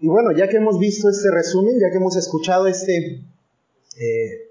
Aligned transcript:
Y 0.00 0.08
bueno, 0.08 0.32
ya 0.32 0.48
que 0.48 0.56
hemos 0.56 0.78
visto 0.78 1.10
este 1.10 1.30
resumen, 1.30 1.78
ya 1.78 1.90
que 1.90 1.98
hemos 1.98 2.16
escuchado 2.16 2.66
este 2.66 3.20
eh, 4.00 4.50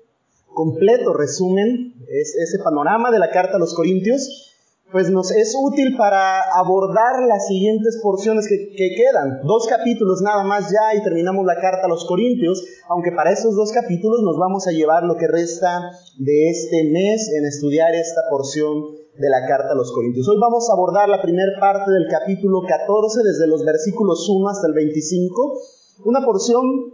completo 0.53 1.13
resumen, 1.13 1.95
es, 2.07 2.35
ese 2.35 2.59
panorama 2.63 3.09
de 3.09 3.17
la 3.17 3.32
carta 3.32 3.56
a 3.56 3.59
los 3.59 3.74
Corintios, 3.74 4.46
pues 4.92 5.09
nos 5.09 5.32
es 5.32 5.56
útil 5.59 5.98
para 5.98 6.42
abordar 6.56 7.24
las 7.27 7.48
siguientes 7.48 8.00
porciones 8.02 8.48
que, 8.48 8.75
que, 8.75 8.96
quedan. 8.96 9.41
Dos 9.43 9.68
capítulos 9.68 10.21
nada 10.21 10.43
más 10.43 10.71
ya 10.71 10.95
y 10.95 11.04
terminamos 11.04 11.45
la 11.45 11.55
carta 11.55 11.86
a 11.86 11.89
los 11.89 12.05
Corintios, 12.05 12.63
aunque 12.88 13.11
para 13.11 13.31
esos 13.31 13.55
dos 13.55 13.71
capítulos 13.71 14.21
nos 14.23 14.38
vamos 14.38 14.68
a 14.68 14.71
llevar 14.71 15.04
lo 15.04 15.16
que 15.18 15.27
resta 15.27 15.91
de 16.18 16.50
este 16.50 16.84
mes 16.91 17.31
en 17.36 17.45
estudiar 17.45 17.95
esta 17.95 18.21
porción 18.29 19.00
de 19.17 19.29
la 19.29 19.47
carta 19.47 19.71
a 19.71 19.75
los 19.75 19.91
Corintios. 19.91 20.27
Hoy 20.27 20.37
vamos 20.39 20.69
a 20.69 20.73
abordar 20.73 21.09
la 21.09 21.21
primera 21.21 21.51
parte 21.59 21.91
del 21.91 22.07
capítulo 22.07 22.61
14, 22.67 23.21
desde 23.23 23.47
los 23.47 23.65
versículos 23.65 24.27
1 24.29 24.49
hasta 24.49 24.67
el 24.67 24.73
25, 24.73 25.59
una 26.05 26.23
porción 26.25 26.93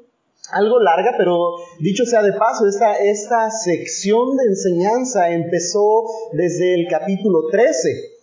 algo 0.51 0.79
larga, 0.79 1.15
pero 1.17 1.55
dicho 1.79 2.05
sea 2.05 2.21
de 2.21 2.33
paso, 2.33 2.67
esta, 2.67 2.93
esta 2.97 3.49
sección 3.49 4.37
de 4.37 4.45
enseñanza 4.45 5.31
empezó 5.31 6.03
desde 6.33 6.75
el 6.75 6.87
capítulo 6.87 7.47
13. 7.51 8.14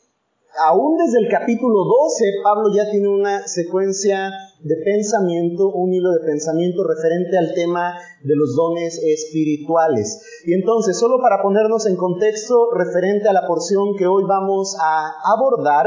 Aún 0.59 0.99
desde 0.99 1.19
el 1.21 1.31
capítulo 1.31 1.85
12, 1.85 2.25
Pablo 2.45 2.69
ya 2.75 2.91
tiene 2.91 3.09
una 3.09 3.49
secuencia 3.49 4.31
de 4.61 4.77
pensamiento, 4.85 5.71
un 5.71 5.95
hilo 5.95 6.13
de 6.13 6.27
pensamiento 6.27 6.85
referente 6.85 7.39
al 7.39 7.55
tema 7.55 7.95
de 8.23 8.37
los 8.37 8.55
dones 8.55 9.03
espirituales. 9.03 10.21
Y 10.45 10.53
entonces, 10.53 10.99
solo 10.99 11.23
para 11.23 11.43
ponernos 11.43 11.87
en 11.87 11.97
contexto 11.97 12.71
referente 12.75 13.31
a 13.31 13.33
la 13.33 13.47
porción 13.47 13.97
que 13.97 14.07
hoy 14.07 14.25
vamos 14.29 14.77
a 14.79 15.13
abordar, 15.35 15.87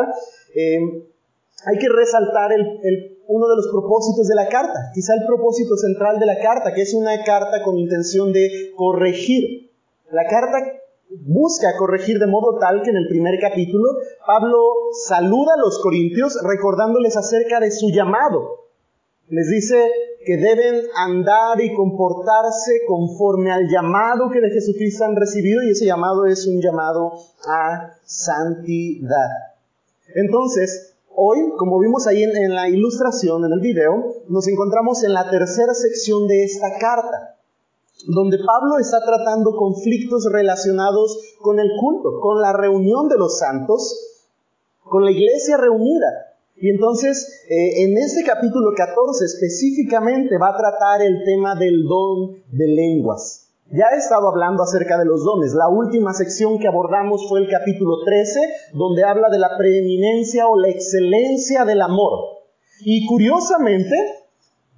eh, 0.55 0.79
hay 1.65 1.77
que 1.77 1.89
resaltar 1.89 2.49
uno 3.27 3.47
de 3.47 3.55
los 3.55 3.67
propósitos 3.71 4.27
de 4.27 4.35
la 4.35 4.49
carta, 4.49 4.91
quizá 4.95 5.13
el 5.13 5.27
propósito 5.27 5.77
central 5.77 6.17
de 6.17 6.25
la 6.25 6.39
carta, 6.39 6.73
que 6.73 6.81
es 6.81 6.93
una 6.95 7.23
carta 7.23 7.61
con 7.63 7.77
intención 7.77 8.33
de 8.33 8.71
corregir. 8.75 9.71
La 10.11 10.25
carta 10.27 10.57
busca 11.09 11.75
corregir 11.77 12.19
de 12.19 12.27
modo 12.27 12.57
tal 12.59 12.81
que 12.81 12.89
en 12.89 12.97
el 12.97 13.07
primer 13.07 13.39
capítulo 13.39 13.89
Pablo 14.25 14.57
saluda 15.05 15.53
a 15.55 15.59
los 15.59 15.79
corintios 15.79 16.37
recordándoles 16.43 17.15
acerca 17.15 17.59
de 17.59 17.71
su 17.71 17.89
llamado. 17.89 18.65
Les 19.29 19.49
dice 19.49 19.91
que 20.25 20.37
deben 20.37 20.81
andar 20.95 21.61
y 21.61 21.73
comportarse 21.73 22.81
conforme 22.87 23.51
al 23.51 23.67
llamado 23.67 24.29
que 24.31 24.41
de 24.41 24.49
Jesucristo 24.49 25.05
han 25.05 25.15
recibido 25.15 25.61
y 25.63 25.71
ese 25.71 25.85
llamado 25.85 26.25
es 26.25 26.47
un 26.47 26.61
llamado 26.61 27.13
a 27.47 27.93
santidad. 28.03 29.29
Entonces, 30.15 30.95
Hoy, 31.17 31.53
como 31.57 31.79
vimos 31.79 32.07
ahí 32.07 32.23
en, 32.23 32.53
la 32.53 32.67
ilustración, 32.67 33.45
en 33.45 33.53
el 33.53 33.61
video, 33.61 34.15
nos 34.27 34.49
encontramos 34.49 35.01
en 35.05 35.13
la 35.13 35.29
tercera 35.29 35.73
sección 35.73 36.27
de 36.27 36.43
esta 36.43 36.77
carta, 36.77 37.34
donde 38.07 38.37
Pablo 38.37 38.77
está 38.79 38.99
tratando 39.03 39.55
conflictos 39.55 40.27
relacionados 40.31 41.35
con 41.41 41.59
el 41.59 41.69
culto, 41.79 42.19
con 42.19 42.41
la 42.41 42.53
reunión 42.53 43.07
de 43.07 43.17
los 43.17 43.39
santos, 43.39 44.21
con 44.83 45.05
la 45.05 45.11
iglesia 45.11 45.57
reunida. 45.57 46.35
Y 46.57 46.69
entonces, 46.69 47.45
eh, 47.49 47.83
en 47.83 47.97
este 47.97 48.23
capítulo 48.23 48.71
14 48.75 49.25
específicamente 49.25 50.37
va 50.37 50.49
a 50.49 50.57
tratar 50.57 51.01
el 51.01 51.23
tema 51.25 51.55
del 51.55 51.83
don 51.83 52.43
de 52.51 52.67
lenguas. 52.67 53.45
Ya 53.71 53.85
he 53.93 53.97
estado 53.97 54.29
hablando 54.29 54.61
acerca 54.61 54.97
de 54.97 55.05
los 55.05 55.23
dones. 55.23 55.53
La 55.53 55.67
última 55.67 56.13
sección 56.13 56.59
que 56.59 56.67
abordamos 56.67 57.27
fue 57.27 57.39
el 57.39 57.49
capítulo 57.49 58.03
13, 58.05 58.39
donde 58.73 59.03
habla 59.03 59.29
de 59.29 59.39
la 59.39 59.57
preeminencia 59.57 60.47
o 60.47 60.55
la 60.55 60.69
excelencia 60.69 61.65
del 61.65 61.81
amor. 61.81 62.35
Y 62.81 63.07
curiosamente, 63.07 63.95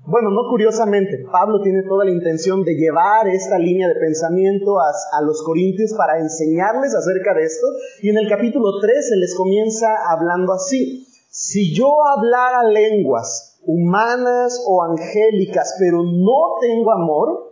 bueno, 0.08 0.31
no 0.31 0.47
curiosamente, 0.50 1.25
Pablo 1.30 1.59
tiene 1.61 1.83
toda 1.83 2.05
la 2.05 2.11
intención 2.11 2.63
de 2.63 2.75
llevar 2.75 3.27
esta 3.27 3.59
línea 3.59 3.89
de 3.89 3.95
pensamiento 3.95 4.80
a, 4.80 5.22
los 5.22 5.44
corintios 5.44 5.94
para 5.97 6.17
enseñarles 6.17 6.95
acerca 6.95 7.33
de 7.33 7.43
esto. 7.43 7.67
Y 8.02 8.09
en 8.09 8.17
el 8.17 8.30
capítulo 8.30 8.80
13 8.80 9.17
les 9.17 9.36
comienza 9.36 9.87
hablando 10.09 10.54
así. 10.54 11.05
Si 11.30 11.76
yo 11.76 11.92
hablara 12.05 12.64
lenguas 12.70 13.59
humanas 13.65 14.64
o 14.65 14.81
angélicas, 14.81 15.76
pero 15.77 16.02
no 16.02 16.55
tengo 16.61 16.93
amor, 16.93 17.46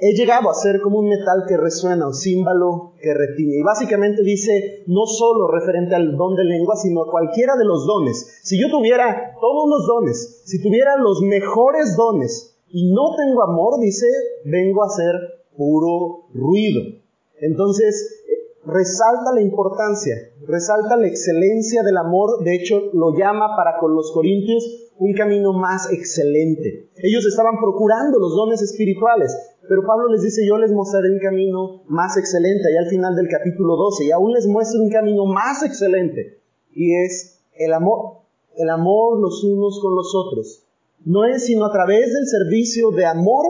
he 0.00 0.14
llegado 0.14 0.50
a 0.50 0.54
ser 0.54 0.80
como 0.80 0.98
un 0.98 1.08
metal 1.08 1.44
que 1.46 1.56
resuena, 1.56 2.06
un 2.06 2.14
címbalo 2.14 2.94
que 3.00 3.12
retiñe. 3.12 3.58
Y 3.58 3.62
básicamente 3.62 4.22
dice, 4.22 4.84
no 4.86 5.06
solo 5.06 5.48
referente 5.48 5.94
al 5.94 6.16
don 6.16 6.34
de 6.36 6.44
lengua, 6.44 6.76
sino 6.76 7.02
a 7.02 7.10
cualquiera 7.10 7.56
de 7.56 7.64
los 7.64 7.86
dones. 7.86 8.40
Si 8.42 8.60
yo 8.60 8.70
tuviera 8.70 9.36
todos 9.40 9.68
los 9.68 9.86
dones, 9.86 10.42
si 10.44 10.62
tuviera 10.62 10.96
los 10.96 11.20
mejores 11.22 11.96
dones 11.96 12.56
y 12.68 12.92
no 12.92 13.14
tengo 13.16 13.42
amor, 13.42 13.80
dice, 13.80 14.06
vengo 14.44 14.84
a 14.84 14.90
ser 14.90 15.14
puro 15.56 16.26
ruido. 16.32 16.80
Entonces, 17.40 18.24
eh, 18.28 18.60
resalta 18.64 19.32
la 19.34 19.42
importancia, 19.42 20.14
resalta 20.46 20.96
la 20.96 21.08
excelencia 21.08 21.82
del 21.82 21.96
amor. 21.96 22.42
De 22.44 22.54
hecho, 22.54 22.90
lo 22.92 23.16
llama 23.16 23.56
para 23.56 23.78
con 23.78 23.94
los 23.94 24.12
corintios 24.12 24.90
un 25.00 25.14
camino 25.14 25.54
más 25.54 25.90
excelente. 25.90 26.90
Ellos 26.96 27.24
estaban 27.26 27.58
procurando 27.58 28.18
los 28.18 28.36
dones 28.36 28.60
espirituales, 28.60 29.34
pero 29.70 29.86
Pablo 29.86 30.08
les 30.08 30.22
dice, 30.22 30.44
yo 30.44 30.58
les 30.58 30.72
mostraré 30.72 31.12
un 31.12 31.20
camino 31.20 31.84
más 31.86 32.16
excelente, 32.16 32.66
allá 32.66 32.80
al 32.80 32.90
final 32.90 33.14
del 33.14 33.28
capítulo 33.28 33.76
12, 33.76 34.06
y 34.06 34.10
aún 34.10 34.32
les 34.32 34.48
muestro 34.48 34.82
un 34.82 34.90
camino 34.90 35.26
más 35.26 35.62
excelente, 35.62 36.40
y 36.74 36.96
es 36.96 37.38
el 37.54 37.72
amor, 37.72 38.16
el 38.56 38.68
amor 38.68 39.20
los 39.20 39.44
unos 39.44 39.78
con 39.78 39.94
los 39.94 40.12
otros. 40.12 40.64
No 41.04 41.24
es 41.24 41.44
sino 41.44 41.66
a 41.66 41.72
través 41.72 42.12
del 42.12 42.26
servicio 42.26 42.90
de 42.90 43.06
amor 43.06 43.46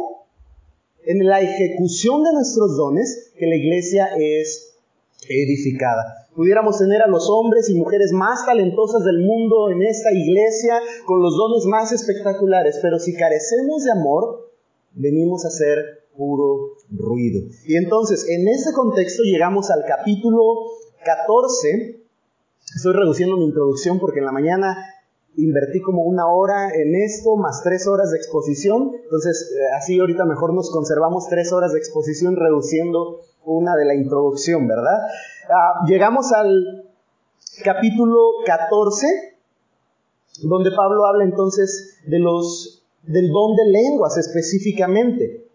en 1.06 1.26
la 1.26 1.40
ejecución 1.40 2.22
de 2.22 2.34
nuestros 2.34 2.76
dones 2.76 3.32
que 3.38 3.46
la 3.46 3.56
iglesia 3.56 4.10
es 4.18 4.74
edificada. 5.26 6.28
Pudiéramos 6.36 6.76
tener 6.76 7.00
a 7.00 7.08
los 7.08 7.30
hombres 7.30 7.70
y 7.70 7.74
mujeres 7.76 8.12
más 8.12 8.44
talentosas 8.44 9.04
del 9.04 9.20
mundo 9.20 9.70
en 9.70 9.82
esta 9.84 10.12
iglesia 10.12 10.80
con 11.06 11.22
los 11.22 11.34
dones 11.38 11.64
más 11.64 11.92
espectaculares, 11.92 12.78
pero 12.82 12.98
si 12.98 13.14
carecemos 13.14 13.84
de 13.84 13.92
amor, 13.92 14.50
venimos 14.92 15.46
a 15.46 15.50
ser 15.50 15.99
puro 16.16 16.76
ruido. 16.90 17.40
Y 17.64 17.76
entonces, 17.76 18.28
en 18.28 18.48
ese 18.48 18.72
contexto 18.72 19.22
llegamos 19.22 19.70
al 19.70 19.84
capítulo 19.86 20.42
14. 21.04 22.00
Estoy 22.76 22.92
reduciendo 22.92 23.36
mi 23.36 23.44
introducción 23.44 23.98
porque 23.98 24.20
en 24.20 24.26
la 24.26 24.32
mañana 24.32 24.76
invertí 25.36 25.80
como 25.80 26.02
una 26.02 26.26
hora 26.26 26.70
en 26.74 26.94
esto, 26.94 27.36
más 27.36 27.62
tres 27.62 27.86
horas 27.86 28.10
de 28.10 28.18
exposición. 28.18 28.92
Entonces, 29.02 29.52
eh, 29.52 29.76
así 29.76 29.98
ahorita 29.98 30.24
mejor 30.24 30.54
nos 30.54 30.70
conservamos 30.70 31.28
tres 31.28 31.52
horas 31.52 31.72
de 31.72 31.78
exposición 31.78 32.36
reduciendo 32.36 33.20
una 33.44 33.76
de 33.76 33.84
la 33.84 33.94
introducción, 33.94 34.68
¿verdad? 34.68 34.98
Ah, 35.48 35.84
llegamos 35.86 36.32
al 36.32 36.84
capítulo 37.64 38.18
14, 38.44 39.06
donde 40.42 40.70
Pablo 40.72 41.06
habla 41.06 41.24
entonces 41.24 41.98
de 42.06 42.18
los, 42.18 42.84
del 43.02 43.30
don 43.30 43.56
de 43.56 43.64
lenguas 43.66 44.16
específicamente. 44.18 45.49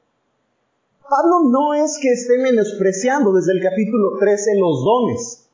Pablo 1.09 1.49
no 1.49 1.73
es 1.75 1.99
que 2.01 2.11
esté 2.11 2.38
menospreciando 2.39 3.31
desde 3.31 3.53
el 3.53 3.61
capítulo 3.61 4.17
13 4.19 4.55
los 4.57 4.83
dones, 4.83 5.49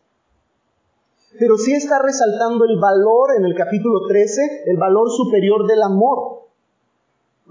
pero 1.40 1.58
sí 1.58 1.74
está 1.74 2.00
resaltando 2.00 2.64
el 2.66 2.80
valor 2.80 3.36
en 3.38 3.46
el 3.46 3.56
capítulo 3.56 4.08
13, 4.08 4.64
el 4.68 4.78
valor 4.78 5.10
superior 5.10 5.68
del 5.68 5.82
amor. 5.82 6.48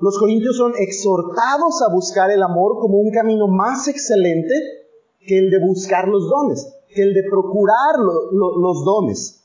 Los 0.01 0.19
corintios 0.19 0.57
son 0.57 0.73
exhortados 0.79 1.83
a 1.83 1.93
buscar 1.93 2.31
el 2.31 2.43
amor 2.43 2.79
como 2.81 2.99
un 2.99 3.11
camino 3.11 3.49
más 3.49 3.87
excelente 3.89 4.55
que 5.21 5.39
el 5.39 5.51
de 5.51 5.59
buscar 5.59 6.09
los 6.09 6.29
dones, 6.29 6.73
que 6.95 7.03
el 7.03 7.13
de 7.13 7.25
procurar 7.31 7.99
los 7.99 8.85
dones 8.85 9.40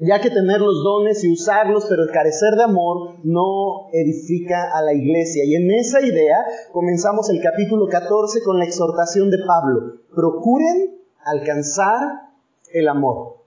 ya 0.00 0.20
que 0.20 0.30
tener 0.30 0.60
los 0.60 0.82
dones 0.84 1.24
y 1.24 1.32
usarlos, 1.32 1.86
pero 1.88 2.04
el 2.04 2.10
carecer 2.10 2.54
de 2.54 2.64
amor 2.64 3.16
no 3.24 3.88
edifica 3.92 4.70
a 4.76 4.82
la 4.82 4.94
iglesia. 4.94 5.44
Y 5.44 5.56
en 5.56 5.70
esa 5.72 6.00
idea 6.00 6.36
comenzamos 6.72 7.28
el 7.30 7.40
capítulo 7.42 7.88
14 7.88 8.42
con 8.42 8.58
la 8.58 8.64
exhortación 8.64 9.30
de 9.30 9.38
Pablo. 9.38 9.94
Procuren 10.14 10.98
alcanzar 11.24 12.30
el 12.72 12.88
amor. 12.88 13.38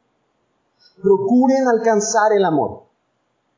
Procuren 1.01 1.67
alcanzar 1.67 2.33
el 2.35 2.43
amor. 2.43 2.83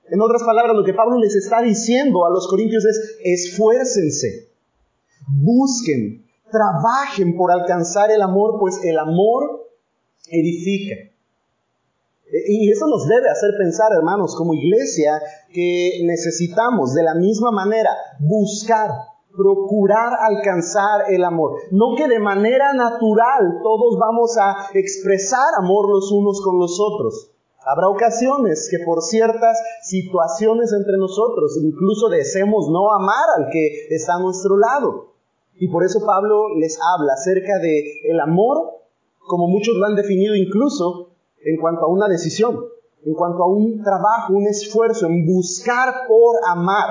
En 0.10 0.22
otras 0.22 0.44
palabras, 0.44 0.76
lo 0.76 0.84
que 0.84 0.94
Pablo 0.94 1.18
les 1.18 1.36
está 1.36 1.62
diciendo 1.62 2.26
a 2.26 2.30
los 2.30 2.48
corintios 2.48 2.86
es, 2.86 3.18
esfuércense, 3.24 4.50
busquen, 5.28 6.26
trabajen 6.52 7.36
por 7.36 7.52
alcanzar 7.52 8.12
el 8.12 8.22
amor, 8.22 8.60
pues 8.60 8.84
el 8.84 9.00
amor 9.00 9.68
edifica. 10.30 11.13
Y 12.34 12.72
eso 12.72 12.88
nos 12.88 13.08
debe 13.08 13.30
hacer 13.30 13.52
pensar, 13.60 13.94
hermanos, 13.94 14.36
como 14.36 14.56
iglesia, 14.56 15.22
que 15.54 16.02
necesitamos 16.04 16.96
de 16.96 17.04
la 17.04 17.14
misma 17.14 17.52
manera 17.52 17.92
buscar, 18.20 18.90
procurar 19.38 20.14
alcanzar 20.20 21.12
el 21.12 21.24
amor. 21.26 21.60
No 21.70 21.94
que 21.96 22.08
de 22.08 22.18
manera 22.18 22.74
natural 22.74 23.60
todos 23.62 24.00
vamos 24.00 24.36
a 24.40 24.70
expresar 24.74 25.54
amor 25.60 25.90
los 25.90 26.12
unos 26.12 26.42
con 26.42 26.58
los 26.58 26.80
otros. 26.80 27.30
Habrá 27.66 27.88
ocasiones 27.88 28.68
que 28.70 28.84
por 28.84 29.04
ciertas 29.04 29.58
situaciones 29.84 30.74
entre 30.74 30.98
nosotros 30.98 31.58
incluso 31.62 32.10
deseemos 32.10 32.68
no 32.70 32.92
amar 32.94 33.26
al 33.38 33.50
que 33.52 33.88
está 33.92 34.16
a 34.16 34.20
nuestro 34.20 34.58
lado. 34.58 35.14
Y 35.60 35.68
por 35.68 35.84
eso 35.84 36.04
Pablo 36.04 36.50
les 36.58 36.80
habla 36.82 37.14
acerca 37.14 37.60
de 37.60 38.02
el 38.10 38.20
amor, 38.20 38.82
como 39.20 39.48
muchos 39.48 39.76
lo 39.76 39.86
han 39.86 39.96
definido 39.96 40.36
incluso 40.36 41.13
en 41.46 41.58
cuanto 41.58 41.86
a 41.86 41.88
una 41.88 42.08
decisión, 42.08 42.60
en 43.06 43.14
cuanto 43.14 43.44
a 43.44 43.48
un 43.48 43.84
trabajo, 43.84 44.34
un 44.34 44.48
esfuerzo 44.48 45.08
en 45.08 45.26
buscar 45.26 46.08
por 46.08 46.38
amar. 46.48 46.88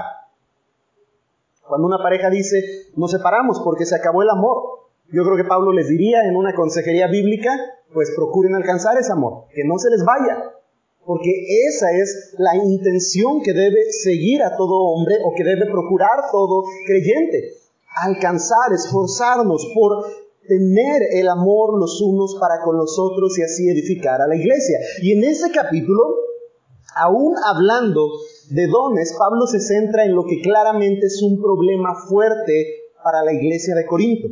Cuando 1.66 1.86
una 1.86 2.02
pareja 2.02 2.28
dice, 2.28 2.86
nos 2.96 3.10
separamos 3.10 3.60
porque 3.60 3.86
se 3.86 3.96
acabó 3.96 4.22
el 4.22 4.30
amor, 4.30 4.82
yo 5.10 5.24
creo 5.24 5.36
que 5.36 5.44
Pablo 5.44 5.72
les 5.72 5.88
diría 5.88 6.24
en 6.24 6.36
una 6.36 6.54
consejería 6.54 7.06
bíblica, 7.06 7.50
pues 7.92 8.12
procuren 8.16 8.54
alcanzar 8.54 8.96
ese 8.98 9.12
amor, 9.12 9.44
que 9.54 9.64
no 9.64 9.78
se 9.78 9.90
les 9.90 10.04
vaya, 10.04 10.52
porque 11.04 11.30
esa 11.68 11.90
es 11.92 12.34
la 12.38 12.56
intención 12.56 13.42
que 13.42 13.52
debe 13.52 13.90
seguir 13.90 14.42
a 14.42 14.56
todo 14.56 14.74
hombre 14.74 15.16
o 15.24 15.34
que 15.34 15.44
debe 15.44 15.66
procurar 15.66 16.30
todo 16.30 16.62
creyente. 16.86 17.54
Alcanzar, 18.04 18.72
esforzarnos 18.72 19.70
por 19.74 20.06
tener 20.46 21.02
el 21.12 21.28
amor 21.28 21.78
los 21.78 22.00
unos 22.00 22.36
para 22.40 22.62
con 22.62 22.76
los 22.76 22.98
otros 22.98 23.38
y 23.38 23.42
así 23.42 23.68
edificar 23.68 24.20
a 24.20 24.26
la 24.26 24.36
iglesia. 24.36 24.78
Y 25.00 25.12
en 25.12 25.24
ese 25.24 25.50
capítulo, 25.50 26.02
aún 26.96 27.34
hablando 27.44 28.08
de 28.50 28.66
dones, 28.66 29.14
Pablo 29.18 29.46
se 29.46 29.60
centra 29.60 30.04
en 30.04 30.14
lo 30.14 30.24
que 30.24 30.40
claramente 30.40 31.06
es 31.06 31.22
un 31.22 31.40
problema 31.40 31.94
fuerte 32.08 32.82
para 33.02 33.22
la 33.22 33.32
iglesia 33.32 33.74
de 33.74 33.86
Corinto, 33.86 34.28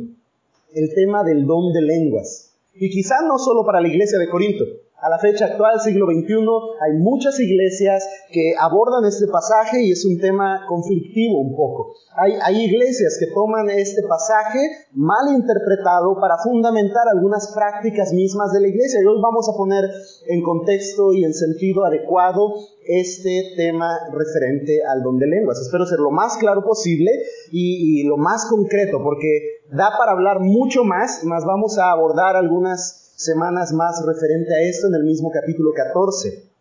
el 0.73 0.93
tema 0.93 1.23
del 1.23 1.45
don 1.45 1.73
de 1.73 1.81
lenguas. 1.81 2.53
Y 2.73 2.89
quizá 2.89 3.21
no 3.27 3.37
solo 3.37 3.65
para 3.65 3.81
la 3.81 3.87
iglesia 3.87 4.17
de 4.17 4.29
Corinto, 4.29 4.65
a 5.01 5.09
la 5.09 5.17
fecha 5.17 5.45
actual, 5.45 5.81
siglo 5.81 6.05
XXI, 6.05 6.45
hay 6.79 6.93
muchas 6.99 7.39
iglesias 7.39 8.07
que 8.31 8.53
abordan 8.59 9.03
este 9.05 9.25
pasaje 9.27 9.81
y 9.81 9.91
es 9.91 10.05
un 10.05 10.19
tema 10.19 10.61
conflictivo 10.67 11.41
un 11.41 11.55
poco. 11.55 11.95
Hay, 12.15 12.33
hay 12.43 12.65
iglesias 12.65 13.17
que 13.19 13.33
toman 13.33 13.71
este 13.71 14.03
pasaje 14.03 14.59
mal 14.93 15.33
interpretado 15.33 16.19
para 16.21 16.37
fundamentar 16.37 17.07
algunas 17.11 17.51
prácticas 17.55 18.13
mismas 18.13 18.53
de 18.53 18.61
la 18.61 18.67
iglesia. 18.67 19.01
Y 19.01 19.07
hoy 19.07 19.19
vamos 19.19 19.49
a 19.49 19.57
poner 19.57 19.85
en 20.27 20.43
contexto 20.43 21.13
y 21.13 21.25
en 21.25 21.33
sentido 21.33 21.83
adecuado 21.83 22.53
este 22.85 23.53
tema 23.57 23.97
referente 24.11 24.83
al 24.85 25.01
don 25.01 25.17
de 25.17 25.25
lenguas. 25.25 25.59
Espero 25.61 25.87
ser 25.87 25.97
lo 25.97 26.11
más 26.11 26.37
claro 26.37 26.63
posible 26.63 27.09
y, 27.51 28.01
y 28.01 28.03
lo 28.03 28.17
más 28.17 28.45
concreto 28.45 29.01
porque 29.01 29.61
da 29.71 29.89
para 29.97 30.11
hablar 30.11 30.41
mucho 30.41 30.83
más, 30.83 31.23
más 31.23 31.43
vamos 31.43 31.79
a 31.79 31.89
abordar 31.89 32.35
algunas 32.35 33.01
semanas 33.23 33.73
más 33.73 34.03
referente 34.05 34.53
a 34.53 34.61
esto 34.61 34.87
en 34.87 34.95
el 34.95 35.03
mismo 35.03 35.31
capítulo 35.31 35.71
14. 35.73 36.51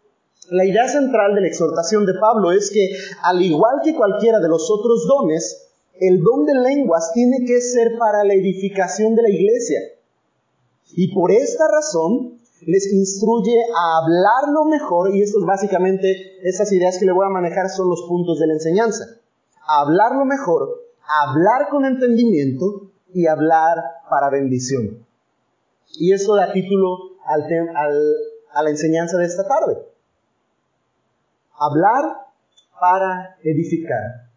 La 0.51 0.65
idea 0.65 0.89
central 0.89 1.35
de 1.35 1.43
la 1.43 1.47
exhortación 1.47 2.07
de 2.07 2.15
Pablo 2.21 2.53
es 2.53 2.71
que, 2.71 2.89
al 3.23 3.41
igual 3.41 3.81
que 3.85 3.95
cualquiera 3.95 4.41
de 4.41 4.49
los 4.49 4.71
otros 4.71 5.07
dones, 5.07 5.69
el 6.01 6.23
don 6.23 6.45
de 6.47 6.55
lenguas 6.55 7.13
tiene 7.13 7.45
que 7.47 7.61
ser 7.61 7.99
para 7.99 8.25
la 8.25 8.35
edificación 8.35 9.15
de 9.15 9.23
la 9.23 9.31
iglesia. 9.31 9.81
Y 10.97 11.15
por 11.15 11.31
esta 11.31 11.65
razón 11.69 12.41
les 12.67 12.93
instruye 12.93 13.57
a 13.77 13.99
hablarlo 13.99 14.65
mejor, 14.65 15.15
y 15.15 15.23
estos 15.23 15.45
básicamente, 15.47 16.39
esas 16.43 16.73
ideas 16.73 16.99
que 16.99 17.07
le 17.07 17.13
voy 17.13 17.27
a 17.27 17.31
manejar 17.31 17.69
son 17.71 17.89
los 17.89 18.03
puntos 18.09 18.39
de 18.39 18.47
la 18.47 18.55
enseñanza. 18.55 19.05
Hablarlo 19.67 20.25
mejor, 20.25 20.83
hablar 21.07 21.69
con 21.71 21.85
entendimiento 21.85 22.91
y 23.15 23.27
hablar 23.27 23.77
para 24.09 24.31
bendición. 24.31 25.07
Y 25.99 26.13
eso 26.13 26.35
da 26.37 26.53
título 26.53 26.97
al 27.27 27.43
a 28.53 28.63
la 28.63 28.71
enseñanza 28.71 29.17
de 29.19 29.27
esta 29.27 29.47
tarde. 29.47 29.79
Hablar 31.59 32.05
para 32.81 33.37
edificar. 33.43 34.31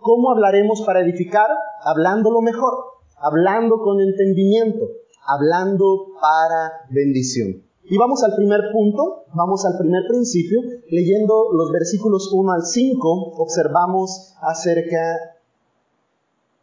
¿Cómo 0.00 0.30
hablaremos 0.30 0.82
para 0.82 1.00
edificar? 1.00 1.48
Hablándolo 1.82 2.40
mejor, 2.40 2.72
hablando 3.16 3.80
con 3.80 4.00
entendimiento, 4.00 4.88
hablando 5.26 6.12
para 6.20 6.86
bendición. 6.90 7.62
Y 7.84 7.98
vamos 7.98 8.22
al 8.22 8.34
primer 8.36 8.60
punto, 8.72 9.24
vamos 9.34 9.66
al 9.66 9.76
primer 9.76 10.04
principio, 10.06 10.60
leyendo 10.90 11.52
los 11.52 11.72
versículos 11.72 12.30
1 12.32 12.52
al 12.52 12.64
5, 12.64 13.34
observamos 13.36 14.34
acerca 14.40 15.18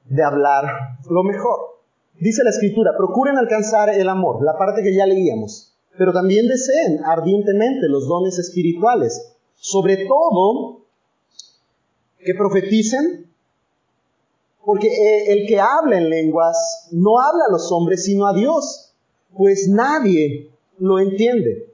de 0.06 0.24
hablar 0.24 0.63
lo 1.10 1.24
mejor. 1.24 1.76
Dice 2.19 2.43
la 2.43 2.49
escritura, 2.49 2.91
procuren 2.97 3.37
alcanzar 3.37 3.89
el 3.89 4.09
amor, 4.09 4.43
la 4.43 4.57
parte 4.57 4.81
que 4.81 4.95
ya 4.95 5.05
leíamos, 5.05 5.73
pero 5.97 6.11
también 6.11 6.47
deseen 6.47 7.03
ardientemente 7.05 7.87
los 7.87 8.07
dones 8.07 8.39
espirituales, 8.39 9.33
sobre 9.55 10.07
todo 10.07 10.81
que 12.25 12.33
profeticen, 12.33 13.27
porque 14.65 14.87
eh, 14.87 15.31
el 15.31 15.47
que 15.47 15.59
habla 15.59 15.97
en 15.97 16.09
lenguas 16.09 16.89
no 16.91 17.19
habla 17.19 17.45
a 17.47 17.51
los 17.51 17.71
hombres, 17.71 18.03
sino 18.03 18.25
a 18.25 18.33
Dios, 18.33 18.93
pues 19.35 19.67
nadie 19.69 20.49
lo 20.79 20.99
entiende, 20.99 21.71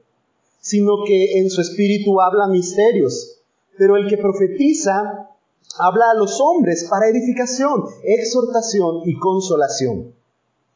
sino 0.60 1.04
que 1.06 1.38
en 1.38 1.48
su 1.48 1.62
espíritu 1.62 2.20
habla 2.20 2.48
misterios, 2.48 3.40
pero 3.78 3.96
el 3.96 4.08
que 4.08 4.18
profetiza 4.18 5.30
habla 5.78 6.10
a 6.10 6.14
los 6.14 6.38
hombres 6.40 6.86
para 6.90 7.08
edificación, 7.08 7.84
exhortación 8.04 9.00
y 9.06 9.18
consolación. 9.18 10.14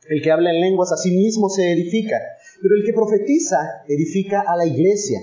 El 0.09 0.23
que 0.23 0.31
habla 0.31 0.51
en 0.51 0.61
lenguas 0.61 0.91
a 0.91 0.97
sí 0.97 1.11
mismo 1.11 1.49
se 1.51 1.73
edifica, 1.73 2.17
pero 2.63 2.75
el 2.77 2.85
que 2.85 2.95
profetiza 2.95 3.83
edifica 3.87 4.43
a 4.47 4.57
la 4.57 4.67
iglesia. 4.67 5.21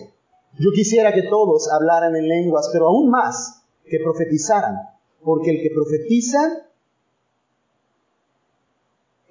Yo 0.59 0.69
quisiera 0.73 1.13
que 1.13 1.23
todos 1.23 1.67
hablaran 1.71 2.15
en 2.15 2.27
lenguas, 2.27 2.69
pero 2.71 2.87
aún 2.87 3.09
más 3.09 3.63
que 3.89 3.99
profetizaran, 3.99 4.75
porque 5.23 5.51
el 5.51 5.61
que 5.61 5.71
profetiza 5.73 6.69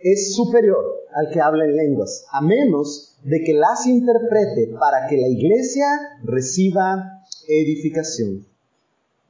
es 0.01 0.35
superior 0.35 0.85
al 1.15 1.33
que 1.33 1.41
habla 1.41 1.65
en 1.65 1.77
lenguas, 1.77 2.27
a 2.33 2.43
menos 2.43 3.17
de 3.23 3.41
que 3.43 3.55
las 3.55 3.87
interprete 3.87 4.75
para 4.79 5.07
que 5.07 5.17
la 5.17 5.29
iglesia 5.29 5.87
reciba 6.25 7.23
edificación. 7.49 8.45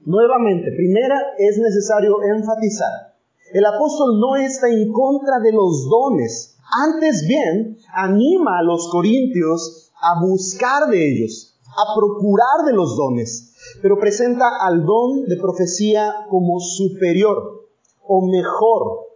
Nuevamente, 0.06 0.72
primera 0.72 1.16
es 1.38 1.58
necesario 1.58 2.22
enfatizar 2.22 3.13
el 3.54 3.64
apóstol 3.66 4.18
no 4.18 4.34
está 4.34 4.68
en 4.68 4.90
contra 4.90 5.38
de 5.38 5.52
los 5.52 5.88
dones, 5.88 6.56
antes 6.84 7.24
bien 7.28 7.78
anima 7.94 8.58
a 8.58 8.62
los 8.64 8.88
corintios 8.90 9.92
a 10.02 10.20
buscar 10.20 10.90
de 10.90 11.12
ellos, 11.12 11.56
a 11.68 11.94
procurar 11.96 12.66
de 12.66 12.72
los 12.72 12.96
dones, 12.96 13.54
pero 13.80 13.96
presenta 13.96 14.44
al 14.60 14.84
don 14.84 15.26
de 15.26 15.36
profecía 15.36 16.26
como 16.28 16.58
superior 16.58 17.68
o 18.04 18.26
mejor 18.26 19.06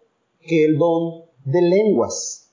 que 0.41 0.67
el 0.67 0.79
don 0.79 1.25
de 1.45 1.61
lenguas. 1.61 2.53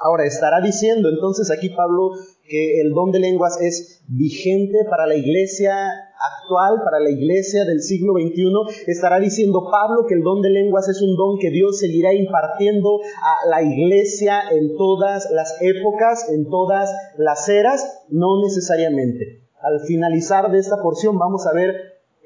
Ahora, 0.00 0.24
estará 0.24 0.60
diciendo 0.60 1.10
entonces 1.10 1.52
aquí 1.52 1.68
Pablo 1.70 2.10
que 2.48 2.80
el 2.80 2.92
don 2.92 3.10
de 3.10 3.20
lenguas 3.20 3.60
es 3.60 4.02
vigente 4.08 4.78
para 4.88 5.06
la 5.06 5.14
iglesia 5.14 5.74
actual, 6.18 6.82
para 6.82 6.98
la 6.98 7.10
iglesia 7.10 7.64
del 7.64 7.80
siglo 7.80 8.14
XXI, 8.14 8.90
estará 8.90 9.20
diciendo 9.20 9.68
Pablo 9.70 10.06
que 10.08 10.14
el 10.14 10.22
don 10.22 10.42
de 10.42 10.50
lenguas 10.50 10.88
es 10.88 11.00
un 11.02 11.16
don 11.16 11.38
que 11.38 11.50
Dios 11.50 11.78
seguirá 11.78 12.12
impartiendo 12.14 13.00
a 13.22 13.48
la 13.48 13.62
iglesia 13.62 14.40
en 14.50 14.76
todas 14.76 15.30
las 15.30 15.56
épocas, 15.60 16.28
en 16.30 16.48
todas 16.48 16.90
las 17.16 17.48
eras, 17.48 18.04
no 18.08 18.42
necesariamente. 18.42 19.42
Al 19.60 19.86
finalizar 19.86 20.50
de 20.50 20.58
esta 20.58 20.82
porción 20.82 21.18
vamos 21.18 21.46
a 21.46 21.52
ver 21.52 21.70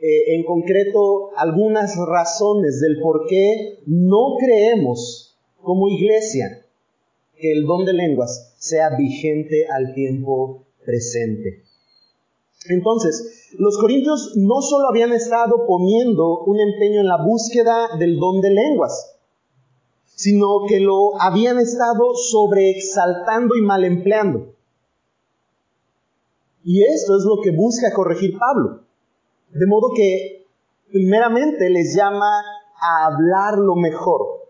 eh, 0.00 0.35
en 0.37 0.45
concreto 0.45 1.31
algunas 1.37 1.97
razones 1.97 2.81
del 2.81 3.00
por 3.00 3.26
qué 3.26 3.79
no 3.87 4.37
creemos 4.38 5.38
como 5.62 5.88
iglesia 5.88 6.62
que 7.42 7.52
el 7.52 7.66
don 7.66 7.84
de 7.84 7.92
lenguas 7.92 8.54
sea 8.58 8.96
vigente 8.96 9.66
al 9.68 9.92
tiempo 9.94 10.64
presente. 10.87 11.64
Entonces, 12.68 13.50
los 13.58 13.76
corintios 13.78 14.34
no 14.37 14.62
solo 14.62 14.88
habían 14.88 15.12
estado 15.12 15.66
poniendo 15.66 16.44
un 16.44 16.61
empeño 16.61 17.00
en 17.00 17.08
la 17.08 17.22
búsqueda 17.22 17.88
del 17.99 18.20
don 18.20 18.40
de 18.40 18.50
lenguas, 18.50 19.16
sino 20.14 20.66
que 20.68 20.78
lo 20.78 21.20
habían 21.20 21.58
estado 21.58 22.14
sobreexaltando 22.14 23.56
y 23.56 23.62
mal 23.62 23.84
empleando. 23.84 24.54
Y 26.62 26.84
esto 26.84 27.16
es 27.16 27.25
lo 27.25 27.42
que 27.42 27.50
busca 27.50 27.92
corregir 27.92 28.38
Pablo. 28.38 28.82
De 29.50 29.66
modo 29.66 29.88
que, 29.96 30.46
primeramente, 30.92 31.68
les 31.70 31.96
llama 31.96 32.40
a 32.80 33.06
hablar 33.06 33.58
lo 33.58 33.75
mejor. 33.75 34.41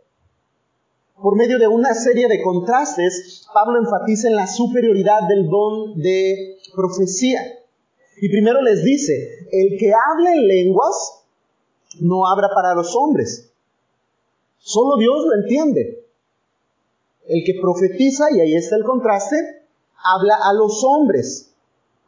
Por 1.21 1.37
medio 1.37 1.59
de 1.59 1.69
una 1.69 1.95
serie 1.95 2.29
de 2.29 2.43
contrastes, 2.43 3.47
Pablo 3.53 3.79
enfatiza 3.79 4.29
en 4.29 4.37
la 4.37 4.47
superioridad 4.47 5.29
del 5.29 5.49
don 5.49 6.01
de 6.01 6.59
profecía. 6.75 7.41
Y 8.21 8.29
primero 8.29 8.61
les 8.63 8.83
dice, 8.83 9.47
el 9.51 9.79
que 9.79 9.93
habla 9.93 10.33
en 10.33 10.49
lenguas 10.49 11.25
no 12.01 12.27
habla 12.27 12.49
para 12.55 12.75
los 12.75 12.95
hombres. 12.97 13.53
Solo 14.59 14.97
Dios 14.97 15.25
lo 15.27 15.43
entiende. 15.43 16.05
El 17.29 17.45
que 17.45 17.61
profetiza, 17.61 18.25
y 18.33 18.41
ahí 18.41 18.55
está 18.55 18.77
el 18.77 18.85
contraste, 18.85 19.37
habla 20.03 20.37
a 20.43 20.53
los 20.53 20.83
hombres 20.85 21.53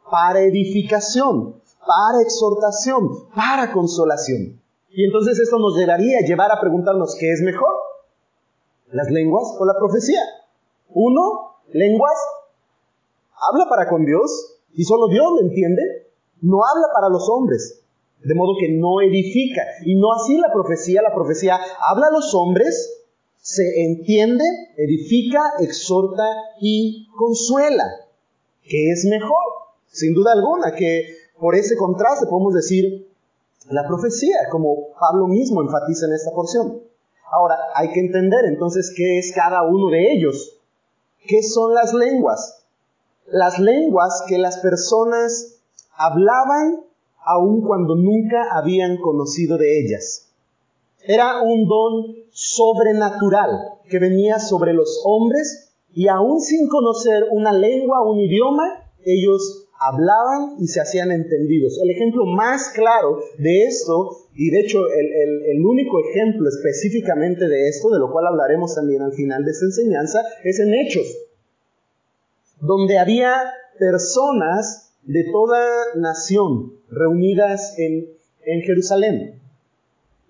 para 0.09 0.41
edificación, 0.41 1.55
para 1.85 2.21
exhortación, 2.21 3.29
para 3.33 3.71
consolación. 3.71 4.59
Y 4.89 5.05
entonces 5.05 5.39
esto 5.39 5.57
nos 5.59 5.77
llevaría 5.77 6.19
a 6.19 6.25
llevar 6.25 6.51
a 6.51 6.59
preguntarnos, 6.59 7.15
¿qué 7.19 7.31
es 7.31 7.41
mejor? 7.41 7.84
¿Las 8.91 9.09
lenguas 9.09 9.55
o 9.59 9.65
la 9.65 9.73
profecía? 9.77 10.21
Uno, 10.89 11.55
lenguas, 11.73 12.17
habla 13.51 13.67
para 13.69 13.89
con 13.89 14.05
Dios 14.05 14.59
y 14.73 14.83
solo 14.83 15.07
Dios 15.07 15.25
lo 15.31 15.41
entiende. 15.41 15.81
No 16.41 16.59
habla 16.63 16.87
para 16.93 17.09
los 17.09 17.27
hombres, 17.29 17.81
de 18.23 18.35
modo 18.35 18.53
que 18.59 18.69
no 18.69 19.01
edifica. 19.01 19.61
Y 19.85 19.95
no 19.95 20.13
así 20.13 20.37
la 20.37 20.51
profecía, 20.53 21.01
la 21.01 21.13
profecía 21.13 21.59
habla 21.89 22.07
a 22.07 22.11
los 22.11 22.33
hombres, 22.35 23.03
se 23.37 23.83
entiende, 23.85 24.43
edifica, 24.77 25.53
exhorta 25.59 26.27
y 26.59 27.07
consuela. 27.17 27.85
¿Qué 28.63 28.91
es 28.91 29.05
mejor? 29.05 29.45
Sin 29.87 30.13
duda 30.13 30.33
alguna, 30.33 30.73
que 30.75 31.15
por 31.39 31.55
ese 31.55 31.75
contraste 31.77 32.25
podemos 32.27 32.53
decir 32.53 33.07
la 33.69 33.87
profecía, 33.87 34.37
como 34.51 34.93
Pablo 34.99 35.27
mismo 35.27 35.61
enfatiza 35.61 36.05
en 36.05 36.13
esta 36.13 36.31
porción. 36.31 36.84
Ahora, 37.35 37.57
hay 37.73 37.91
que 37.91 37.99
entender 37.99 38.45
entonces 38.45 38.93
qué 38.95 39.19
es 39.19 39.33
cada 39.35 39.63
uno 39.63 39.89
de 39.89 40.13
ellos. 40.13 40.57
¿Qué 41.27 41.43
son 41.43 41.73
las 41.73 41.93
lenguas? 41.93 42.63
Las 43.27 43.59
lenguas 43.59 44.23
que 44.29 44.37
las 44.37 44.59
personas 44.59 45.59
hablaban 45.97 46.79
aun 47.25 47.61
cuando 47.61 47.95
nunca 47.95 48.53
habían 48.53 48.97
conocido 48.97 49.57
de 49.57 49.81
ellas. 49.81 50.29
Era 51.03 51.41
un 51.41 51.67
don 51.67 52.15
sobrenatural 52.31 53.79
que 53.89 53.99
venía 53.99 54.39
sobre 54.39 54.73
los 54.73 55.01
hombres 55.03 55.73
y 55.93 56.07
aun 56.07 56.39
sin 56.39 56.69
conocer 56.69 57.25
una 57.31 57.51
lengua 57.51 58.01
un 58.09 58.19
idioma, 58.19 58.63
ellos 59.03 59.64
hablaban 59.79 60.55
y 60.59 60.67
se 60.67 60.81
hacían 60.81 61.11
entendidos. 61.11 61.79
El 61.81 61.91
ejemplo 61.91 62.25
más 62.25 62.69
claro 62.69 63.19
de 63.37 63.63
esto, 63.63 64.27
y 64.33 64.49
de 64.49 64.61
hecho 64.61 64.79
el, 64.87 65.65
único 65.65 65.99
ejemplo 66.09 66.47
específicamente 66.49 67.47
de 67.47 67.67
esto, 67.67 67.89
de 67.89 67.99
lo 67.99 68.11
cual 68.11 68.27
hablaremos 68.27 68.75
también 68.75 69.01
al 69.01 69.13
final 69.13 69.43
de 69.43 69.51
esta 69.51 69.65
enseñanza, 69.65 70.21
es 70.43 70.59
en 70.59 70.73
Hechos, 70.73 71.17
donde 72.61 72.97
había 72.97 73.35
personas 73.77 74.93
de 75.03 75.25
toda 75.31 75.61
nación 75.95 76.73
reunidas 76.89 77.77
en, 77.77 78.09
en 78.45 78.61
Jerusalén. 78.61 79.41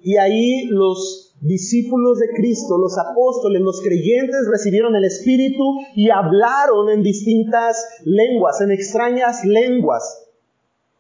Y 0.01 0.17
ahí 0.17 0.65
los 0.67 1.24
discípulos 1.41 2.19
de 2.19 2.29
Cristo, 2.35 2.77
los 2.77 2.97
apóstoles, 2.97 3.61
los 3.61 3.81
creyentes 3.81 4.47
recibieron 4.49 4.95
el 4.95 5.05
Espíritu 5.05 5.63
y 5.95 6.09
hablaron 6.09 6.89
en 6.89 7.03
distintas 7.03 7.77
lenguas, 8.03 8.61
en 8.61 8.71
extrañas 8.71 9.45
lenguas, 9.45 10.27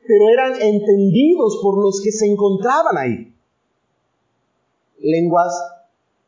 pero 0.07 0.29
eran 0.29 0.61
entendidos 0.61 1.59
por 1.61 1.81
los 1.81 2.01
que 2.01 2.11
se 2.11 2.27
encontraban 2.27 2.97
ahí. 2.97 3.33
Lenguas 4.99 5.53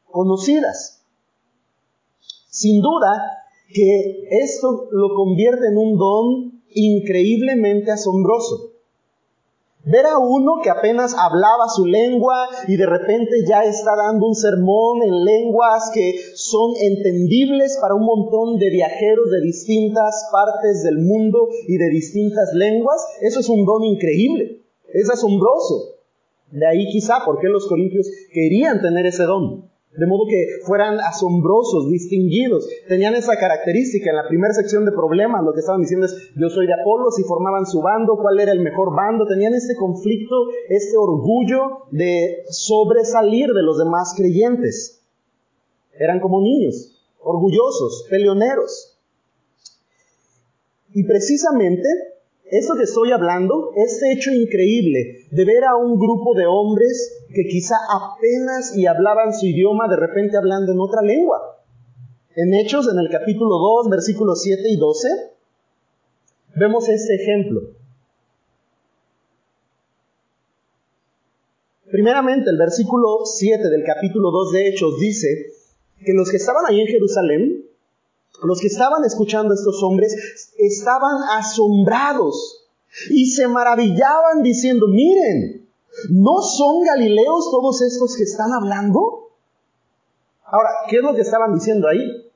conocidas. 0.10 1.04
Sin 2.50 2.82
duda 2.82 3.44
que 3.74 4.28
esto 4.32 4.88
lo 4.92 5.14
convierte 5.16 5.68
en 5.68 5.78
un 5.78 5.98
don 5.98 6.62
increíblemente 6.74 7.92
asombroso. 7.92 8.76
Ver 9.89 10.06
a 10.06 10.17
uno 10.17 10.60
que 10.62 10.70
apenas 10.70 11.15
hablaba 11.17 11.70
su 11.74 11.86
lengua 11.86 12.50
y 12.67 12.75
de 12.75 12.86
repente 12.86 13.46
ya 13.48 13.63
está 13.63 13.96
dando 13.96 14.27
un 14.27 14.36
sermón 14.36 15.01
en 15.01 15.24
lenguas 15.24 15.91
que 15.94 16.13
son 16.36 16.74
entendibles 16.82 17.77
para 17.79 17.96
un 17.96 18.03
montón 18.03 18.60
de 18.60 18.70
viajeros 18.70 19.32
de 19.32 19.41
distintas 19.41 20.27
partes 20.29 20.84
del 20.84 20.98
mundo 20.98 21.48
y 21.70 21.77
de 21.77 21.89
distintas 21.89 22.53
lenguas, 22.53 23.01
eso 23.22 23.39
es 23.39 23.48
un 23.48 23.63
don 23.63 23.86
increíble, 23.86 24.62
es 24.94 25.10
asombroso. 25.10 25.96
De 26.51 26.67
ahí 26.67 26.89
quizá 26.89 27.24
por 27.24 27.39
qué 27.39 27.48
los 27.48 27.65
corintios 27.67 28.10
querían 28.34 28.82
tener 28.82 29.06
ese 29.06 29.24
don 29.24 29.70
de 29.98 30.06
modo 30.06 30.25
que 30.30 30.62
fueran 30.66 31.00
asombrosos, 31.00 31.89
distinguidos. 31.89 32.70
Tenían 32.88 33.16
esa 33.16 33.36
característica. 33.36 34.12
En 34.12 34.18
la 34.18 34.27
primera 34.27 34.54
sección 34.54 34.86
de 34.86 34.92
problemas 34.92 35.44
lo 35.44 35.54
que 35.54 35.60
estaban 35.60 35.82
diciendo 35.82 36.06
es, 36.06 36.16
yo 36.36 36.50
soy 36.50 36.68
de 36.68 36.74
Apolos 36.74 37.18
y 37.20 37.24
formaban 37.24 37.66
su 37.66 37.82
bando, 37.82 38.18
cuál 38.18 38.39
era 38.39 38.51
el 38.51 38.60
mejor 38.60 38.96
bando. 38.96 39.25
Tenían 39.25 39.56
este 39.56 39.75
conflicto, 39.75 40.36
este 40.70 40.98
orgullo 40.98 41.88
de 41.92 42.44
sobresalir 42.50 43.50
de 43.50 43.63
los 43.63 43.80
demás 43.80 44.13
creyentes. 44.16 45.01
Eran 45.94 46.20
como 46.20 46.42
niños, 46.42 47.04
orgullosos, 47.20 48.06
peleoneros. 48.08 49.00
Y 50.94 51.04
precisamente 51.06 51.89
esto 52.50 52.75
que 52.75 52.84
estoy 52.84 53.12
hablando, 53.12 53.72
este 53.75 54.13
hecho 54.13 54.32
increíble 54.32 55.25
de 55.32 55.46
ver 55.46 55.63
a 55.66 55.75
un 55.75 56.00
grupo 56.00 56.34
de 56.34 56.46
hombres 56.46 57.25
que 57.34 57.44
quizá 57.44 57.75
apenas 57.92 58.75
y 58.75 58.86
hablaban 58.86 59.34
su 59.34 59.46
idioma, 59.46 59.88
de 59.89 59.98
repente 59.98 60.38
hablando 60.38 60.72
en 60.72 60.80
otra 60.80 61.01
lengua. 61.01 61.62
En 62.36 62.54
Hechos, 62.54 62.88
en 62.92 63.00
el 63.00 63.10
capítulo 63.10 63.58
2, 63.58 63.89
versículos 63.89 64.42
7 64.42 64.62
y 64.70 64.77
12, 64.77 65.08
vemos 66.56 66.88
este 66.88 67.16
ejemplo. 67.16 67.62
Primeramente, 71.92 72.50
el 72.50 72.58
versículo 72.58 73.25
7 73.25 73.70
del 73.70 73.84
capítulo 73.84 74.32
2 74.32 74.51
de 74.51 74.68
Hechos 74.68 75.00
dice 75.00 75.48
que 76.06 76.13
los 76.13 76.30
que 76.30 76.38
estaban 76.38 76.63
ahí 76.68 76.82
en 76.82 76.88
Jerusalén 76.88 77.67
los 78.44 78.60
que 78.60 78.67
estaban 78.67 79.03
escuchando 79.03 79.51
a 79.51 79.56
estos 79.56 79.82
hombres 79.84 80.15
estaban 80.58 81.17
asombrados 81.38 82.65
y 83.10 83.25
se 83.32 83.48
maravillaban 83.48 84.44
diciendo, 84.44 84.88
miren, 84.88 85.67
¿no 86.10 86.41
son 86.41 86.84
galileos 86.84 87.50
todos 87.51 87.82
estos 87.82 88.15
que 88.15 88.24
están 88.24 88.51
hablando? 88.53 89.29
Ahora, 90.46 90.70
¿qué 90.89 90.98
es 90.98 91.03
lo 91.03 91.13
que 91.13 91.22
estaban 91.22 91.53
diciendo 91.53 91.88
ahí? 91.88 92.32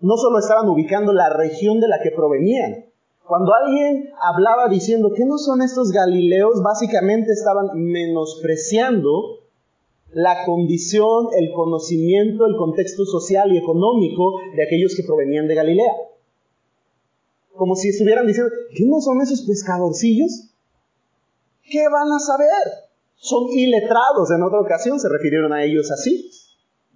No 0.00 0.16
solo 0.16 0.38
estaban 0.38 0.68
ubicando 0.68 1.12
la 1.12 1.30
región 1.30 1.80
de 1.80 1.88
la 1.88 2.00
que 2.02 2.10
provenían. 2.10 2.86
Cuando 3.24 3.52
alguien 3.54 4.10
hablaba 4.20 4.68
diciendo, 4.68 5.12
¿qué 5.14 5.24
no 5.24 5.38
son 5.38 5.62
estos 5.62 5.90
galileos? 5.90 6.62
Básicamente 6.62 7.32
estaban 7.32 7.70
menospreciando 7.74 9.41
la 10.14 10.44
condición, 10.44 11.28
el 11.38 11.52
conocimiento, 11.52 12.46
el 12.46 12.56
contexto 12.56 13.04
social 13.04 13.52
y 13.52 13.58
económico 13.58 14.40
de 14.54 14.62
aquellos 14.62 14.94
que 14.94 15.04
provenían 15.04 15.48
de 15.48 15.54
Galilea. 15.54 15.92
Como 17.54 17.74
si 17.76 17.88
estuvieran 17.88 18.26
diciendo, 18.26 18.52
¿qué 18.74 18.84
no 18.86 19.00
son 19.00 19.20
esos 19.22 19.42
pescadorcillos? 19.42 20.50
¿Qué 21.62 21.88
van 21.88 22.12
a 22.12 22.18
saber? 22.18 22.48
Son 23.16 23.48
iletrados, 23.50 24.30
en 24.30 24.42
otra 24.42 24.60
ocasión 24.60 24.98
se 24.98 25.08
refirieron 25.08 25.52
a 25.52 25.62
ellos 25.64 25.90
así. 25.90 26.30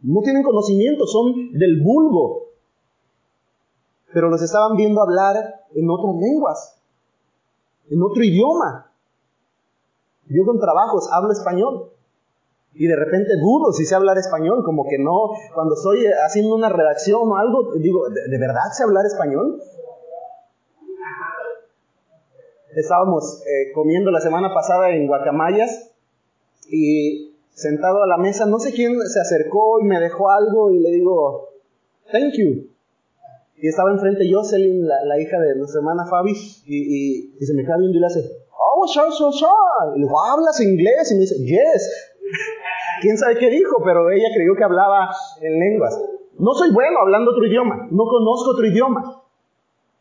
No 0.03 0.21
tienen 0.23 0.43
conocimiento, 0.43 1.07
son 1.07 1.53
del 1.53 1.81
vulgo. 1.83 2.49
Pero 4.13 4.29
los 4.29 4.43
estaban 4.43 4.77
viendo 4.77 5.03
hablar 5.03 5.37
en 5.75 5.91
otras 5.91 6.15
lenguas, 6.17 6.79
en 7.91 8.03
otro 8.03 8.23
idioma. 8.23 8.91
Yo 10.29 10.45
con 10.45 10.59
trabajos 10.59 11.09
hablo 11.13 11.33
español, 11.33 11.93
y 12.79 12.87
de 12.87 12.97
repente 12.97 13.33
dudo 13.41 13.73
si 13.73 13.87
sé 13.87 13.95
hablar 13.95 14.19
español, 14.19 14.63
como 14.63 14.85
que 14.85 14.99
no, 14.99 15.31
cuando 15.55 15.75
estoy 15.75 16.07
haciendo 16.07 16.55
una 16.55 16.69
redacción 16.69 17.23
o 17.23 17.37
algo, 17.37 17.73
digo, 17.77 18.09
¿de, 18.11 18.39
verdad 18.39 18.71
sé 18.77 18.83
hablar 18.83 19.07
español? 19.07 19.63
Estábamos 22.75 23.43
eh, 23.47 23.73
comiendo 23.73 24.11
la 24.11 24.21
semana 24.21 24.53
pasada 24.53 24.91
en 24.91 25.07
Guacamayas 25.07 25.91
y 26.69 27.35
sentado 27.55 28.03
a 28.03 28.07
la 28.07 28.19
mesa, 28.19 28.45
no 28.45 28.59
sé 28.59 28.75
quién 28.75 29.01
se 29.01 29.21
acercó 29.21 29.81
y 29.81 29.85
me 29.85 29.99
dejó 29.99 30.29
algo 30.29 30.71
y 30.71 30.81
le 30.81 30.91
digo, 30.91 31.49
thank 32.13 32.35
you. 32.37 32.69
Y 33.57 33.69
estaba 33.69 33.91
enfrente 33.91 34.31
Jocelyn, 34.31 34.87
la, 34.87 35.19
hija 35.19 35.41
de 35.41 35.57
nuestra 35.57 35.79
hermana 35.79 36.05
Fabi, 36.05 36.33
y, 36.67 37.33
se 37.41 37.55
me 37.55 37.65
queda 37.65 37.79
viendo 37.79 37.97
y 37.97 38.01
le 38.01 38.07
hace, 38.07 38.21
oh, 38.53 38.87
sure, 38.87 39.11
sure, 39.13 39.33
sure. 39.33 39.97
Y 39.97 40.01
le 40.01 40.05
digo, 40.05 40.21
¿hablas 40.21 40.61
inglés? 40.61 41.11
Y 41.11 41.15
me 41.15 41.21
dice, 41.21 41.37
yes 41.39 42.13
quién 43.01 43.17
sabe 43.19 43.39
qué 43.39 43.51
dijo, 43.51 43.83
pero 43.85 44.11
ella 44.11 44.29
creyó 44.35 44.55
que 44.57 44.65
hablaba 44.65 45.11
en 45.41 45.59
lenguas. 45.59 45.99
No 46.39 46.53
soy 46.55 46.71
bueno 46.71 46.99
hablando 47.01 47.31
otro 47.31 47.47
idioma, 47.47 47.89
no 47.91 48.05
conozco 48.05 48.51
otro 48.51 48.67
idioma. 48.67 49.23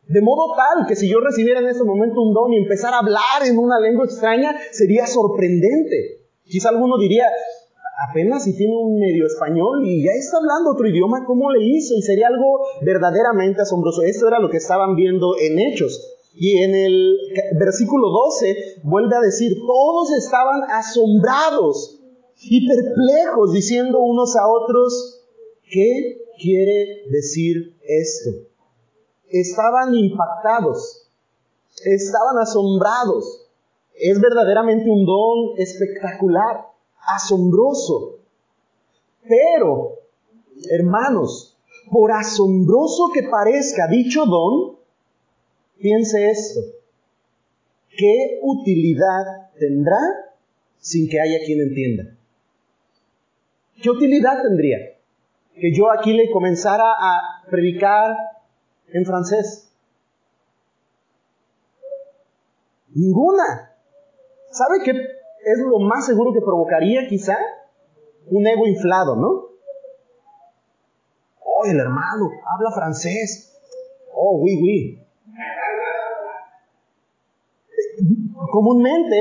De 0.08 0.22
modo 0.22 0.54
tal 0.56 0.86
que 0.86 0.96
si 0.96 1.10
yo 1.10 1.20
recibiera 1.20 1.60
en 1.60 1.68
ese 1.68 1.84
momento 1.84 2.22
un 2.22 2.34
don 2.34 2.54
y 2.54 2.58
empezara 2.58 2.98
a 2.98 3.00
hablar 3.00 3.42
en 3.46 3.58
una 3.58 3.80
lengua 3.80 4.06
extraña, 4.06 4.56
sería 4.72 5.08
sorprendente. 5.08 6.22
Quizá 6.44 6.70
alguno 6.70 6.98
diría, 7.00 7.26
apenas 8.10 8.44
si 8.44 8.56
tiene 8.56 8.76
un 8.76 9.00
medio 9.00 9.26
español 9.26 9.84
y 9.84 10.04
ya 10.04 10.12
está 10.12 10.38
hablando 10.38 10.72
otro 10.72 10.88
idioma, 10.88 11.26
¿cómo 11.26 11.50
le 11.52 11.64
hizo? 11.64 11.96
Y 11.96 12.02
sería 12.04 12.28
algo 12.28 12.60
verdaderamente 12.82 13.62
asombroso. 13.62 14.04
Esto 14.04 14.28
era 14.28 14.40
lo 14.40 14.50
que 14.50 14.58
estaban 14.58 14.96
viendo 14.96 15.36
en 15.42 15.58
Hechos. 15.58 16.12
Y 16.38 16.58
en 16.58 16.76
el 16.76 17.18
versículo 17.58 18.10
12 18.10 18.82
vuelve 18.84 19.16
a 19.16 19.22
decir, 19.22 19.54
todos 19.66 20.12
estaban 20.12 20.64
asombrados 20.70 21.95
y 22.42 22.68
perplejos 22.68 23.54
diciendo 23.54 24.00
unos 24.02 24.36
a 24.36 24.48
otros, 24.48 25.22
¿qué 25.70 26.22
quiere 26.40 27.04
decir 27.10 27.76
esto? 27.82 28.32
Estaban 29.30 29.94
impactados. 29.96 31.10
estaban 31.84 32.38
asombrados. 32.40 33.48
Es 33.96 34.20
verdaderamente 34.20 34.90
un 34.90 35.06
don 35.06 35.58
espectacular, 35.58 36.68
asombroso. 37.16 38.20
Pero, 39.28 40.00
hermanos, 40.70 41.58
por 41.92 42.12
asombroso 42.12 43.10
que 43.14 43.24
parezca 43.24 43.88
dicho 43.88 44.26
don, 44.26 44.78
piense 45.80 46.30
esto. 46.30 46.60
¿Qué 47.98 48.40
utilidad 48.42 49.52
tendrá 49.58 50.00
sin 50.78 51.08
que 51.08 51.20
haya 51.20 51.40
quien 51.46 51.62
entienda? 51.62 52.15
¿Qué 53.82 53.90
utilidad 53.90 54.42
tendría 54.42 54.78
que 55.54 55.74
yo 55.74 55.92
aquí 55.92 56.14
le 56.14 56.32
comenzara 56.32 56.84
a 56.84 57.44
predicar 57.50 58.16
en 58.94 59.06
francés? 59.06 59.70
Ninguna. 62.94 63.74
¿Sabe 64.50 64.80
qué 64.84 64.92
es 64.92 65.60
lo 65.60 65.80
más 65.80 66.06
seguro 66.06 66.32
que 66.34 66.40
provocaría 66.40 67.08
quizá? 67.08 67.38
Un 68.28 68.48
ego 68.48 68.66
inflado, 68.66 69.18
¿no? 69.18 69.28
Oh, 71.44 71.66
el 71.66 71.78
hermano 71.78 72.32
habla 72.46 72.72
francés. 72.74 73.54
Oh, 74.14 74.40
oui, 74.42 74.58
oui. 74.62 75.02
Comúnmente 78.52 79.16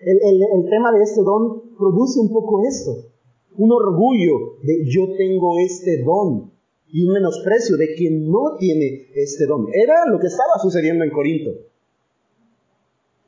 el, 0.00 0.42
el 0.42 0.70
tema 0.70 0.92
de 0.92 1.02
este 1.02 1.22
don 1.22 1.76
produce 1.76 2.20
un 2.20 2.32
poco 2.32 2.62
esto 2.64 3.15
un 3.58 3.72
orgullo 3.72 4.58
de 4.62 4.84
yo 4.86 5.14
tengo 5.16 5.58
este 5.58 6.02
don 6.02 6.52
y 6.88 7.06
un 7.06 7.14
menosprecio 7.14 7.76
de 7.76 7.94
quien 7.94 8.30
no 8.30 8.56
tiene 8.58 9.08
este 9.14 9.46
don. 9.46 9.66
Era 9.72 10.06
lo 10.06 10.18
que 10.18 10.28
estaba 10.28 10.58
sucediendo 10.60 11.04
en 11.04 11.10
Corinto. 11.10 11.50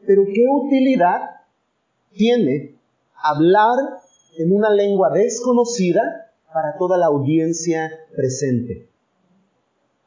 Pero 0.07 0.25
¿qué 0.25 0.45
utilidad 0.49 1.21
tiene 2.13 2.77
hablar 3.15 3.77
en 4.39 4.53
una 4.53 4.71
lengua 4.71 5.11
desconocida 5.13 6.33
para 6.53 6.77
toda 6.79 6.97
la 6.97 7.07
audiencia 7.07 7.91
presente? 8.15 8.89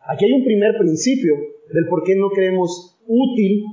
Aquí 0.08 0.26
hay 0.26 0.34
un 0.34 0.46
primer 0.46 0.78
principio 0.78 1.36
del 1.74 1.88
por 1.88 2.04
qué 2.04 2.16
no 2.16 2.30
creemos 2.30 2.98
útil 3.08 3.66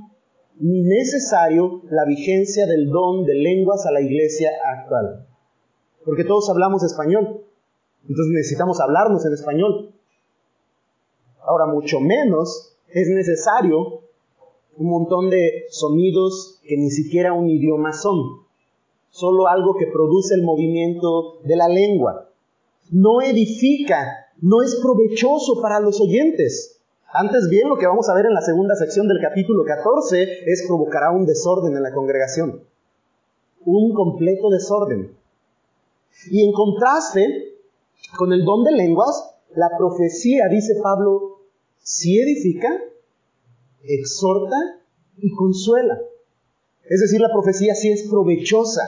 ni 0.59 0.81
necesario 0.81 1.81
la 1.89 2.05
vigencia 2.05 2.67
del 2.67 2.89
don 2.89 3.25
de 3.25 3.35
lenguas 3.35 3.85
a 3.85 3.91
la 3.91 4.01
iglesia 4.01 4.51
actual 4.65 5.28
porque 6.05 6.23
todos 6.23 6.49
hablamos 6.49 6.83
español. 6.83 7.43
Entonces 8.03 8.33
necesitamos 8.33 8.79
hablarnos 8.79 9.25
en 9.25 9.33
español. 9.33 9.91
Ahora, 11.41 11.65
mucho 11.65 11.99
menos 11.99 12.75
es 12.89 13.07
necesario 13.09 14.01
un 14.77 14.89
montón 14.89 15.29
de 15.29 15.65
sonidos 15.69 16.59
que 16.63 16.77
ni 16.77 16.89
siquiera 16.89 17.33
un 17.33 17.49
idioma 17.49 17.91
son, 17.91 18.43
solo 19.09 19.47
algo 19.47 19.75
que 19.77 19.87
produce 19.87 20.35
el 20.35 20.43
movimiento 20.43 21.39
de 21.43 21.55
la 21.57 21.67
lengua. 21.67 22.29
No 22.91 23.21
edifica, 23.21 24.27
no 24.41 24.61
es 24.61 24.79
provechoso 24.81 25.61
para 25.61 25.79
los 25.79 25.99
oyentes. 25.99 26.79
Antes 27.11 27.49
bien, 27.49 27.67
lo 27.67 27.77
que 27.77 27.87
vamos 27.87 28.07
a 28.07 28.13
ver 28.13 28.27
en 28.27 28.33
la 28.33 28.41
segunda 28.41 28.75
sección 28.75 29.07
del 29.07 29.19
capítulo 29.19 29.65
14 29.65 30.43
es 30.45 30.63
provocará 30.67 31.11
un 31.11 31.25
desorden 31.25 31.75
en 31.75 31.83
la 31.83 31.93
congregación. 31.93 32.63
Un 33.65 33.93
completo 33.93 34.49
desorden. 34.49 35.11
Y 36.27 36.45
en 36.45 36.51
contraste 36.51 37.55
con 38.17 38.33
el 38.33 38.43
don 38.43 38.63
de 38.63 38.71
lenguas, 38.71 39.35
la 39.55 39.69
profecía, 39.77 40.47
dice 40.49 40.75
Pablo, 40.81 41.39
sí 41.79 42.19
edifica, 42.19 42.69
exhorta 43.83 44.57
y 45.17 45.31
consuela. 45.31 45.99
Es 46.89 47.01
decir, 47.01 47.21
la 47.21 47.31
profecía 47.31 47.75
sí 47.75 47.91
es 47.91 48.07
provechosa. 48.09 48.81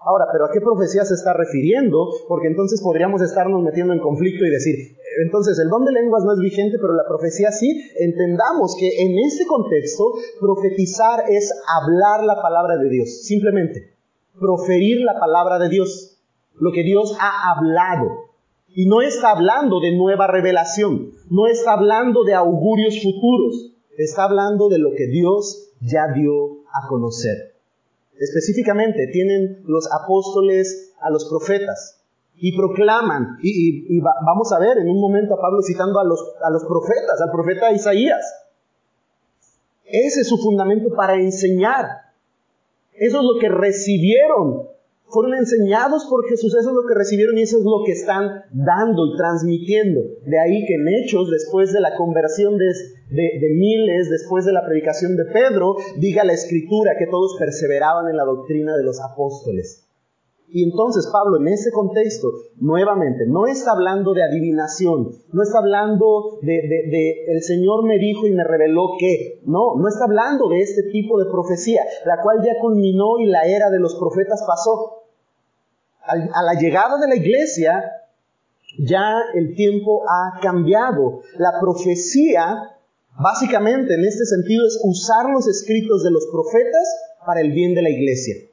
Ahora, 0.00 0.26
¿pero 0.32 0.46
a 0.46 0.50
qué 0.52 0.60
profecía 0.60 1.04
se 1.04 1.14
está 1.14 1.32
refiriendo? 1.32 2.08
Porque 2.28 2.46
entonces 2.46 2.80
podríamos 2.80 3.20
estarnos 3.20 3.62
metiendo 3.62 3.92
en 3.92 4.00
conflicto 4.00 4.44
y 4.44 4.50
decir, 4.50 4.96
entonces 5.24 5.58
el 5.58 5.68
don 5.68 5.84
de 5.84 5.92
lenguas 5.92 6.24
no 6.24 6.32
es 6.32 6.38
vigente, 6.38 6.78
pero 6.80 6.94
la 6.94 7.06
profecía 7.06 7.50
sí. 7.50 7.68
Entendamos 7.98 8.76
que 8.78 9.02
en 9.02 9.18
este 9.18 9.46
contexto, 9.46 10.12
profetizar 10.40 11.24
es 11.28 11.52
hablar 11.66 12.24
la 12.24 12.40
palabra 12.40 12.76
de 12.78 12.88
Dios, 12.88 13.22
simplemente, 13.22 13.96
proferir 14.38 15.00
la 15.00 15.18
palabra 15.18 15.58
de 15.58 15.68
Dios 15.68 16.17
lo 16.60 16.72
que 16.72 16.82
Dios 16.82 17.16
ha 17.20 17.52
hablado. 17.52 18.28
Y 18.68 18.86
no 18.86 19.00
está 19.00 19.30
hablando 19.30 19.80
de 19.80 19.96
nueva 19.96 20.26
revelación, 20.26 21.12
no 21.30 21.46
está 21.46 21.72
hablando 21.72 22.24
de 22.24 22.34
augurios 22.34 23.02
futuros, 23.02 23.72
está 23.96 24.24
hablando 24.24 24.68
de 24.68 24.78
lo 24.78 24.90
que 24.96 25.06
Dios 25.06 25.70
ya 25.80 26.12
dio 26.14 26.62
a 26.72 26.86
conocer. 26.88 27.54
Específicamente 28.18 29.08
tienen 29.12 29.62
los 29.66 29.88
apóstoles 29.92 30.92
a 31.00 31.10
los 31.10 31.24
profetas 31.26 32.00
y 32.36 32.56
proclaman, 32.56 33.38
y, 33.42 33.98
vamos 34.00 34.52
a 34.52 34.60
ver 34.60 34.78
en 34.78 34.88
un 34.88 35.00
momento 35.00 35.34
a 35.34 35.40
Pablo 35.40 35.60
citando 35.62 35.98
a 35.98 36.04
los, 36.04 36.20
a 36.42 36.50
los 36.50 36.64
profetas, 36.64 37.20
al 37.20 37.32
profeta 37.32 37.72
Isaías. 37.72 38.24
Ese 39.84 40.20
es 40.20 40.28
su 40.28 40.36
fundamento 40.36 40.94
para 40.94 41.14
enseñar. 41.14 41.86
Eso 42.94 43.18
es 43.18 43.24
lo 43.24 43.40
que 43.40 43.48
recibieron 43.48 44.68
fueron 45.10 45.34
enseñados 45.34 46.06
por 46.06 46.28
Jesús, 46.28 46.54
eso 46.54 46.68
es 46.68 46.74
lo 46.74 46.86
que 46.86 46.94
recibieron 46.94 47.38
y 47.38 47.42
eso 47.42 47.58
es 47.58 47.64
lo 47.64 47.82
que 47.84 47.92
están 47.92 48.44
dando 48.52 49.06
y 49.06 49.16
transmitiendo. 49.16 50.00
De 50.26 50.38
ahí 50.38 50.64
que 50.66 50.74
en 50.74 50.88
Hechos, 50.88 51.30
después 51.30 51.72
de 51.72 51.80
la 51.80 51.96
conversión 51.96 52.58
de, 52.58 52.66
de, 53.10 53.50
miles, 53.54 54.10
después 54.10 54.44
de 54.44 54.52
la 54.52 54.64
predicación 54.66 55.16
de 55.16 55.24
Pedro, 55.24 55.76
diga 55.96 56.24
la 56.24 56.34
escritura 56.34 56.96
que 56.98 57.06
todos 57.06 57.36
perseveraban 57.38 58.08
en 58.08 58.16
la 58.16 58.24
doctrina 58.24 58.76
de 58.76 58.84
los 58.84 59.00
apóstoles. 59.00 59.87
Y 60.50 60.64
entonces 60.64 61.08
Pablo 61.12 61.36
en 61.36 61.48
ese 61.48 61.70
contexto, 61.70 62.28
nuevamente, 62.56 63.26
no 63.26 63.46
está 63.46 63.72
hablando 63.72 64.14
de 64.14 64.22
adivinación, 64.22 65.12
no 65.30 65.42
está 65.42 65.58
hablando 65.58 66.38
de, 66.40 67.24
el 67.28 67.42
Señor 67.42 67.84
me 67.84 67.98
dijo 67.98 68.26
y 68.26 68.32
me 68.32 68.44
reveló 68.44 68.96
que, 68.98 69.42
no, 69.44 69.76
no 69.76 69.88
está 69.88 70.04
hablando 70.04 70.48
de 70.48 70.60
este 70.60 70.84
tipo 70.84 71.18
de 71.18 71.30
profecía, 71.30 71.82
la 72.06 72.22
cual 72.22 72.38
ya 72.42 72.58
culminó 72.60 73.18
y 73.18 73.26
la 73.26 73.44
era 73.44 73.68
de 73.70 73.78
los 73.78 73.94
profetas 73.96 74.42
pasó 74.46 75.02
a 76.08 76.42
la 76.42 76.54
llegada 76.58 76.98
de 76.98 77.08
la 77.08 77.16
iglesia, 77.16 77.84
ya 78.78 79.12
el 79.34 79.54
tiempo 79.54 80.02
ha 80.08 80.40
cambiado. 80.40 81.20
La 81.36 81.60
profecía, 81.60 82.70
básicamente 83.20 83.94
en 83.94 84.04
este 84.06 84.24
sentido, 84.24 84.66
es 84.66 84.80
usar 84.84 85.30
los 85.30 85.46
escritos 85.46 86.02
de 86.04 86.10
los 86.10 86.26
profetas 86.32 86.88
para 87.26 87.42
el 87.42 87.52
bien 87.52 87.74
de 87.74 87.82
la 87.82 87.90
iglesia. 87.90 88.47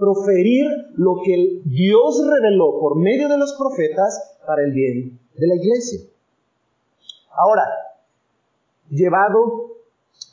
Proferir 0.00 0.66
lo 0.96 1.16
que 1.24 1.60
Dios 1.64 2.26
reveló 2.26 2.80
por 2.80 2.96
medio 2.96 3.28
de 3.28 3.38
los 3.38 3.52
profetas 3.52 4.38
para 4.46 4.64
el 4.64 4.72
bien 4.72 5.20
de 5.36 5.46
la 5.46 5.54
iglesia. 5.54 6.00
Ahora, 7.30 7.62
llevado 8.90 9.76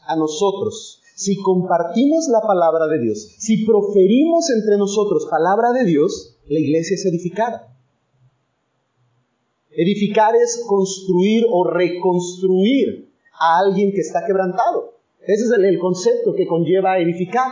a 0.07 0.15
nosotros, 0.15 1.03
si 1.15 1.41
compartimos 1.41 2.27
la 2.29 2.41
palabra 2.41 2.87
de 2.87 2.99
Dios, 2.99 3.35
si 3.37 3.65
proferimos 3.65 4.49
entre 4.49 4.77
nosotros 4.77 5.27
palabra 5.29 5.71
de 5.73 5.83
Dios, 5.83 6.37
la 6.47 6.59
iglesia 6.59 6.95
es 6.95 7.05
edificada. 7.05 7.75
Edificar 9.71 10.35
es 10.35 10.63
construir 10.65 11.45
o 11.51 11.63
reconstruir 11.65 13.11
a 13.39 13.59
alguien 13.59 13.91
que 13.91 14.01
está 14.01 14.25
quebrantado. 14.25 14.93
Ese 15.21 15.45
es 15.45 15.51
el, 15.51 15.77
concepto 15.77 16.33
que 16.33 16.47
conlleva 16.47 16.99
edificar. 16.99 17.51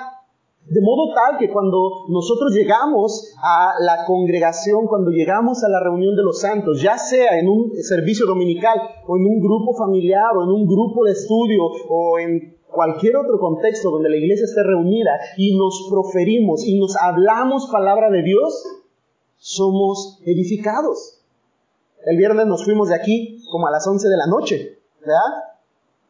De 0.68 0.82
modo 0.82 1.14
tal 1.14 1.38
que 1.38 1.52
cuando 1.52 2.06
nosotros 2.10 2.52
llegamos 2.54 3.34
a 3.38 3.74
la 3.80 4.04
congregación, 4.06 4.88
cuando 4.88 5.12
llegamos 5.12 5.64
a 5.64 5.70
la 5.70 5.80
reunión 5.80 6.16
de 6.16 6.24
los 6.24 6.42
santos, 6.42 6.82
ya 6.82 6.98
sea 6.98 7.38
en 7.38 7.48
un 7.48 7.72
servicio 7.84 8.26
dominical 8.26 8.82
o 9.08 9.16
en 9.16 9.26
un 9.26 9.40
grupo 9.40 9.76
familiar 9.76 10.36
o 10.36 10.44
en 10.44 10.50
un 10.50 10.66
grupo 10.66 11.06
de 11.06 11.12
estudio 11.12 11.62
o 11.90 12.18
en 12.18 12.56
cualquier 12.68 13.16
otro 13.16 13.40
contexto 13.40 13.92
donde 13.92 14.10
la 14.10 14.18
iglesia 14.18 14.46
esté 14.46 14.64
reunida 14.64 15.12
y 15.38 15.56
nos 15.56 15.88
proferimos 15.90 16.66
y 16.66 16.80
nos 16.80 16.96
hablamos 16.98 17.70
palabra 17.72 18.10
de 18.10 18.24
Dios, 18.24 18.66
somos 19.38 20.20
edificados. 20.26 21.22
El 22.06 22.18
viernes 22.18 22.48
nos 22.48 22.66
fuimos 22.66 22.90
de 22.90 22.96
aquí 22.96 23.40
como 23.52 23.68
a 23.68 23.72
las 23.72 23.86
11 23.88 24.10
de 24.10 24.18
la 24.18 24.26
noche, 24.26 24.80
¿verdad? 25.00 25.55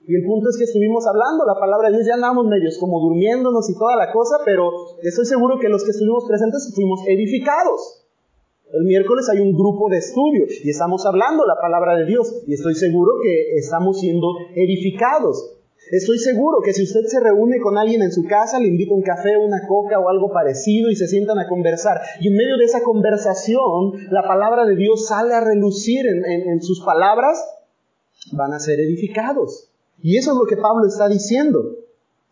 Y 0.08 0.16
el 0.16 0.24
punto 0.24 0.50
es 0.50 0.58
que 0.58 0.66
estuvimos 0.66 1.08
hablando 1.08 1.46
la 1.46 1.60
palabra 1.60 1.90
de 1.90 1.96
Dios, 1.96 2.08
ya 2.08 2.14
andábamos 2.14 2.48
medios 2.48 2.78
como 2.78 3.00
durmiéndonos 3.00 3.70
y 3.70 3.78
toda 3.78 3.96
la 3.96 4.12
cosa, 4.12 4.38
pero 4.46 4.70
estoy 5.02 5.26
seguro 5.26 5.58
que 5.60 5.70
los 5.70 5.84
que 5.84 5.92
estuvimos 5.92 6.26
presentes 6.28 6.72
fuimos 6.76 7.02
edificados. 7.08 8.06
El 8.72 8.84
miércoles 8.84 9.30
hay 9.30 9.40
un 9.40 9.54
grupo 9.54 9.90
de 9.90 9.98
estudio 9.98 10.46
y 10.64 10.70
estamos 10.70 11.06
hablando 11.06 11.46
la 11.46 11.56
palabra 11.62 11.96
de 11.98 12.06
Dios 12.06 12.44
y 12.46 12.54
estoy 12.54 12.76
seguro 12.76 13.14
que 13.24 13.58
estamos 13.58 14.00
siendo 14.00 14.28
edificados. 14.56 15.56
Estoy 15.92 16.18
seguro 16.18 16.62
que 16.64 16.74
si 16.74 16.84
usted 16.84 17.06
se 17.06 17.20
reúne 17.20 17.60
con 17.60 17.78
alguien 17.78 18.02
en 18.02 18.12
su 18.12 18.24
casa, 18.26 18.60
le 18.60 18.68
invita 18.68 18.96
un 18.96 19.04
café, 19.04 19.38
una 19.38 19.68
coca 19.68 20.00
o 20.00 20.10
algo 20.10 20.32
parecido 20.32 20.90
y 20.90 20.96
se 20.96 21.08
sientan 21.08 21.38
a 21.38 21.48
conversar. 21.48 22.02
Y 22.20 22.30
en 22.30 22.36
medio 22.36 22.58
de 22.58 22.66
esa 22.66 22.82
conversación, 22.82 23.92
la 24.10 24.24
palabra 24.24 24.66
de 24.66 24.76
Dios 24.76 25.08
sale 25.08 25.36
a 25.36 25.42
relucir 25.42 26.08
en, 26.08 26.62
sus 26.62 26.84
palabras, 26.84 27.40
van 28.32 28.54
a 28.54 28.60
ser 28.60 28.80
edificados. 28.80 29.70
Y 30.06 30.18
eso 30.18 30.34
es 30.34 30.38
lo 30.38 30.46
que 30.46 30.58
Pablo 30.58 30.86
está 30.86 31.10
diciendo. 31.10 31.60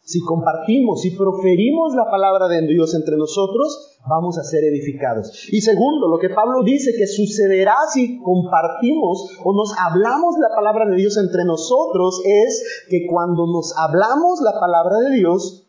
si 0.06 0.20
compartimos, 0.20 1.02
si 1.02 1.12
proferimos 1.12 1.96
la 1.96 2.12
palabra 2.12 2.48
de 2.50 2.68
Dios 2.68 2.94
entre 2.94 3.16
nosotros, 3.16 3.98
vamos 4.06 4.38
a 4.38 4.44
ser 4.44 4.64
edificados. 4.66 5.48
Y 5.50 5.62
segundo, 5.62 6.08
lo 6.10 6.20
que 6.20 6.30
Pablo 6.30 6.62
dice 6.64 6.94
que 6.96 7.08
sucederá 7.08 7.78
si 7.92 8.20
compartimos 8.20 9.40
o 9.44 9.54
nos 9.54 9.74
hablamos 9.80 10.36
la 10.40 10.54
palabra 10.54 10.86
de 10.88 10.98
Dios 10.98 11.18
entre 11.18 11.46
nosotros 11.46 12.22
es 12.26 12.86
que 12.90 13.08
cuando 13.08 13.48
nos 13.48 13.76
hablamos 13.76 14.42
la 14.42 14.60
palabra 14.60 15.00
de 15.00 15.16
Dios, 15.16 15.66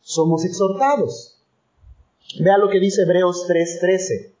somos 0.00 0.44
exhortados. 0.44 1.38
Vea 2.38 2.58
lo 2.58 2.68
que 2.68 2.78
dice 2.78 3.02
Hebreos 3.02 3.46
3:13. 3.48 4.31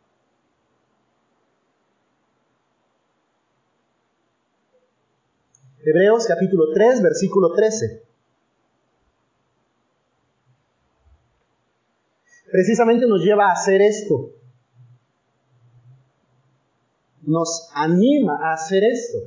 Hebreos 5.84 6.26
capítulo 6.26 6.72
3, 6.72 7.02
versículo 7.02 7.52
13. 7.52 8.02
precisamente 12.52 13.06
nos 13.06 13.24
lleva 13.24 13.48
a 13.48 13.52
hacer 13.52 13.80
esto. 13.80 14.30
Nos 17.22 17.70
anima 17.74 18.38
a 18.42 18.52
hacer 18.52 18.84
esto. 18.84 19.18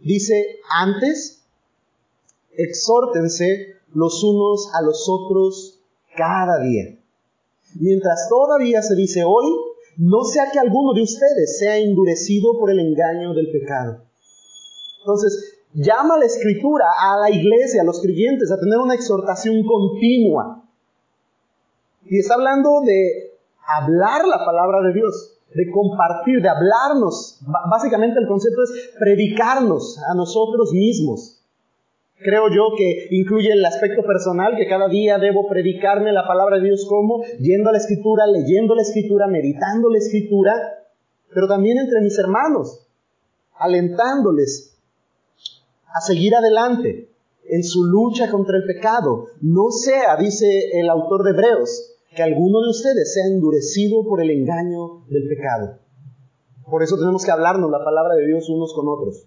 Dice, 0.00 0.60
antes, 0.70 1.42
exhórtense 2.52 3.74
los 3.92 4.22
unos 4.22 4.72
a 4.74 4.82
los 4.82 5.08
otros 5.08 5.80
cada 6.16 6.60
día. 6.60 6.96
Mientras 7.74 8.28
todavía 8.28 8.80
se 8.82 8.94
dice 8.94 9.24
hoy, 9.24 9.46
no 9.96 10.22
sea 10.22 10.52
que 10.52 10.60
alguno 10.60 10.94
de 10.94 11.02
ustedes 11.02 11.58
sea 11.58 11.78
endurecido 11.78 12.56
por 12.56 12.70
el 12.70 12.78
engaño 12.78 13.34
del 13.34 13.50
pecado. 13.50 14.07
Entonces, 15.00 15.58
llama 15.74 16.16
la 16.18 16.26
escritura 16.26 16.86
a 17.00 17.18
la 17.18 17.30
iglesia, 17.30 17.82
a 17.82 17.84
los 17.84 18.00
creyentes, 18.00 18.50
a 18.50 18.58
tener 18.58 18.78
una 18.78 18.94
exhortación 18.94 19.62
continua. 19.64 20.64
Y 22.06 22.18
está 22.18 22.34
hablando 22.34 22.80
de 22.84 23.32
hablar 23.66 24.26
la 24.26 24.44
palabra 24.44 24.80
de 24.82 24.94
Dios, 24.94 25.38
de 25.54 25.70
compartir, 25.70 26.40
de 26.40 26.48
hablarnos. 26.48 27.40
básicamente 27.70 28.18
el 28.18 28.26
concepto 28.26 28.62
es 28.62 28.90
predicarnos 28.98 29.98
a 30.10 30.14
nosotros 30.14 30.72
mismos. 30.72 31.34
Creo 32.20 32.48
yo 32.50 32.74
que 32.76 33.08
incluye 33.10 33.52
el 33.52 33.64
aspecto 33.64 34.02
personal, 34.02 34.56
que 34.56 34.66
cada 34.66 34.88
día 34.88 35.18
debo 35.18 35.46
predicarme 35.48 36.12
la 36.12 36.26
palabra 36.26 36.56
de 36.56 36.64
Dios 36.64 36.84
como 36.88 37.22
yendo 37.38 37.68
a 37.68 37.72
la 37.72 37.78
escritura, 37.78 38.26
leyendo 38.26 38.74
la 38.74 38.82
escritura, 38.82 39.28
meditando 39.28 39.88
la 39.88 39.98
escritura, 39.98 40.54
pero 41.32 41.46
también 41.46 41.78
entre 41.78 42.00
mis 42.00 42.18
hermanos, 42.18 42.88
alentándoles 43.56 44.77
a 45.94 46.00
seguir 46.00 46.34
adelante 46.34 47.10
en 47.44 47.64
su 47.64 47.84
lucha 47.84 48.30
contra 48.30 48.56
el 48.56 48.64
pecado. 48.64 49.26
No 49.40 49.70
sea, 49.70 50.16
dice 50.16 50.70
el 50.80 50.88
autor 50.90 51.24
de 51.24 51.30
Hebreos, 51.30 51.94
que 52.14 52.22
alguno 52.22 52.60
de 52.60 52.70
ustedes 52.70 53.14
sea 53.14 53.26
endurecido 53.26 54.04
por 54.04 54.20
el 54.20 54.30
engaño 54.30 55.04
del 55.08 55.28
pecado. 55.28 55.78
Por 56.70 56.82
eso 56.82 56.98
tenemos 56.98 57.24
que 57.24 57.30
hablarnos 57.30 57.70
la 57.70 57.82
palabra 57.82 58.14
de 58.16 58.26
Dios 58.26 58.48
unos 58.50 58.74
con 58.74 58.88
otros. 58.88 59.26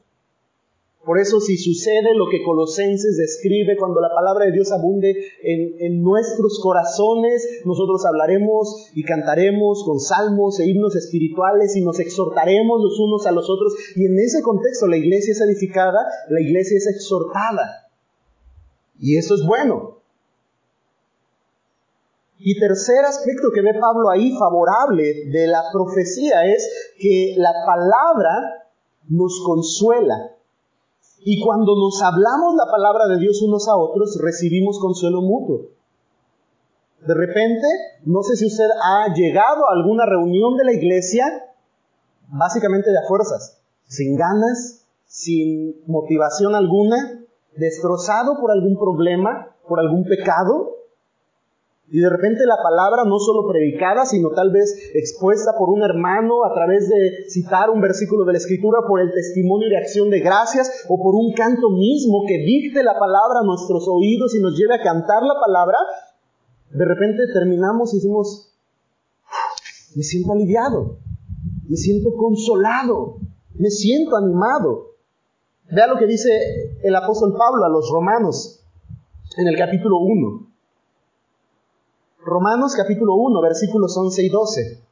Por 1.06 1.20
eso 1.20 1.40
si 1.40 1.58
sucede 1.58 2.14
lo 2.14 2.30
que 2.30 2.44
Colosenses 2.44 3.18
describe 3.18 3.76
cuando 3.76 4.02
la 4.02 4.14
palabra 4.14 4.46
de 4.46 4.52
Dios 4.52 4.72
abunde 4.72 5.16
en, 5.42 6.04
nuestros 6.04 6.60
corazones, 6.62 7.62
nosotros 7.66 8.06
hablaremos 8.06 8.92
y 8.94 9.04
cantaremos 9.04 9.84
con 9.84 10.00
salmos 10.00 10.60
e 10.60 10.70
himnos 10.70 10.96
espirituales 10.96 11.76
y 11.76 11.82
nos 11.82 12.00
exhortaremos 12.00 12.82
los 12.84 13.00
unos 13.00 13.26
a 13.26 13.32
los 13.32 13.50
otros. 13.50 13.74
Y 13.96 14.06
en 14.06 14.20
ese 14.20 14.44
contexto 14.44 14.86
la 14.86 14.98
iglesia 14.98 15.32
es 15.32 15.42
edificada, 15.42 16.00
la 16.30 16.40
iglesia 16.40 16.78
es 16.78 16.88
exhortada. 16.88 17.90
Y 19.00 19.18
eso 19.18 19.34
es 19.34 19.44
bueno. 19.44 19.98
Y 22.38 22.60
tercer 22.60 23.06
aspecto 23.06 23.50
que 23.54 23.62
ve 23.62 23.74
Pablo 23.80 24.10
ahí 24.10 24.36
favorable 24.38 25.26
de 25.32 25.48
la 25.48 25.64
profecía 25.74 26.46
es 26.46 26.94
que 27.00 27.34
la 27.38 27.54
palabra 27.66 28.68
nos 29.10 29.42
consuela. 29.44 30.36
Y 31.23 31.41
cuando 31.43 31.75
nos 31.75 32.01
hablamos 32.01 32.55
la 32.55 32.71
palabra 32.71 33.07
de 33.07 33.19
Dios 33.19 33.41
unos 33.41 33.67
a 33.67 33.75
otros, 33.75 34.17
recibimos 34.21 34.79
consuelo 34.79 35.21
mutuo. 35.21 35.69
De 37.05 37.13
repente, 37.13 37.67
no 38.05 38.21
sé 38.23 38.36
si 38.36 38.45
usted 38.45 38.67
ha 38.84 39.13
llegado 39.13 39.67
a 39.67 39.73
alguna 39.73 40.05
reunión 40.05 40.55
de 40.57 40.65
la 40.65 40.73
iglesia, 40.73 41.25
básicamente 42.27 42.91
de 42.91 42.97
a 42.97 43.07
fuerzas, 43.07 43.62
sin 43.88 44.15
ganas, 44.15 44.86
sin 45.05 45.81
motivación 45.88 46.55
alguna, 46.55 47.25
destrozado 47.55 48.39
por 48.39 48.51
algún 48.51 48.77
problema, 48.77 49.55
por 49.67 49.79
algún 49.79 50.05
pecado, 50.05 50.75
y 51.93 51.99
de 51.99 52.10
repente 52.10 52.45
la 52.45 52.56
palabra 52.63 53.04
no 53.04 53.19
solo 53.19 53.45
predicada, 53.51 54.06
sino 54.06 54.30
tal 54.30 54.49
vez 54.49 54.91
expuesta 54.93 55.51
por 55.58 55.69
un 55.69 55.84
hermano 55.84 56.45
a 56.45 56.54
través 56.54 56.88
de 56.88 57.30
citar 57.30 57.69
un 57.69 57.82
versículo 57.82 58.23
de 58.23 58.32
la 58.32 58.38
escritura, 58.38 58.80
por 58.88 59.01
el 59.01 59.12
testimonio 59.12 59.67
de 59.67 59.75
acción 59.75 60.10
de 60.10 60.21
gracias 60.21 60.86
o 60.88 60.97
por 60.97 61.15
un 61.15 61.34
canto 61.34 61.69
mismo 61.69 62.23
que 62.25 62.38
dicte 62.38 62.82
la 62.82 62.97
palabra 62.97 63.41
a 63.41 63.45
nuestros 63.45 63.89
oídos 63.89 64.34
y 64.34 64.39
nos 64.39 64.58
lleve 64.58 64.75
a 64.75 64.82
cantar 64.82 65.21
la 65.23 65.36
palabra, 65.38 65.75
de 66.71 66.86
repente 66.86 67.23
terminamos 67.34 67.93
y 67.93 67.97
decimos, 67.97 68.56
me 69.93 70.04
siento 70.04 70.32
aliviado, 70.32 70.95
me 71.67 71.75
siento 71.75 72.15
consolado, 72.15 73.17
me 73.56 73.69
siento 73.69 74.15
animado. 74.15 74.91
Vea 75.69 75.88
lo 75.88 75.97
que 75.97 76.08
dice 76.08 76.30
el 76.84 76.95
apóstol 76.95 77.36
Pablo 77.38 77.65
a 77.65 77.69
los 77.69 77.89
romanos 77.91 78.63
en 79.36 79.49
el 79.49 79.58
capítulo 79.58 79.97
1. 79.99 80.51
Romanos 82.23 82.75
capítulo 82.75 83.15
1, 83.15 83.41
versículos 83.41 83.97
11 83.97 84.23
y 84.23 84.29
12. 84.29 84.84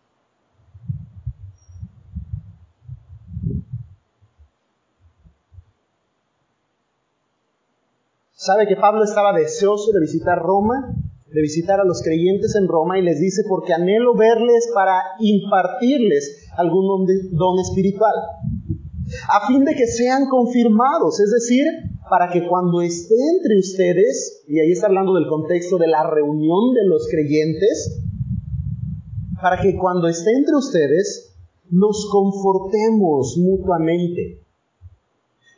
Sabe 8.33 8.67
que 8.67 8.77
Pablo 8.77 9.03
estaba 9.03 9.33
deseoso 9.33 9.91
de 9.91 9.99
visitar 9.99 10.39
Roma, 10.39 10.95
de 11.31 11.41
visitar 11.41 11.79
a 11.79 11.83
los 11.83 12.01
creyentes 12.01 12.55
en 12.55 12.67
Roma 12.67 12.97
y 12.97 13.03
les 13.03 13.19
dice, 13.19 13.43
porque 13.47 13.73
anhelo 13.73 14.15
verles 14.15 14.71
para 14.73 14.99
impartirles 15.19 16.49
algún 16.57 17.05
don 17.31 17.59
espiritual, 17.59 18.13
a 19.27 19.45
fin 19.45 19.65
de 19.65 19.75
que 19.75 19.85
sean 19.85 20.27
confirmados, 20.27 21.19
es 21.19 21.29
decir, 21.29 21.65
para 22.09 22.29
que 22.29 22.47
cuando 22.47 22.81
esté 22.81 23.15
entre 23.37 23.59
ustedes, 23.59 24.43
y 24.47 24.59
ahí 24.59 24.71
está 24.71 24.87
hablando 24.87 25.13
del 25.13 25.27
contexto 25.27 25.77
de 25.77 25.87
la 25.87 26.03
reunión 26.09 26.73
de 26.73 26.85
los 26.85 27.07
creyentes, 27.07 28.01
para 29.41 29.61
que 29.61 29.77
cuando 29.77 30.07
esté 30.07 30.31
entre 30.31 30.55
ustedes 30.55 31.35
nos 31.69 32.09
confortemos 32.11 33.37
mutuamente, 33.37 34.41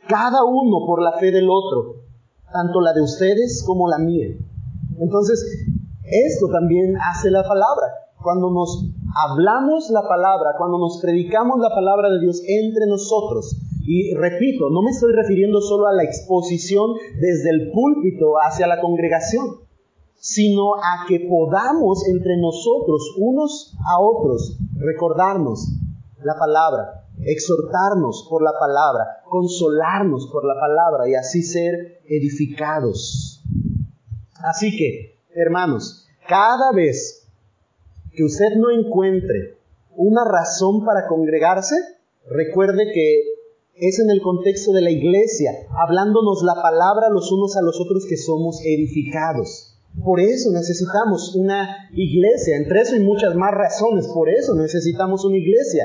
cada 0.08 0.44
uno 0.44 0.84
por 0.86 1.02
la 1.02 1.12
fe 1.18 1.30
del 1.30 1.48
otro, 1.48 2.02
tanto 2.52 2.80
la 2.80 2.92
de 2.92 3.00
ustedes 3.00 3.64
como 3.66 3.88
la 3.88 3.98
mía. 3.98 4.28
Entonces, 4.98 5.66
esto 6.04 6.48
también 6.48 6.96
hace 7.00 7.30
la 7.30 7.42
palabra. 7.42 7.86
Cuando 8.22 8.50
nos 8.50 8.84
hablamos 9.16 9.88
la 9.90 10.02
palabra, 10.02 10.50
cuando 10.58 10.78
nos 10.78 11.00
predicamos 11.00 11.58
la 11.60 11.70
palabra 11.70 12.10
de 12.10 12.20
Dios 12.20 12.42
entre 12.46 12.86
nosotros, 12.86 13.56
y 13.84 14.14
repito, 14.14 14.70
no 14.70 14.82
me 14.82 14.90
estoy 14.90 15.12
refiriendo 15.12 15.60
solo 15.60 15.88
a 15.88 15.92
la 15.92 16.04
exposición 16.04 16.92
desde 17.20 17.50
el 17.50 17.72
púlpito 17.72 18.34
hacia 18.40 18.68
la 18.68 18.80
congregación, 18.80 19.56
sino 20.14 20.76
a 20.76 21.04
que 21.08 21.26
podamos 21.28 22.06
entre 22.06 22.36
nosotros, 22.36 23.16
unos 23.18 23.74
a 23.84 24.00
otros, 24.00 24.56
recordarnos 24.76 25.68
la 26.22 26.34
palabra, 26.38 27.06
exhortarnos 27.24 28.28
por 28.30 28.42
la 28.42 28.52
palabra, 28.58 29.22
consolarnos 29.28 30.28
por 30.32 30.44
la 30.44 30.54
palabra 30.54 31.08
y 31.08 31.14
así 31.14 31.42
ser 31.42 32.02
edificados. 32.06 33.42
Así 34.44 34.76
que, 34.76 35.18
hermanos, 35.34 36.06
cada 36.28 36.70
vez 36.72 37.28
que 38.12 38.22
usted 38.22 38.54
no 38.58 38.70
encuentre 38.70 39.58
una 39.96 40.24
razón 40.24 40.84
para 40.84 41.08
congregarse, 41.08 41.74
recuerde 42.28 42.92
que 42.92 43.31
es 43.82 43.98
en 43.98 44.10
el 44.10 44.22
contexto 44.22 44.70
de 44.70 44.80
la 44.80 44.92
iglesia, 44.92 45.50
hablándonos 45.76 46.44
la 46.44 46.54
palabra 46.54 47.08
los 47.10 47.32
unos 47.32 47.56
a 47.56 47.62
los 47.62 47.80
otros 47.80 48.06
que 48.08 48.16
somos 48.16 48.60
edificados. 48.64 49.74
Por 50.04 50.20
eso 50.20 50.52
necesitamos 50.52 51.34
una 51.34 51.88
iglesia, 51.92 52.58
entre 52.58 52.82
eso 52.82 52.94
y 52.94 53.00
muchas 53.00 53.34
más 53.34 53.50
razones, 53.50 54.06
por 54.06 54.30
eso 54.30 54.54
necesitamos 54.54 55.24
una 55.24 55.36
iglesia. 55.36 55.84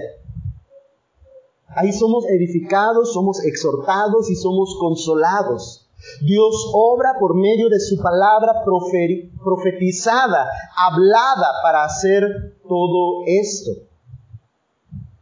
Ahí 1.70 1.92
somos 1.92 2.26
edificados, 2.30 3.14
somos 3.14 3.44
exhortados 3.44 4.30
y 4.30 4.36
somos 4.36 4.78
consolados. 4.80 5.90
Dios 6.22 6.70
obra 6.76 7.16
por 7.20 7.34
medio 7.34 7.68
de 7.68 7.80
su 7.80 7.98
palabra 8.00 8.64
profetizada, 8.64 10.52
hablada 10.78 11.48
para 11.64 11.84
hacer 11.84 12.54
todo 12.70 13.24
esto. 13.26 13.72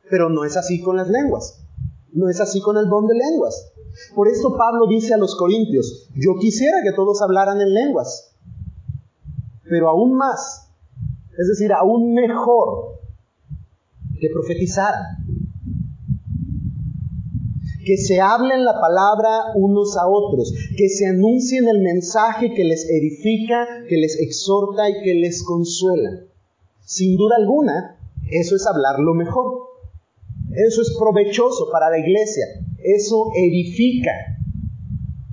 Pero 0.09 0.29
no 0.29 0.43
es 0.43 0.57
así 0.57 0.81
con 0.81 0.97
las 0.97 1.07
lenguas. 1.07 1.64
No 2.15 2.29
es 2.29 2.39
así 2.39 2.61
con 2.61 2.77
el 2.77 2.87
don 2.87 3.07
de 3.07 3.13
lenguas. 3.13 3.73
Por 4.15 4.29
esto 4.29 4.55
Pablo 4.57 4.87
dice 4.87 5.13
a 5.13 5.17
los 5.17 5.35
corintios, 5.35 6.09
yo 6.15 6.35
quisiera 6.39 6.77
que 6.81 6.93
todos 6.93 7.21
hablaran 7.21 7.59
en 7.59 7.73
lenguas, 7.73 8.33
pero 9.69 9.89
aún 9.89 10.13
más, 10.13 10.69
es 11.37 11.47
decir, 11.47 11.73
aún 11.73 12.13
mejor, 12.13 12.99
que 14.19 14.29
profetizaran. 14.29 15.03
Que 17.85 17.97
se 17.97 18.19
hablen 18.21 18.63
la 18.63 18.79
palabra 18.79 19.51
unos 19.55 19.97
a 19.97 20.07
otros, 20.07 20.53
que 20.77 20.87
se 20.89 21.07
anuncien 21.07 21.67
el 21.67 21.81
mensaje 21.81 22.53
que 22.53 22.63
les 22.63 22.89
edifica, 22.89 23.67
que 23.87 23.97
les 23.97 24.19
exhorta 24.19 24.89
y 24.89 25.03
que 25.03 25.15
les 25.15 25.43
consuela. 25.43 26.21
Sin 26.81 27.17
duda 27.17 27.35
alguna, 27.37 27.99
eso 28.31 28.55
es 28.55 28.65
hablar 28.65 28.99
lo 28.99 29.13
mejor. 29.13 29.64
Eso 30.55 30.81
es 30.81 30.95
provechoso 30.97 31.69
para 31.71 31.89
la 31.89 31.99
iglesia. 31.99 32.45
Eso 32.79 33.31
edifica. 33.35 34.11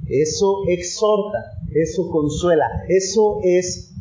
Eso 0.08 0.64
exhorta. 0.68 1.38
Eso 1.74 2.08
consuela. 2.10 2.66
Eso 2.88 3.38
es 3.42 3.94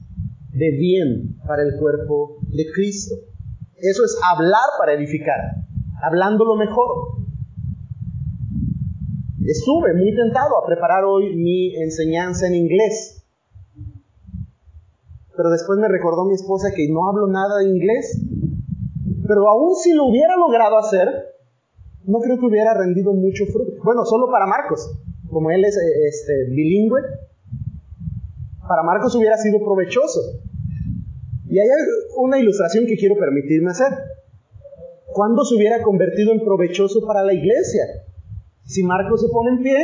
de 0.53 0.71
bien 0.71 1.37
para 1.45 1.63
el 1.63 1.79
cuerpo 1.79 2.37
de 2.49 2.65
Cristo. 2.73 3.15
Eso 3.77 4.03
es 4.03 4.17
hablar 4.23 4.69
para 4.79 4.93
edificar. 4.93 5.39
Hablando 6.03 6.45
lo 6.45 6.55
mejor. 6.55 7.21
Estuve 9.45 9.93
muy 9.95 10.15
tentado 10.15 10.57
a 10.57 10.65
preparar 10.65 11.03
hoy 11.03 11.35
mi 11.35 11.75
enseñanza 11.75 12.47
en 12.47 12.55
inglés. 12.55 13.25
Pero 15.35 15.49
después 15.49 15.79
me 15.79 15.87
recordó 15.87 16.25
mi 16.25 16.35
esposa 16.35 16.69
que 16.75 16.87
no 16.89 17.07
hablo 17.09 17.27
nada 17.27 17.59
de 17.59 17.69
inglés. 17.69 18.21
Pero 19.27 19.47
aún 19.47 19.75
si 19.75 19.93
lo 19.93 20.05
hubiera 20.05 20.35
logrado 20.35 20.77
hacer, 20.77 21.07
no 22.05 22.19
creo 22.19 22.39
que 22.39 22.45
hubiera 22.45 22.73
rendido 22.73 23.13
mucho 23.13 23.45
fruto. 23.45 23.71
Bueno, 23.83 24.05
solo 24.05 24.27
para 24.31 24.45
Marcos, 24.45 24.91
como 25.29 25.51
él 25.51 25.63
es 25.63 25.77
este, 25.77 26.45
bilingüe, 26.49 27.01
para 28.67 28.83
Marcos 28.83 29.15
hubiera 29.15 29.37
sido 29.37 29.59
provechoso. 29.59 30.19
Y 31.47 31.59
hay 31.59 31.67
una 32.17 32.39
ilustración 32.39 32.85
que 32.85 32.95
quiero 32.95 33.15
permitirme 33.15 33.71
hacer. 33.71 33.91
¿Cuándo 35.07 35.43
se 35.43 35.55
hubiera 35.55 35.81
convertido 35.81 36.31
en 36.31 36.39
provechoso 36.39 37.05
para 37.05 37.23
la 37.23 37.33
iglesia? 37.33 37.83
Si 38.63 38.83
Marcos 38.83 39.21
se 39.21 39.27
pone 39.27 39.57
en 39.57 39.63
pie 39.63 39.77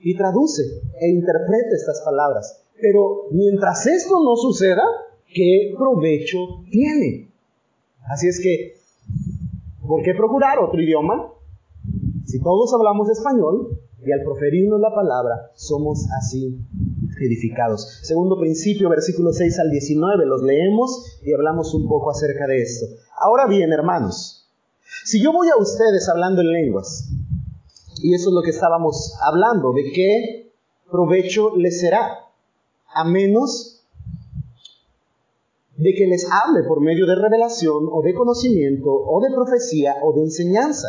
y 0.00 0.16
traduce 0.16 0.62
e 1.00 1.08
interpreta 1.08 1.74
estas 1.74 2.00
palabras. 2.02 2.64
Pero 2.80 3.26
mientras 3.32 3.86
esto 3.86 4.14
no 4.22 4.36
suceda, 4.36 4.82
¿qué 5.34 5.74
provecho 5.76 6.38
tiene? 6.70 7.27
Así 8.08 8.28
es 8.28 8.40
que, 8.40 8.76
¿por 9.86 10.02
qué 10.02 10.14
procurar 10.14 10.58
otro 10.58 10.80
idioma? 10.80 11.32
Si 12.26 12.40
todos 12.40 12.72
hablamos 12.74 13.08
español 13.10 13.78
y 14.04 14.12
al 14.12 14.22
proferirnos 14.22 14.80
la 14.80 14.94
palabra 14.94 15.50
somos 15.54 16.06
así 16.18 16.58
edificados. 17.20 18.00
Segundo 18.02 18.38
principio, 18.38 18.88
versículos 18.88 19.36
6 19.36 19.58
al 19.58 19.70
19, 19.70 20.26
los 20.26 20.42
leemos 20.42 21.18
y 21.22 21.32
hablamos 21.32 21.74
un 21.74 21.88
poco 21.88 22.10
acerca 22.10 22.46
de 22.46 22.62
esto. 22.62 22.86
Ahora 23.20 23.46
bien, 23.46 23.72
hermanos, 23.72 24.48
si 25.04 25.22
yo 25.22 25.32
voy 25.32 25.48
a 25.48 25.60
ustedes 25.60 26.08
hablando 26.08 26.40
en 26.40 26.52
lenguas, 26.52 27.08
y 28.02 28.14
eso 28.14 28.30
es 28.30 28.34
lo 28.34 28.42
que 28.42 28.50
estábamos 28.50 29.14
hablando, 29.20 29.72
de 29.72 29.90
qué 29.92 30.52
provecho 30.90 31.56
les 31.56 31.80
será, 31.80 32.08
a 32.94 33.04
menos 33.04 33.77
de 35.78 35.94
que 35.94 36.06
les 36.06 36.26
hable 36.30 36.66
por 36.66 36.80
medio 36.80 37.06
de 37.06 37.14
revelación 37.14 37.86
o 37.90 38.02
de 38.02 38.12
conocimiento 38.12 38.90
o 38.90 39.20
de 39.22 39.30
profecía 39.30 39.94
o 40.02 40.12
de 40.12 40.22
enseñanza. 40.22 40.88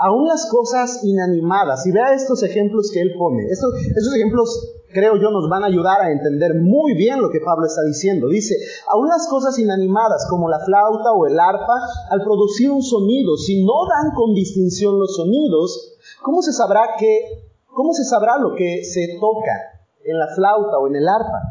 Aún 0.00 0.26
las 0.26 0.48
cosas 0.50 1.04
inanimadas, 1.04 1.86
y 1.86 1.92
vea 1.92 2.14
estos 2.14 2.42
ejemplos 2.42 2.90
que 2.92 3.00
él 3.00 3.12
pone, 3.18 3.44
estos, 3.50 3.74
ejemplos 4.16 4.74
creo 4.94 5.20
yo 5.20 5.30
nos 5.30 5.50
van 5.50 5.64
a 5.64 5.66
ayudar 5.66 6.00
a 6.00 6.10
entender 6.10 6.54
muy 6.54 6.94
bien 6.94 7.20
lo 7.20 7.28
que 7.28 7.40
Pablo 7.40 7.66
está 7.66 7.82
diciendo. 7.82 8.28
Dice, 8.28 8.54
aún 8.88 9.08
las 9.08 9.28
cosas 9.28 9.58
inanimadas 9.58 10.26
como 10.30 10.48
la 10.48 10.60
flauta 10.60 11.12
o 11.12 11.26
el 11.26 11.38
arpa, 11.38 11.74
al 12.10 12.22
producir 12.22 12.70
un 12.70 12.80
sonido, 12.80 13.36
si 13.36 13.62
no 13.64 13.74
dan 13.86 14.14
con 14.14 14.34
distinción 14.34 14.98
los 14.98 15.14
sonidos, 15.16 15.98
¿cómo 16.22 16.40
se 16.40 16.52
sabrá 16.52 16.94
que, 16.98 17.20
cómo 17.66 17.92
se 17.92 18.04
sabrá 18.04 18.38
lo 18.38 18.54
que 18.54 18.84
se 18.84 19.18
toca 19.20 19.82
en 20.04 20.16
la 20.16 20.28
flauta 20.28 20.78
o 20.78 20.86
en 20.86 20.96
el 20.96 21.08
arpa? 21.08 21.42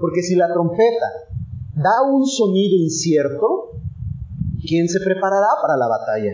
Porque 0.00 0.22
si 0.22 0.34
la 0.34 0.52
trompeta 0.52 1.29
da 1.74 2.02
un 2.02 2.26
sonido 2.26 2.76
incierto, 2.76 3.72
¿quién 4.66 4.88
se 4.88 5.00
preparará 5.00 5.48
para 5.62 5.76
la 5.76 5.88
batalla? 5.88 6.32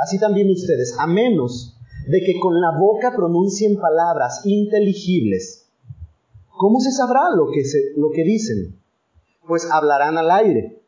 Así 0.00 0.18
también 0.18 0.50
ustedes, 0.50 0.96
a 0.98 1.06
menos 1.06 1.76
de 2.08 2.20
que 2.20 2.40
con 2.40 2.60
la 2.60 2.76
boca 2.78 3.12
pronuncien 3.14 3.78
palabras 3.78 4.40
inteligibles, 4.44 5.68
¿cómo 6.56 6.80
se 6.80 6.90
sabrá 6.90 7.30
lo 7.34 7.50
que, 7.52 7.62
lo 7.96 8.10
que 8.10 8.24
dicen? 8.24 8.78
Pues 9.46 9.68
hablarán 9.70 10.18
al 10.18 10.30
aire. 10.30 10.80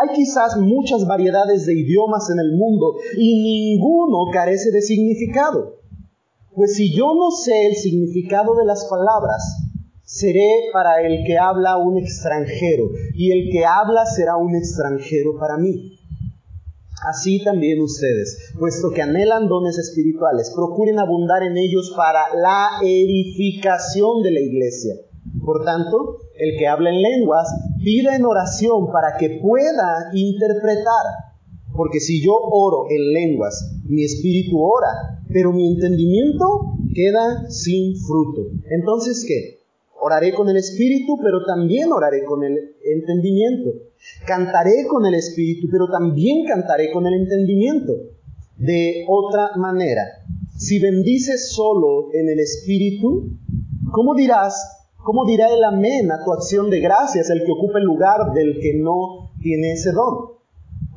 Hay 0.00 0.14
quizás 0.14 0.56
muchas 0.56 1.06
variedades 1.06 1.66
de 1.66 1.74
idiomas 1.74 2.30
en 2.30 2.38
el 2.38 2.52
mundo 2.52 2.96
y 3.16 3.76
ninguno 3.76 4.30
carece 4.32 4.70
de 4.70 4.82
significado. 4.82 5.76
Pues 6.54 6.76
si 6.76 6.94
yo 6.94 7.14
no 7.14 7.30
sé 7.30 7.68
el 7.68 7.76
significado 7.76 8.54
de 8.54 8.64
las 8.64 8.86
palabras, 8.86 9.69
seré 10.10 10.70
para 10.72 11.02
el 11.06 11.24
que 11.24 11.38
habla 11.38 11.76
un 11.76 11.96
extranjero 11.96 12.90
y 13.14 13.30
el 13.30 13.48
que 13.52 13.64
habla 13.64 14.04
será 14.06 14.36
un 14.36 14.56
extranjero 14.56 15.38
para 15.38 15.56
mí. 15.56 15.98
Así 17.08 17.42
también 17.44 17.80
ustedes, 17.80 18.52
puesto 18.58 18.90
que 18.90 19.02
anhelan 19.02 19.46
dones 19.46 19.78
espirituales, 19.78 20.52
procuren 20.54 20.98
abundar 20.98 21.44
en 21.44 21.56
ellos 21.56 21.94
para 21.96 22.22
la 22.34 22.80
edificación 22.82 24.22
de 24.22 24.32
la 24.32 24.40
iglesia. 24.40 24.94
Por 25.44 25.64
tanto, 25.64 26.16
el 26.34 26.58
que 26.58 26.66
habla 26.66 26.90
en 26.90 27.02
lenguas, 27.02 27.48
pida 27.82 28.16
en 28.16 28.24
oración 28.24 28.90
para 28.92 29.16
que 29.16 29.38
pueda 29.40 30.10
interpretar. 30.12 31.06
Porque 31.72 32.00
si 32.00 32.20
yo 32.20 32.32
oro 32.34 32.86
en 32.90 33.12
lenguas, 33.12 33.80
mi 33.88 34.02
espíritu 34.02 34.60
ora, 34.60 35.22
pero 35.32 35.52
mi 35.52 35.68
entendimiento 35.68 36.44
queda 36.92 37.48
sin 37.48 37.96
fruto. 37.96 38.50
Entonces, 38.68 39.24
¿qué? 39.26 39.59
Oraré 40.00 40.32
con 40.32 40.48
el 40.48 40.56
espíritu, 40.56 41.18
pero 41.22 41.44
también 41.44 41.92
oraré 41.92 42.24
con 42.24 42.42
el 42.42 42.76
entendimiento. 42.84 43.70
Cantaré 44.26 44.86
con 44.88 45.04
el 45.06 45.14
espíritu, 45.14 45.68
pero 45.70 45.88
también 45.88 46.46
cantaré 46.46 46.90
con 46.90 47.06
el 47.06 47.14
entendimiento. 47.14 47.92
De 48.56 49.04
otra 49.08 49.50
manera, 49.56 50.02
si 50.56 50.78
bendices 50.78 51.52
solo 51.52 52.12
en 52.12 52.28
el 52.28 52.40
espíritu, 52.40 53.30
¿cómo 53.92 54.14
dirás, 54.14 54.54
cómo 54.98 55.24
dirá 55.24 55.48
el 55.48 55.64
amén 55.64 56.10
a 56.12 56.22
tu 56.24 56.32
acción 56.32 56.70
de 56.70 56.80
gracias, 56.80 57.30
el 57.30 57.44
que 57.44 57.52
ocupa 57.52 57.78
el 57.78 57.84
lugar 57.84 58.32
del 58.34 58.58
que 58.60 58.78
no 58.78 59.32
tiene 59.40 59.72
ese 59.72 59.92
don? 59.92 60.38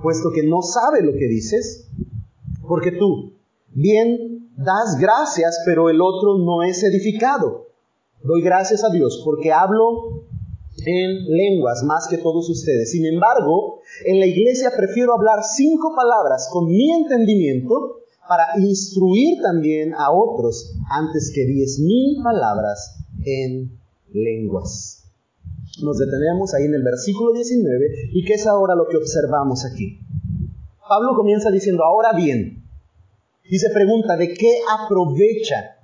Puesto 0.01 0.31
que 0.33 0.43
no 0.43 0.61
sabe 0.61 1.01
lo 1.01 1.13
que 1.13 1.27
dices, 1.27 1.89
porque 2.67 2.91
tú 2.91 3.33
bien 3.69 4.49
das 4.57 4.97
gracias, 4.99 5.61
pero 5.65 5.89
el 5.89 6.01
otro 6.01 6.37
no 6.39 6.63
es 6.63 6.83
edificado. 6.83 7.67
Doy 8.23 8.41
gracias 8.41 8.85
a 8.85 8.89
Dios 8.89 9.21
porque 9.25 9.51
hablo 9.51 10.23
en 10.85 11.25
lenguas 11.27 11.83
más 11.83 12.07
que 12.09 12.17
todos 12.17 12.49
ustedes. 12.49 12.91
Sin 12.91 13.05
embargo, 13.05 13.81
en 14.05 14.19
la 14.21 14.25
iglesia 14.25 14.71
prefiero 14.75 15.13
hablar 15.13 15.43
cinco 15.43 15.93
palabras 15.93 16.49
con 16.49 16.67
mi 16.67 16.89
entendimiento 16.91 17.99
para 18.27 18.45
instruir 18.59 19.41
también 19.41 19.93
a 19.93 20.11
otros 20.11 20.73
antes 20.89 21.33
que 21.35 21.45
diez 21.45 21.79
mil 21.79 22.23
palabras 22.23 22.95
en 23.25 23.77
lenguas. 24.13 25.03
Nos 25.81 25.97
detenemos 25.97 26.53
ahí 26.53 26.63
en 26.63 26.75
el 26.75 26.83
versículo 26.83 27.33
19 27.33 27.85
y 28.13 28.23
que 28.23 28.35
es 28.35 28.47
ahora 28.47 28.75
lo 28.75 28.87
que 28.87 28.95
observamos 28.95 29.65
aquí. 29.65 29.99
Pablo 30.87 31.13
comienza 31.15 31.51
diciendo, 31.51 31.83
ahora 31.83 32.13
bien, 32.13 32.63
y 33.43 33.59
se 33.59 33.69
pregunta, 33.71 34.15
¿de 34.15 34.33
qué 34.33 34.59
aprovecha 34.79 35.82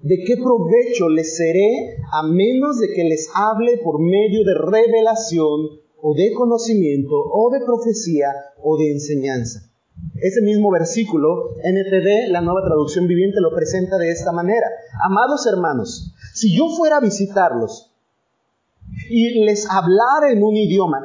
¿De 0.00 0.22
qué 0.24 0.36
provecho 0.36 1.08
les 1.08 1.36
seré 1.36 1.96
a 2.12 2.22
menos 2.22 2.78
de 2.78 2.92
que 2.94 3.02
les 3.02 3.28
hable 3.34 3.78
por 3.78 4.00
medio 4.00 4.44
de 4.44 4.54
revelación 4.54 5.80
o 6.00 6.14
de 6.14 6.32
conocimiento 6.34 7.16
o 7.16 7.50
de 7.50 7.64
profecía 7.66 8.28
o 8.62 8.76
de 8.76 8.92
enseñanza? 8.92 9.68
Ese 10.22 10.40
mismo 10.42 10.70
versículo, 10.70 11.50
NTD, 11.64 12.30
la 12.30 12.40
nueva 12.40 12.62
traducción 12.64 13.08
viviente, 13.08 13.40
lo 13.40 13.52
presenta 13.52 13.98
de 13.98 14.10
esta 14.10 14.30
manera. 14.30 14.68
Amados 15.02 15.44
hermanos, 15.48 16.14
si 16.32 16.56
yo 16.56 16.68
fuera 16.76 16.98
a 16.98 17.00
visitarlos 17.00 17.90
y 19.10 19.44
les 19.44 19.68
hablara 19.68 20.30
en 20.30 20.44
un 20.44 20.54
idioma, 20.54 21.00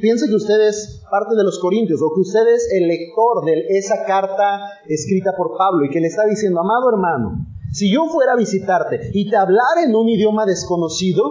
piense 0.00 0.28
que 0.28 0.36
ustedes 0.36 1.02
parte 1.10 1.34
de 1.34 1.42
los 1.42 1.58
Corintios 1.58 2.00
o 2.02 2.14
que 2.14 2.20
usted 2.20 2.46
es 2.54 2.72
el 2.72 2.86
lector 2.86 3.44
de 3.44 3.66
esa 3.70 4.04
carta 4.04 4.60
escrita 4.86 5.32
por 5.36 5.56
Pablo 5.58 5.84
y 5.84 5.90
que 5.90 6.00
le 6.00 6.06
está 6.06 6.24
diciendo, 6.26 6.60
amado 6.60 6.88
hermano, 6.90 7.46
si 7.72 7.92
yo 7.92 8.06
fuera 8.06 8.32
a 8.32 8.36
visitarte 8.36 9.10
y 9.12 9.30
te 9.30 9.36
hablara 9.36 9.84
en 9.84 9.94
un 9.94 10.08
idioma 10.08 10.44
desconocido, 10.46 11.24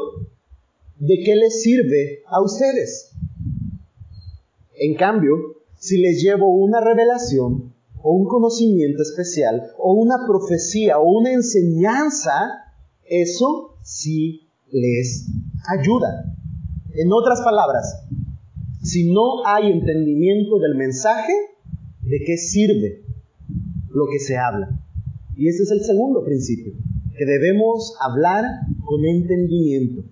¿de 0.98 1.22
qué 1.24 1.36
les 1.36 1.62
sirve 1.62 2.24
a 2.28 2.42
ustedes? 2.42 3.12
En 4.76 4.96
cambio, 4.96 5.36
si 5.78 5.98
les 5.98 6.22
llevo 6.22 6.56
una 6.56 6.80
revelación 6.80 7.74
o 8.02 8.14
un 8.14 8.28
conocimiento 8.28 9.04
especial 9.04 9.72
o 9.78 9.94
una 9.94 10.26
profecía 10.26 11.00
o 11.00 11.20
una 11.20 11.34
enseñanza, 11.34 12.32
eso 13.06 13.76
sí 13.84 14.48
les 14.72 15.28
ayuda. 15.68 16.26
En 16.96 17.12
otras 17.12 17.42
palabras, 17.42 18.04
si 18.84 19.12
no 19.12 19.46
hay 19.46 19.72
entendimiento 19.72 20.60
del 20.60 20.76
mensaje, 20.76 21.34
¿de 22.02 22.20
qué 22.26 22.38
sirve 22.38 23.04
lo 23.90 24.06
que 24.12 24.20
se 24.20 24.38
habla? 24.38 24.70
Y 25.40 25.48
ese 25.48 25.64
es 25.64 25.72
el 25.72 25.80
segundo 25.86 26.22
principio, 26.26 26.74
que 27.18 27.26
debemos 27.26 27.96
hablar 28.02 28.44
con 28.84 29.06
entendimiento. 29.06 30.04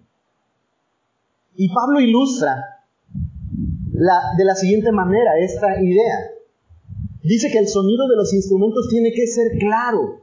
Y 1.58 1.68
Pablo 1.68 2.00
ilustra 2.00 2.64
de 3.92 4.46
la 4.46 4.56
siguiente 4.56 4.90
manera 4.94 5.38
esta 5.38 5.84
idea. 5.84 6.32
Dice 7.24 7.50
que 7.52 7.60
el 7.60 7.68
sonido 7.68 8.08
de 8.08 8.16
los 8.16 8.34
instrumentos 8.34 8.88
tiene 8.90 9.12
que 9.12 9.28
ser 9.28 9.58
claro, 9.60 10.22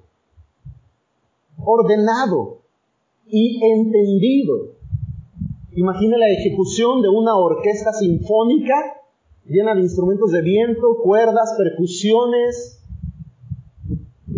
ordenado 1.58 2.62
y 3.26 3.60
entendido. 3.62 4.72
Imagina 5.74 6.16
la 6.16 6.30
ejecución 6.30 7.02
de 7.02 7.10
una 7.10 7.36
orquesta 7.36 7.92
sinfónica 7.92 9.02
llena 9.44 9.74
de 9.74 9.82
instrumentos 9.82 10.30
de 10.30 10.40
viento, 10.40 10.96
cuerdas, 11.02 11.54
percusiones. 11.58 12.80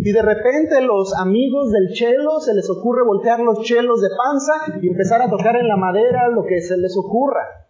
Y 0.07 0.13
de 0.13 0.21
repente 0.21 0.79
los 0.79 1.13
amigos 1.19 1.69
del 1.69 1.91
chelo 1.91 2.39
se 2.39 2.53
les 2.53 2.69
ocurre 2.69 3.03
voltear 3.05 3.41
los 3.41 3.59
chelos 3.59 3.99
de 3.99 4.07
panza 4.07 4.79
y 4.81 4.87
empezar 4.87 5.21
a 5.21 5.29
tocar 5.29 5.57
en 5.57 5.67
la 5.67 5.75
madera 5.75 6.29
lo 6.29 6.45
que 6.45 6.61
se 6.61 6.77
les 6.77 6.95
ocurra. 6.95 7.67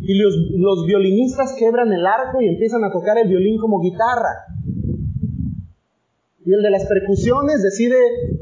Y 0.00 0.14
los, 0.16 0.86
violinistas 0.86 1.56
quebran 1.58 1.92
el 1.92 2.06
arco 2.06 2.40
y 2.40 2.46
empiezan 2.46 2.84
a 2.84 2.92
tocar 2.92 3.18
el 3.18 3.26
violín 3.26 3.58
como 3.58 3.80
guitarra. 3.80 4.46
Y 6.46 6.52
el 6.52 6.62
de 6.62 6.70
las 6.70 6.86
percusiones 6.86 7.64
decide 7.64 7.96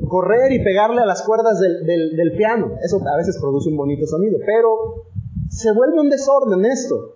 correr 0.07 0.53
y 0.53 0.63
pegarle 0.63 1.01
a 1.01 1.07
las 1.07 1.23
cuerdas 1.23 1.59
del, 1.59 2.33
piano. 2.37 2.73
Eso 2.85 3.01
a 3.11 3.17
veces 3.17 3.39
produce 3.41 3.71
un 3.71 3.79
bonito 3.79 4.05
sonido, 4.05 4.39
pero 4.45 5.07
se 5.49 5.73
vuelve 5.73 5.99
un 5.99 6.11
desorden 6.11 6.67
esto. 6.67 7.15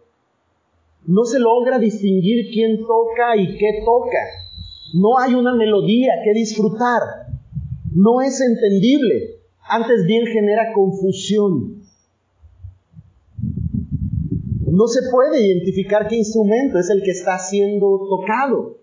No 1.06 1.24
se 1.24 1.38
logra 1.38 1.78
distinguir 1.78 2.50
quién 2.50 2.78
toca 2.78 3.36
y 3.36 3.58
qué 3.58 3.82
toca. 3.84 4.49
No 4.94 5.18
hay 5.18 5.35
una 5.35 5.55
melodía 5.55 6.14
que 6.24 6.33
disfrutar. 6.33 7.03
No 7.92 8.20
es 8.20 8.40
entendible. 8.40 9.37
Antes 9.68 10.05
bien 10.07 10.26
genera 10.26 10.72
confusión. 10.72 11.83
No 14.66 14.87
se 14.87 15.00
puede 15.11 15.46
identificar 15.46 16.09
qué 16.09 16.16
instrumento 16.16 16.79
es 16.79 16.90
el 16.90 17.03
que 17.03 17.11
está 17.11 17.38
siendo 17.38 18.07
tocado. 18.09 18.79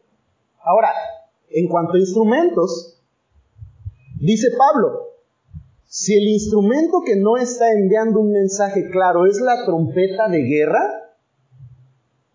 Ahora, 0.64 0.90
en 1.50 1.68
cuanto 1.68 1.94
a 1.94 2.00
instrumentos, 2.00 2.98
Dice 4.20 4.48
Pablo, 4.58 5.14
si 5.86 6.16
el 6.16 6.28
instrumento 6.28 7.02
que 7.06 7.16
no 7.18 7.38
está 7.38 7.72
enviando 7.72 8.20
un 8.20 8.32
mensaje 8.32 8.90
claro 8.90 9.28
es 9.28 9.40
la 9.40 9.64
trompeta 9.64 10.28
de 10.28 10.42
guerra, 10.42 11.14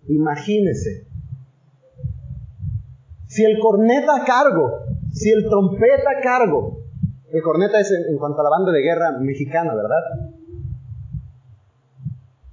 imagínese. 0.06 1.08
Si 3.32 3.42
el 3.42 3.58
corneta 3.60 4.16
a 4.16 4.24
cargo, 4.26 4.84
si 5.10 5.30
el 5.30 5.48
trompeta 5.48 6.10
a 6.18 6.20
cargo, 6.20 6.82
el 7.32 7.40
corneta 7.40 7.80
es 7.80 7.90
en, 7.90 8.18
cuanto 8.18 8.42
a 8.42 8.44
la 8.44 8.50
banda 8.50 8.72
de 8.72 8.82
guerra 8.82 9.12
mexicana, 9.20 9.74
¿verdad? 9.74 10.28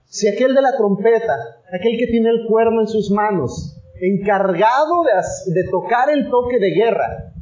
Si 0.06 0.30
aquel 0.30 0.56
de 0.56 0.62
la 0.62 0.78
trompeta, 0.78 1.36
aquel 1.68 1.98
que 1.98 2.08
tiene 2.08 2.30
el 2.30 2.48
cuerno 2.48 2.80
en 2.80 2.88
sus 2.88 3.12
manos, 3.12 3.78
encargado 4.00 5.04
de, 5.04 5.54
de 5.54 5.70
tocar 5.70 6.12
el 6.12 6.30
toque 6.30 6.60
de 6.60 6.70
guerra, 6.70 7.34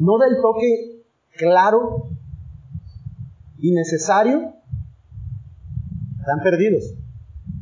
no 0.00 0.18
del 0.18 0.42
toque 0.42 1.04
claro 1.36 2.08
y 3.58 3.70
necesario, 3.70 4.54
están 6.18 6.40
perdidos. 6.42 6.94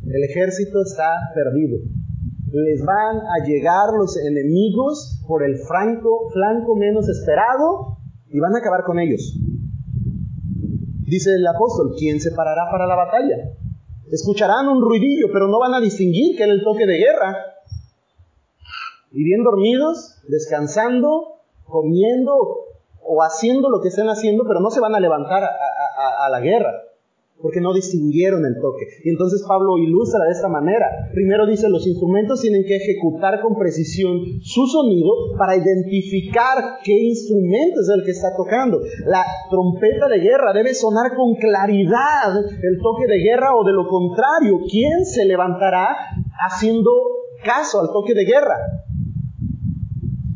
El 0.06 0.24
ejército 0.24 0.80
está 0.80 1.30
perdido. 1.34 1.76
Les 2.50 2.84
van 2.84 3.16
a 3.16 3.44
llegar 3.46 3.92
los 3.92 4.16
enemigos 4.16 5.22
por 5.26 5.42
el 5.42 5.56
flanco, 5.58 6.30
flanco 6.32 6.76
menos 6.76 7.08
esperado 7.08 7.98
y 8.30 8.40
van 8.40 8.54
a 8.54 8.58
acabar 8.58 8.84
con 8.84 8.98
ellos. 8.98 9.36
Dice 11.06 11.34
el 11.34 11.46
apóstol, 11.46 11.94
¿quién 11.98 12.20
se 12.20 12.32
parará 12.32 12.70
para 12.70 12.86
la 12.86 12.94
batalla? 12.94 13.36
Escucharán 14.10 14.68
un 14.68 14.82
ruidillo, 14.82 15.28
pero 15.32 15.48
no 15.48 15.58
van 15.58 15.74
a 15.74 15.80
distinguir 15.80 16.36
que 16.36 16.44
era 16.44 16.52
el 16.52 16.62
toque 16.62 16.86
de 16.86 16.98
guerra. 16.98 17.36
Y 19.12 19.24
bien 19.24 19.42
dormidos, 19.42 20.20
descansando, 20.28 21.40
comiendo, 21.64 22.68
o 23.02 23.22
haciendo 23.22 23.70
lo 23.70 23.80
que 23.80 23.88
estén 23.88 24.08
haciendo, 24.08 24.44
pero 24.46 24.60
no 24.60 24.70
se 24.70 24.80
van 24.80 24.94
a 24.94 25.00
levantar 25.00 25.42
a, 25.44 26.28
la 26.30 26.40
guerra, 26.40 26.82
porque 27.40 27.60
no 27.60 27.72
distinguieron 27.72 28.44
el 28.44 28.54
toque. 28.60 28.84
Y 29.04 29.10
entonces 29.10 29.44
Pablo 29.46 29.78
ilustra 29.78 30.24
de 30.24 30.32
esta 30.32 30.48
manera. 30.48 30.86
Primero 31.14 31.46
dice, 31.46 31.68
los 31.68 31.86
instrumentos 31.86 32.40
tienen 32.40 32.64
que 32.64 32.76
ejecutar 32.76 33.40
con 33.40 33.56
precisión 33.56 34.40
su 34.42 34.66
sonido 34.66 35.36
para 35.38 35.56
identificar 35.56 36.78
qué 36.82 36.92
instrumento 36.92 37.80
es 37.80 37.88
el 37.94 38.04
que 38.04 38.10
está 38.10 38.34
tocando. 38.36 38.80
La 39.06 39.24
trompeta 39.50 40.08
de 40.08 40.18
guerra 40.18 40.52
debe 40.52 40.74
sonar 40.74 41.14
con 41.14 41.34
claridad 41.36 42.34
el 42.38 42.78
toque 42.82 43.06
de 43.06 43.18
guerra 43.18 43.54
o 43.54 43.64
de 43.64 43.72
lo 43.72 43.86
contrario, 43.86 44.58
¿quién 44.68 45.04
se 45.04 45.24
levantará 45.24 45.96
haciendo 46.40 46.90
caso 47.44 47.80
al 47.80 47.92
toque 47.92 48.14
de 48.14 48.24
guerra? 48.24 48.56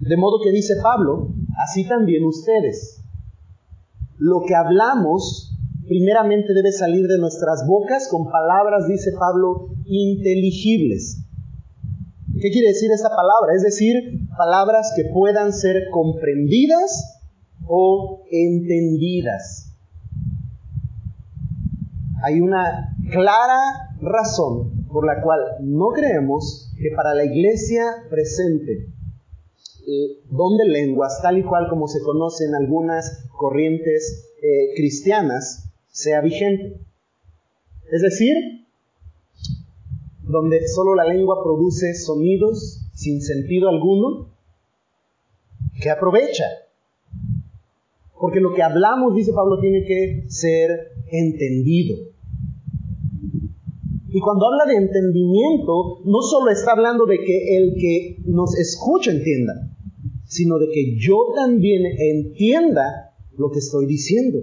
De 0.01 0.17
modo 0.17 0.41
que 0.43 0.53
dice 0.53 0.75
Pablo, 0.83 1.29
así 1.65 1.87
también 1.88 2.25
ustedes. 2.25 3.03
Lo 4.19 4.43
que 4.47 4.55
hablamos 4.55 5.52
primeramente 5.87 6.53
debe 6.55 6.73
salir 6.73 7.07
de 7.07 7.18
nuestras 7.18 7.66
bocas 7.66 8.09
con 8.09 8.31
palabras, 8.31 8.87
dice 8.88 9.12
Pablo, 9.18 9.68
inteligibles. 9.87 11.25
¿Qué 12.40 12.51
quiere 12.51 12.68
decir 12.68 12.90
esta 12.92 13.11
palabra? 13.11 13.55
Es 13.55 13.62
decir, 13.62 13.95
palabras 14.37 14.92
que 14.97 15.05
puedan 15.12 15.53
ser 15.53 15.88
comprendidas 15.90 17.21
o 17.66 18.23
entendidas. 18.31 19.73
Hay 22.25 22.40
una 22.40 22.97
clara 23.11 23.95
razón 24.01 24.87
por 24.87 25.07
la 25.07 25.23
cual 25.23 25.40
no 25.61 25.88
creemos 25.88 26.73
que 26.81 26.90
para 26.95 27.14
la 27.14 27.25
iglesia 27.25 27.85
presente 28.11 28.92
don 30.31 30.57
de 30.57 30.66
lenguas, 30.66 31.21
tal 31.23 31.38
y 31.38 31.42
cual 31.42 31.68
como 31.68 31.88
se 31.88 32.01
conoce 32.03 32.45
en 32.45 32.55
algunas 32.55 33.25
corrientes 33.37 34.33
eh, 34.42 34.75
cristianas, 34.77 35.72
sea 35.93 36.21
vigente. 36.23 36.81
Es 37.93 38.03
decir, 38.03 38.35
donde 40.23 40.67
solo 40.67 40.95
la 40.95 41.05
lengua 41.05 41.43
produce 41.45 41.95
sonidos 41.95 42.81
sin 42.95 43.21
sentido 43.21 43.69
alguno, 43.69 44.31
que 45.81 45.91
aprovecha. 45.91 46.45
Porque 48.19 48.41
lo 48.41 48.55
que 48.55 48.63
hablamos, 48.63 49.15
dice 49.15 49.33
Pablo, 49.33 49.61
tiene 49.61 49.85
que 49.85 50.25
ser 50.29 50.93
entendido. 51.11 51.99
Y 54.09 54.21
cuando 54.21 54.47
habla 54.47 54.67
de 54.67 54.77
entendimiento, 54.77 56.01
no 56.05 56.21
solo 56.23 56.51
está 56.51 56.73
hablando 56.73 57.07
de 57.07 57.19
que 57.19 57.57
el 57.57 57.75
que 57.75 58.17
nos 58.27 58.57
escucha 58.59 59.11
entienda, 59.11 59.55
sino 60.25 60.59
de 60.59 60.69
que 60.69 60.97
yo 60.99 61.33
también 61.35 61.83
entienda 61.99 63.15
lo 63.37 63.51
que 63.51 63.59
estoy 63.59 63.87
diciendo. 63.87 64.39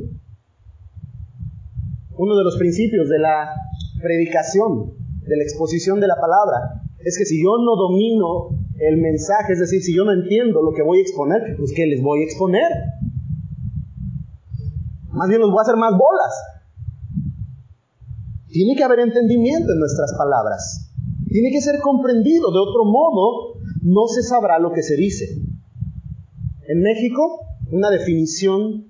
Uno 2.19 2.35
de 2.35 2.43
los 2.43 2.57
principios 2.57 3.07
de 3.07 3.17
la 3.17 3.55
predicación, 4.01 4.91
de 5.23 5.37
la 5.37 5.43
exposición 5.43 6.01
de 6.01 6.07
la 6.07 6.19
palabra, 6.19 6.83
es 6.99 7.17
que 7.17 7.23
si 7.23 7.41
yo 7.41 7.51
no 7.63 7.77
domino 7.77 8.59
el 8.77 8.97
mensaje, 8.97 9.53
es 9.53 9.59
decir, 9.59 9.81
si 9.81 9.95
yo 9.95 10.03
no 10.03 10.11
entiendo 10.11 10.61
lo 10.61 10.73
que 10.73 10.83
voy 10.83 10.99
a 10.99 11.01
exponer, 11.01 11.55
pues 11.57 11.71
¿qué 11.73 11.85
les 11.85 12.01
voy 12.01 12.19
a 12.19 12.25
exponer? 12.25 12.69
Más 15.13 15.29
bien 15.29 15.39
los 15.39 15.49
voy 15.49 15.59
a 15.59 15.61
hacer 15.61 15.77
más 15.77 15.91
bolas. 15.91 16.33
Tiene 18.49 18.75
que 18.75 18.83
haber 18.83 18.99
entendimiento 18.99 19.71
en 19.71 19.79
nuestras 19.79 20.13
palabras. 20.17 20.91
Tiene 21.29 21.51
que 21.51 21.61
ser 21.61 21.79
comprendido. 21.79 22.51
De 22.51 22.59
otro 22.59 22.83
modo, 22.83 23.61
no 23.81 24.07
se 24.07 24.23
sabrá 24.23 24.59
lo 24.59 24.73
que 24.73 24.83
se 24.83 24.97
dice. 24.97 25.25
En 26.67 26.81
México, 26.81 27.45
una 27.71 27.89
definición 27.89 28.88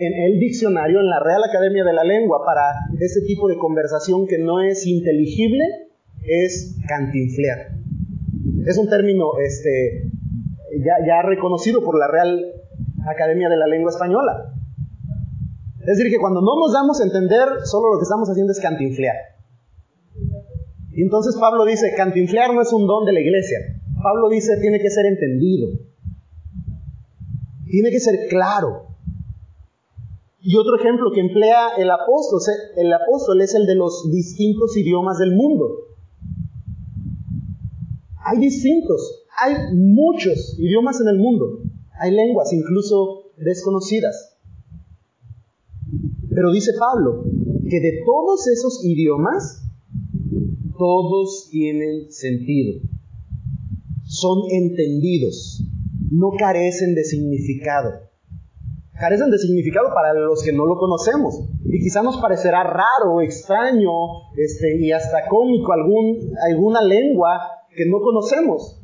en 0.00 0.14
el 0.14 0.40
diccionario, 0.40 1.00
en 1.00 1.10
la 1.10 1.20
Real 1.20 1.42
Academia 1.44 1.84
de 1.84 1.92
la 1.92 2.04
Lengua, 2.04 2.40
para 2.44 2.62
ese 2.98 3.20
tipo 3.20 3.48
de 3.48 3.58
conversación 3.58 4.26
que 4.26 4.38
no 4.38 4.62
es 4.62 4.86
inteligible, 4.86 5.62
es 6.22 6.78
cantinflear. 6.88 7.68
Es 8.66 8.78
un 8.78 8.88
término 8.88 9.38
este, 9.44 10.10
ya, 10.78 11.06
ya 11.06 11.22
reconocido 11.22 11.84
por 11.84 11.98
la 11.98 12.08
Real 12.08 12.40
Academia 13.06 13.50
de 13.50 13.58
la 13.58 13.66
Lengua 13.66 13.90
Española. 13.90 14.54
Es 15.80 15.98
decir, 15.98 16.10
que 16.10 16.18
cuando 16.18 16.40
no 16.40 16.58
nos 16.58 16.72
damos 16.72 17.00
a 17.00 17.04
entender, 17.04 17.46
solo 17.64 17.92
lo 17.92 17.98
que 17.98 18.04
estamos 18.04 18.28
haciendo 18.30 18.52
es 18.52 18.60
cantinflear. 18.60 19.16
Y 20.92 21.02
entonces 21.02 21.36
Pablo 21.38 21.66
dice, 21.66 21.92
cantinflear 21.94 22.54
no 22.54 22.62
es 22.62 22.72
un 22.72 22.86
don 22.86 23.04
de 23.04 23.12
la 23.12 23.20
iglesia. 23.20 23.58
Pablo 24.02 24.30
dice 24.30 24.58
tiene 24.60 24.80
que 24.80 24.88
ser 24.88 25.04
entendido. 25.04 25.68
Tiene 27.66 27.90
que 27.90 28.00
ser 28.00 28.28
claro. 28.28 28.89
Y 30.42 30.56
otro 30.56 30.76
ejemplo 30.76 31.10
que 31.12 31.20
emplea 31.20 31.76
el 31.76 31.90
apóstol, 31.90 32.40
es 33.42 33.54
el 33.54 33.66
de 33.66 33.74
los 33.74 34.10
distintos 34.10 34.76
idiomas 34.76 35.18
del 35.18 35.32
mundo. 35.32 35.68
Hay 38.24 38.38
distintos, 38.38 39.26
hay 39.38 39.54
muchos 39.74 40.56
idiomas 40.58 41.00
en 41.00 41.08
el 41.08 41.18
mundo, 41.18 41.62
hay 42.00 42.12
lenguas 42.12 42.52
incluso 42.52 43.32
desconocidas. 43.36 44.38
Pero 46.34 46.52
dice 46.52 46.72
Pablo 46.78 47.24
que 47.68 47.80
de 47.80 48.02
todos 48.04 48.46
esos 48.48 48.84
idiomas, 48.84 49.62
todos 50.78 51.48
tienen 51.50 52.10
sentido, 52.10 52.80
son 54.04 54.50
entendidos, 54.50 55.62
no 56.10 56.30
carecen 56.38 56.94
de 56.94 57.04
significado. 57.04 58.09
Carecen 59.00 59.30
de 59.30 59.38
significado 59.38 59.88
para 59.94 60.12
los 60.12 60.42
que 60.42 60.52
no 60.52 60.66
lo 60.66 60.76
conocemos. 60.76 61.40
Y 61.64 61.80
quizá 61.80 62.02
nos 62.02 62.18
parecerá 62.18 62.62
raro, 62.64 63.22
extraño 63.22 63.90
este, 64.36 64.76
y 64.78 64.92
hasta 64.92 65.26
cómico 65.26 65.72
algún, 65.72 66.34
alguna 66.46 66.82
lengua 66.82 67.40
que 67.74 67.86
no 67.86 68.00
conocemos. 68.00 68.78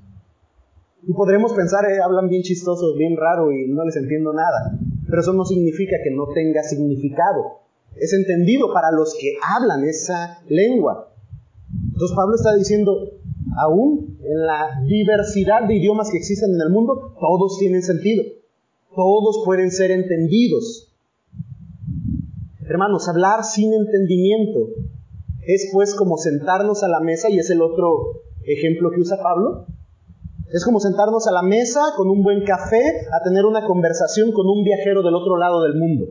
Y 1.06 1.12
podremos 1.12 1.52
pensar, 1.52 1.84
eh, 1.84 2.00
hablan 2.02 2.30
bien 2.30 2.42
chistosos, 2.42 2.96
bien 2.96 3.14
raro 3.14 3.52
y 3.52 3.68
no 3.68 3.84
les 3.84 3.96
entiendo 3.96 4.32
nada. 4.32 4.78
Pero 5.06 5.20
eso 5.20 5.34
no 5.34 5.44
significa 5.44 5.96
que 6.02 6.10
no 6.10 6.28
tenga 6.34 6.62
significado. 6.62 7.60
Es 7.94 8.14
entendido 8.14 8.72
para 8.72 8.90
los 8.92 9.14
que 9.20 9.34
hablan 9.42 9.84
esa 9.84 10.40
lengua. 10.48 11.12
Entonces 11.92 12.16
Pablo 12.16 12.36
está 12.36 12.54
diciendo, 12.54 12.92
aún 13.58 14.18
en 14.24 14.46
la 14.46 14.80
diversidad 14.86 15.68
de 15.68 15.76
idiomas 15.76 16.10
que 16.10 16.16
existen 16.16 16.54
en 16.54 16.60
el 16.62 16.70
mundo, 16.70 17.14
todos 17.20 17.58
tienen 17.58 17.82
sentido. 17.82 18.22
Todos 18.96 19.42
pueden 19.44 19.70
ser 19.70 19.90
entendidos. 19.90 20.90
Hermanos, 22.66 23.08
hablar 23.08 23.44
sin 23.44 23.74
entendimiento 23.74 24.70
es 25.46 25.68
pues 25.72 25.94
como 25.94 26.16
sentarnos 26.16 26.82
a 26.82 26.88
la 26.88 27.00
mesa 27.00 27.28
y 27.28 27.38
es 27.38 27.50
el 27.50 27.60
otro 27.60 28.22
ejemplo 28.46 28.90
que 28.90 29.00
usa 29.00 29.22
Pablo. 29.22 29.66
Es 30.50 30.64
como 30.64 30.80
sentarnos 30.80 31.26
a 31.26 31.32
la 31.32 31.42
mesa 31.42 31.80
con 31.94 32.08
un 32.08 32.22
buen 32.22 32.44
café 32.44 32.82
a 33.12 33.22
tener 33.22 33.44
una 33.44 33.66
conversación 33.66 34.32
con 34.32 34.46
un 34.48 34.64
viajero 34.64 35.02
del 35.02 35.14
otro 35.14 35.36
lado 35.36 35.62
del 35.62 35.74
mundo. 35.74 36.06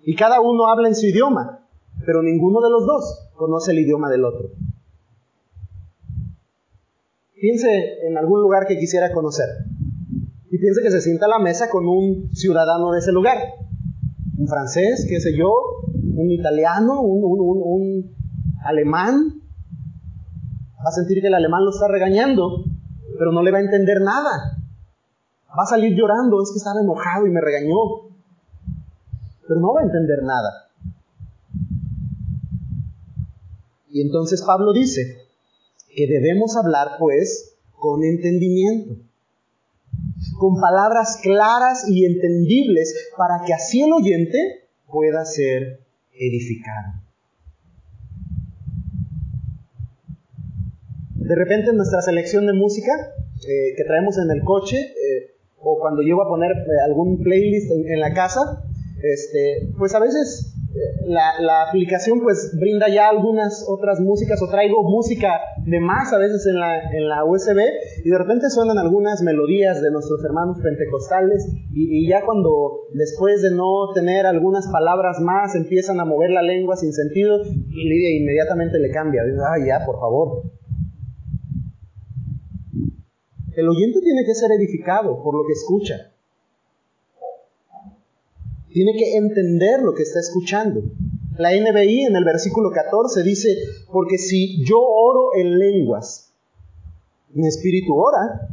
Y 0.00 0.14
cada 0.16 0.40
uno 0.42 0.68
habla 0.68 0.88
en 0.88 0.94
su 0.94 1.06
idioma, 1.06 1.66
pero 2.04 2.22
ninguno 2.22 2.60
de 2.60 2.70
los 2.70 2.84
dos 2.84 3.30
conoce 3.36 3.70
el 3.70 3.78
idioma 3.78 4.10
del 4.10 4.24
otro. 4.26 4.50
Piense 7.40 8.06
en 8.06 8.18
algún 8.18 8.42
lugar 8.42 8.66
que 8.66 8.76
quisiera 8.76 9.12
conocer 9.12 9.48
y 10.50 10.58
piense 10.58 10.82
que 10.82 10.90
se 10.90 11.00
sienta 11.00 11.24
a 11.24 11.30
la 11.30 11.38
mesa 11.38 11.70
con 11.70 11.88
un 11.88 12.28
ciudadano 12.34 12.92
de 12.92 12.98
ese 12.98 13.12
lugar. 13.12 13.38
Un 14.36 14.46
francés, 14.46 15.06
qué 15.08 15.20
sé 15.20 15.34
yo, 15.34 15.50
un 15.94 16.30
italiano, 16.30 17.00
un, 17.00 18.14
alemán, 18.62 19.40
va 20.78 20.88
a 20.88 20.92
sentir 20.92 21.22
que 21.22 21.28
el 21.28 21.34
alemán 21.34 21.64
lo 21.64 21.70
está 21.70 21.88
regañando, 21.88 22.64
pero 23.18 23.32
no 23.32 23.42
le 23.42 23.52
va 23.52 23.58
a 23.58 23.62
entender 23.62 24.02
nada. 24.02 24.58
Va 25.48 25.62
a 25.62 25.66
salir 25.66 25.96
llorando, 25.96 26.42
es 26.42 26.50
que 26.52 26.58
estaba 26.58 26.82
enojado 26.82 27.26
y 27.26 27.30
me 27.30 27.40
regañó, 27.40 27.76
pero 29.48 29.60
no 29.60 29.72
va 29.72 29.80
a 29.80 29.84
entender 29.84 30.22
nada. 30.24 30.68
Y 33.88 34.02
entonces 34.02 34.42
Pablo 34.42 34.74
dice 34.74 35.19
que 36.00 36.06
debemos 36.06 36.56
hablar 36.56 36.96
pues 36.98 37.56
con 37.72 38.02
entendimiento, 38.04 38.96
con 40.38 40.58
palabras 40.58 41.18
claras 41.22 41.86
y 41.88 42.06
entendibles 42.06 43.10
para 43.18 43.44
que 43.44 43.52
así 43.52 43.82
el 43.82 43.92
oyente 43.92 44.38
pueda 44.90 45.26
ser 45.26 45.80
edificado. 46.14 46.94
De 51.16 51.34
repente 51.34 51.70
en 51.70 51.76
nuestra 51.76 52.00
selección 52.00 52.46
de 52.46 52.54
música 52.54 52.92
eh, 53.46 53.74
que 53.76 53.84
traemos 53.84 54.16
en 54.16 54.30
el 54.30 54.42
coche, 54.42 54.78
eh, 54.78 55.34
o 55.58 55.78
cuando 55.80 56.00
llego 56.00 56.22
a 56.22 56.28
poner 56.28 56.52
eh, 56.52 56.80
algún 56.86 57.22
playlist 57.22 57.70
en, 57.70 58.00
la 58.00 58.14
casa, 58.14 58.64
este, 59.02 59.70
pues 59.78 59.94
a 59.94 60.00
veces 60.00 60.54
la, 61.06 61.62
aplicación 61.68 62.20
pues 62.20 62.56
brinda 62.58 62.88
ya 62.88 63.08
algunas 63.08 63.64
otras 63.68 64.00
músicas 64.00 64.40
o 64.42 64.48
traigo 64.48 64.82
música 64.82 65.40
de 65.64 65.80
más 65.80 66.12
a 66.12 66.18
veces 66.18 66.46
en 66.46 66.60
la, 66.60 66.78
en 66.92 67.08
la 67.08 67.24
USB 67.24 67.58
y 68.04 68.10
de 68.10 68.18
repente 68.18 68.50
suenan 68.50 68.78
algunas 68.78 69.22
melodías 69.22 69.82
de 69.82 69.90
nuestros 69.90 70.24
hermanos 70.24 70.58
pentecostales 70.62 71.46
y, 71.72 72.04
y, 72.04 72.08
ya 72.08 72.24
cuando 72.24 72.86
después 72.94 73.42
de 73.42 73.50
no 73.50 73.92
tener 73.94 74.26
algunas 74.26 74.68
palabras 74.68 75.20
más 75.20 75.54
empiezan 75.54 76.00
a 76.00 76.04
mover 76.04 76.30
la 76.30 76.42
lengua 76.42 76.76
sin 76.76 76.92
sentido, 76.92 77.38
Lidia 77.38 78.16
inmediatamente 78.16 78.78
le 78.78 78.90
cambia, 78.90 79.24
dice, 79.24 79.40
ah 79.44 79.58
ya, 79.64 79.84
por 79.84 79.98
favor, 79.98 80.42
el 83.56 83.68
oyente 83.68 84.00
tiene 84.00 84.24
que 84.24 84.34
ser 84.34 84.50
edificado 84.52 85.22
por 85.22 85.34
lo 85.34 85.44
que 85.46 85.52
escucha. 85.52 86.12
Tiene 88.72 88.92
que 88.92 89.16
entender 89.16 89.80
lo 89.82 89.94
que 89.94 90.02
está 90.02 90.20
escuchando. 90.20 90.82
La 91.36 91.50
NBI 91.50 92.04
en 92.04 92.16
el 92.16 92.24
versículo 92.24 92.70
14 92.70 93.22
dice, 93.22 93.56
porque 93.92 94.18
si 94.18 94.64
yo 94.64 94.78
oro 94.78 95.30
en 95.36 95.58
lenguas, 95.58 96.32
mi 97.32 97.46
espíritu 97.46 97.94
ora, 97.94 98.48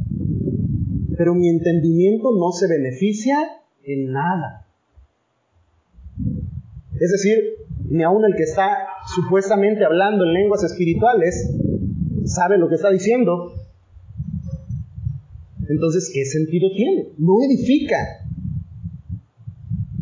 pero 1.16 1.34
mi 1.34 1.48
entendimiento 1.48 2.30
no 2.32 2.52
se 2.52 2.66
beneficia 2.68 3.36
en 3.84 4.12
nada. 4.12 4.66
Es 7.00 7.10
decir, 7.10 7.38
ni 7.88 8.02
aun 8.02 8.24
el 8.24 8.34
que 8.36 8.44
está 8.44 8.70
supuestamente 9.14 9.84
hablando 9.84 10.24
en 10.24 10.32
lenguas 10.32 10.64
espirituales 10.64 11.50
sabe 12.24 12.58
lo 12.58 12.68
que 12.68 12.74
está 12.74 12.90
diciendo, 12.90 13.52
entonces, 15.68 16.10
¿qué 16.12 16.24
sentido 16.24 16.70
tiene? 16.74 17.08
No 17.18 17.42
edifica. 17.42 18.27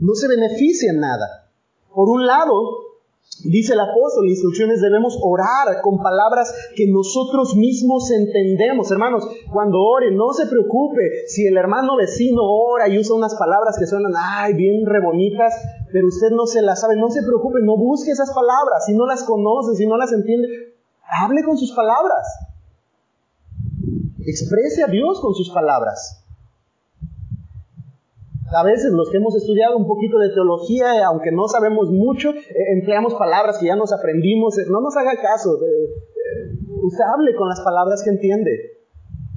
No 0.01 0.14
se 0.14 0.28
beneficia 0.28 0.90
en 0.90 1.01
nada. 1.01 1.49
Por 1.94 2.09
un 2.11 2.26
lado, 2.26 2.53
dice 3.44 3.72
el 3.72 3.80
apóstol, 3.80 4.28
instrucciones 4.28 4.80
debemos 4.82 5.18
orar 5.22 5.80
con 5.82 6.03
palabras 6.03 6.53
que 6.76 6.86
nosotros 6.86 7.57
mismos 7.57 8.11
entendemos. 8.11 8.90
Hermanos, 8.90 9.26
cuando 9.51 9.78
ore, 9.80 10.11
no 10.12 10.32
se 10.32 10.47
preocupe 10.47 11.26
si 11.28 11.47
el 11.47 11.57
hermano 11.57 11.97
vecino 11.97 12.42
ora 12.42 12.88
y 12.88 12.99
usa 12.99 13.16
unas 13.16 13.34
palabras 13.36 13.78
que 13.78 13.86
suenan, 13.86 14.12
ay, 14.16 14.53
bien 14.55 14.84
re 14.84 15.01
bonitas, 15.01 15.55
pero 15.92 16.09
usted 16.09 16.30
no 16.30 16.47
se 16.47 16.61
las 16.61 16.80
sabe. 16.82 16.97
No 16.97 17.09
se 17.11 17.22
preocupe, 17.22 17.61
no 17.62 17.76
busque 17.78 18.11
esas 18.11 18.32
palabras. 18.34 18.84
Si 18.84 18.94
no 18.94 19.07
las 19.07 19.22
conoce, 19.24 19.74
si 19.76 19.86
no 19.86 19.97
las 19.97 20.12
entiende, 20.12 20.49
hable 21.03 21.42
con 21.42 21.57
sus 21.57 21.72
palabras. 21.72 22.26
Exprese 24.26 24.82
a 24.82 24.88
Dios 24.88 25.20
con 25.20 25.34
sus 25.34 25.51
palabras. 25.51 26.25
A 28.55 28.62
veces 28.62 28.92
los 28.92 29.11
que 29.11 29.16
hemos 29.16 29.34
estudiado 29.34 29.76
un 29.76 29.86
poquito 29.86 30.18
de 30.18 30.30
teología, 30.30 30.94
eh, 30.97 31.03
aunque 31.03 31.32
no 31.32 31.49
sabemos 31.49 31.90
mucho, 31.90 32.30
eh, 32.30 32.44
empleamos 32.78 33.14
palabras 33.14 33.59
que 33.59 33.66
ya 33.66 33.74
nos 33.74 33.92
aprendimos. 33.92 34.57
Eh, 34.59 34.66
no 34.70 34.80
nos 34.80 34.97
haga 34.97 35.20
caso. 35.20 35.59
usted 36.82 37.05
hable 37.12 37.34
con 37.34 37.49
las 37.49 37.61
palabras 37.61 38.03
que 38.05 38.11
entiende, 38.11 38.51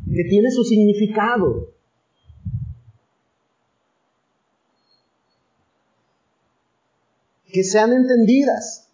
que 0.05 0.23
tiene 0.29 0.51
su 0.51 0.63
significado. 0.63 1.69
Que 7.51 7.63
sean 7.63 7.93
entendidas 7.93 8.91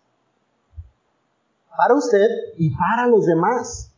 para 1.76 1.93
usted 1.93 2.28
y 2.57 2.70
para 2.70 3.07
los 3.07 3.26
demás. 3.26 3.91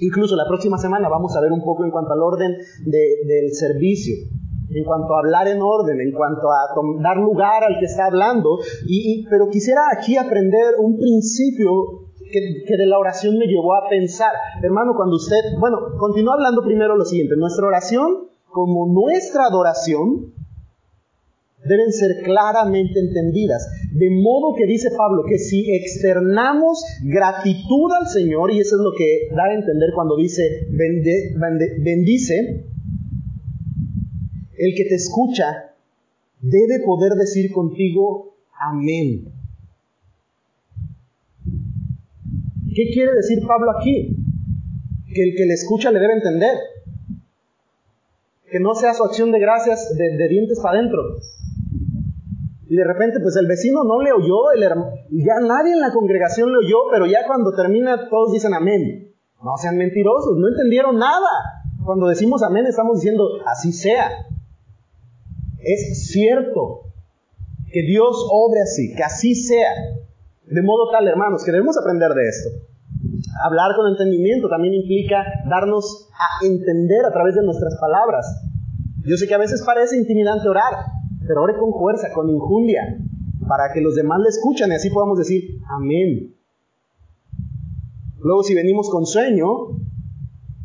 Incluso 0.00 0.36
la 0.36 0.46
próxima 0.46 0.76
semana 0.76 1.08
vamos 1.08 1.34
a 1.34 1.40
ver 1.40 1.50
un 1.50 1.64
poco 1.64 1.84
en 1.84 1.90
cuanto 1.90 2.12
al 2.12 2.20
orden 2.20 2.58
del 2.84 3.54
servicio, 3.54 4.16
en 4.70 4.84
cuanto 4.84 5.14
a 5.14 5.18
hablar 5.18 5.48
en 5.48 5.60
orden, 5.60 6.00
en 6.00 6.12
cuanto 6.12 6.50
a 6.50 6.74
dar 7.02 7.16
lugar 7.16 7.64
al 7.64 7.78
que 7.78 7.86
está 7.86 8.06
hablando. 8.06 8.58
Y, 8.86 9.26
pero 9.28 9.48
quisiera 9.48 9.82
aquí 9.92 10.16
aprender 10.16 10.74
un 10.78 10.98
principio 10.98 12.04
que, 12.32 12.76
de 12.76 12.86
la 12.86 12.98
oración 12.98 13.38
me 13.38 13.46
llevó 13.46 13.74
a 13.74 13.88
pensar. 13.88 14.32
Hermano, 14.62 14.92
cuando 14.96 15.16
usted, 15.16 15.40
bueno, 15.58 15.78
continúa 15.98 16.34
hablando 16.34 16.62
primero 16.62 16.96
lo 16.96 17.04
siguiente. 17.04 17.36
Nuestra 17.36 17.66
oración, 17.66 18.28
como 18.50 18.86
nuestra 18.86 19.46
adoración, 19.46 20.32
deben 21.64 21.92
ser 21.92 22.22
claramente 22.22 23.00
entendidas. 23.00 23.66
De 23.92 24.10
modo 24.10 24.54
que 24.56 24.66
dice 24.66 24.90
Pablo 24.96 25.22
que 25.26 25.38
si 25.38 25.74
externamos 25.74 26.84
gratitud 27.04 27.92
al 27.98 28.06
Señor, 28.08 28.50
y 28.52 28.60
eso 28.60 28.76
es 28.76 28.82
lo 28.82 28.92
que 28.96 29.34
da 29.34 29.44
a 29.44 29.54
entender 29.54 29.90
cuando 29.94 30.16
dice 30.16 30.66
bendice, 31.82 32.66
el 34.64 34.74
que 34.74 34.84
te 34.84 34.94
escucha 34.94 35.74
debe 36.40 36.84
poder 36.84 37.12
decir 37.12 37.52
contigo 37.52 38.34
amén. 38.58 39.32
¿Qué 42.74 42.90
quiere 42.92 43.12
decir 43.14 43.38
Pablo 43.46 43.70
aquí? 43.78 44.16
Que 45.14 45.22
el 45.22 45.36
que 45.36 45.46
le 45.46 45.54
escucha 45.54 45.90
le 45.90 46.00
debe 46.00 46.14
entender. 46.14 46.56
Que 48.50 48.58
no 48.60 48.74
sea 48.74 48.94
su 48.94 49.04
acción 49.04 49.30
de 49.32 49.38
gracias 49.38 49.94
de, 49.96 50.28
dientes 50.28 50.58
para 50.60 50.78
adentro. 50.78 51.00
Y 52.66 52.76
de 52.76 52.84
repente, 52.84 53.20
pues 53.20 53.36
el 53.36 53.46
vecino 53.46 53.84
no 53.84 54.02
le 54.02 54.12
oyó, 54.12 54.50
el 54.52 54.62
ya 55.10 55.34
nadie 55.40 55.72
en 55.72 55.80
la 55.80 55.92
congregación 55.92 56.50
le 56.50 56.58
oyó, 56.58 56.90
pero 56.90 57.06
ya 57.06 57.26
cuando 57.26 57.54
termina 57.54 58.08
todos 58.08 58.32
dicen 58.32 58.54
amén. 58.54 59.12
No 59.42 59.56
sean 59.56 59.76
mentirosos, 59.76 60.36
no 60.38 60.48
entendieron 60.48 60.98
nada. 60.98 61.28
Cuando 61.84 62.08
decimos 62.08 62.42
amén 62.42 62.66
estamos 62.66 62.96
diciendo 62.96 63.24
así 63.46 63.72
sea. 63.72 64.10
Es 65.64 66.08
cierto 66.08 66.92
que 67.72 67.82
Dios 67.82 68.14
obre 68.30 68.60
así, 68.60 68.94
que 68.94 69.02
así 69.02 69.34
sea. 69.34 69.70
De 70.46 70.62
modo 70.62 70.90
tal, 70.92 71.08
hermanos, 71.08 71.42
que 71.44 71.52
debemos 71.52 71.76
aprender 71.78 72.12
de 72.12 72.28
esto. 72.28 72.50
Hablar 73.44 73.74
con 73.74 73.88
entendimiento 73.88 74.48
también 74.48 74.74
implica 74.74 75.24
darnos 75.48 76.08
a 76.12 76.46
entender 76.46 77.04
a 77.04 77.12
través 77.12 77.34
de 77.34 77.42
nuestras 77.42 77.76
palabras. 77.80 78.26
Yo 79.04 79.16
sé 79.16 79.26
que 79.26 79.34
a 79.34 79.38
veces 79.38 79.62
parece 79.64 79.96
intimidante 79.96 80.48
orar, 80.48 80.72
pero 81.26 81.42
ore 81.42 81.56
con 81.58 81.72
fuerza, 81.72 82.12
con 82.12 82.28
injundia, 82.28 82.82
para 83.48 83.72
que 83.72 83.80
los 83.80 83.94
demás 83.94 84.20
le 84.20 84.28
escuchen 84.28 84.70
y 84.70 84.74
así 84.74 84.90
podamos 84.90 85.18
decir 85.18 85.58
amén. 85.68 86.34
Luego 88.18 88.42
si 88.42 88.54
venimos 88.54 88.88
con 88.90 89.04
sueño 89.04 89.46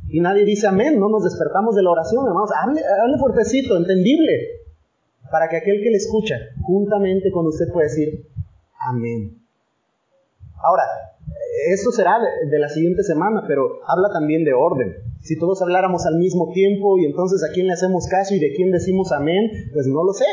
y 0.08 0.22
nadie 0.22 0.46
dice 0.46 0.68
amén, 0.68 1.00
no 1.00 1.10
nos 1.10 1.24
despertamos 1.24 1.76
de 1.76 1.84
la 1.84 1.92
oración, 1.92 2.26
hermanos, 2.28 2.52
hable, 2.56 2.82
hable 2.82 3.18
fuertecito, 3.18 3.78
entendible, 3.78 4.59
para 5.32 5.48
que 5.50 5.58
aquel 5.58 5.82
que 5.82 5.90
le 5.90 5.98
escucha 5.98 6.36
juntamente 6.62 7.32
con 7.32 7.48
usted 7.48 7.72
pueda 7.72 7.88
decir 7.88 8.26
amén. 8.80 9.38
Ahora, 10.62 10.84
esto 11.68 11.92
será 11.92 12.18
de, 12.50 12.60
la 12.60 12.70
siguiente 12.70 13.04
semana, 13.04 13.44
pero 13.48 13.80
habla 13.88 14.10
también 14.12 14.44
de 14.44 14.54
orden. 14.54 14.96
Si 15.22 15.38
todos 15.38 15.62
habláramos 15.62 16.06
al 16.06 16.18
mismo 16.18 16.52
tiempo 16.54 16.98
y 16.98 17.06
entonces 17.06 17.44
a 17.44 17.54
quién 17.54 17.68
le 17.68 17.74
hacemos 17.74 18.08
caso 18.08 18.34
y 18.34 18.40
de 18.40 18.54
quién 18.54 18.72
decimos 18.72 19.12
amén, 19.12 19.50
pues 19.74 19.88
no 19.88 20.04
lo 20.04 20.14
sé. 20.14 20.26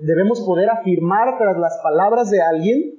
Debemos 0.00 0.40
poder 0.40 0.68
afirmar 0.70 1.38
tras 1.38 1.56
las 1.58 1.78
palabras 1.82 2.30
de 2.30 2.40
alguien 2.40 2.94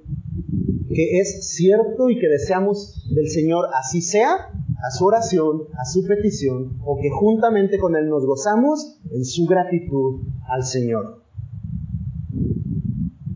que 0.93 1.19
es 1.19 1.55
cierto 1.55 2.09
y 2.09 2.19
que 2.19 2.27
deseamos 2.27 3.09
del 3.13 3.29
Señor 3.29 3.67
así 3.73 4.01
sea, 4.01 4.49
a 4.83 4.91
su 4.91 5.05
oración, 5.05 5.63
a 5.79 5.85
su 5.85 6.05
petición, 6.05 6.79
o 6.83 6.97
que 7.01 7.09
juntamente 7.09 7.77
con 7.77 7.95
Él 7.95 8.09
nos 8.09 8.25
gozamos 8.25 8.99
en 9.11 9.23
su 9.25 9.45
gratitud 9.45 10.21
al 10.47 10.63
Señor. 10.63 11.21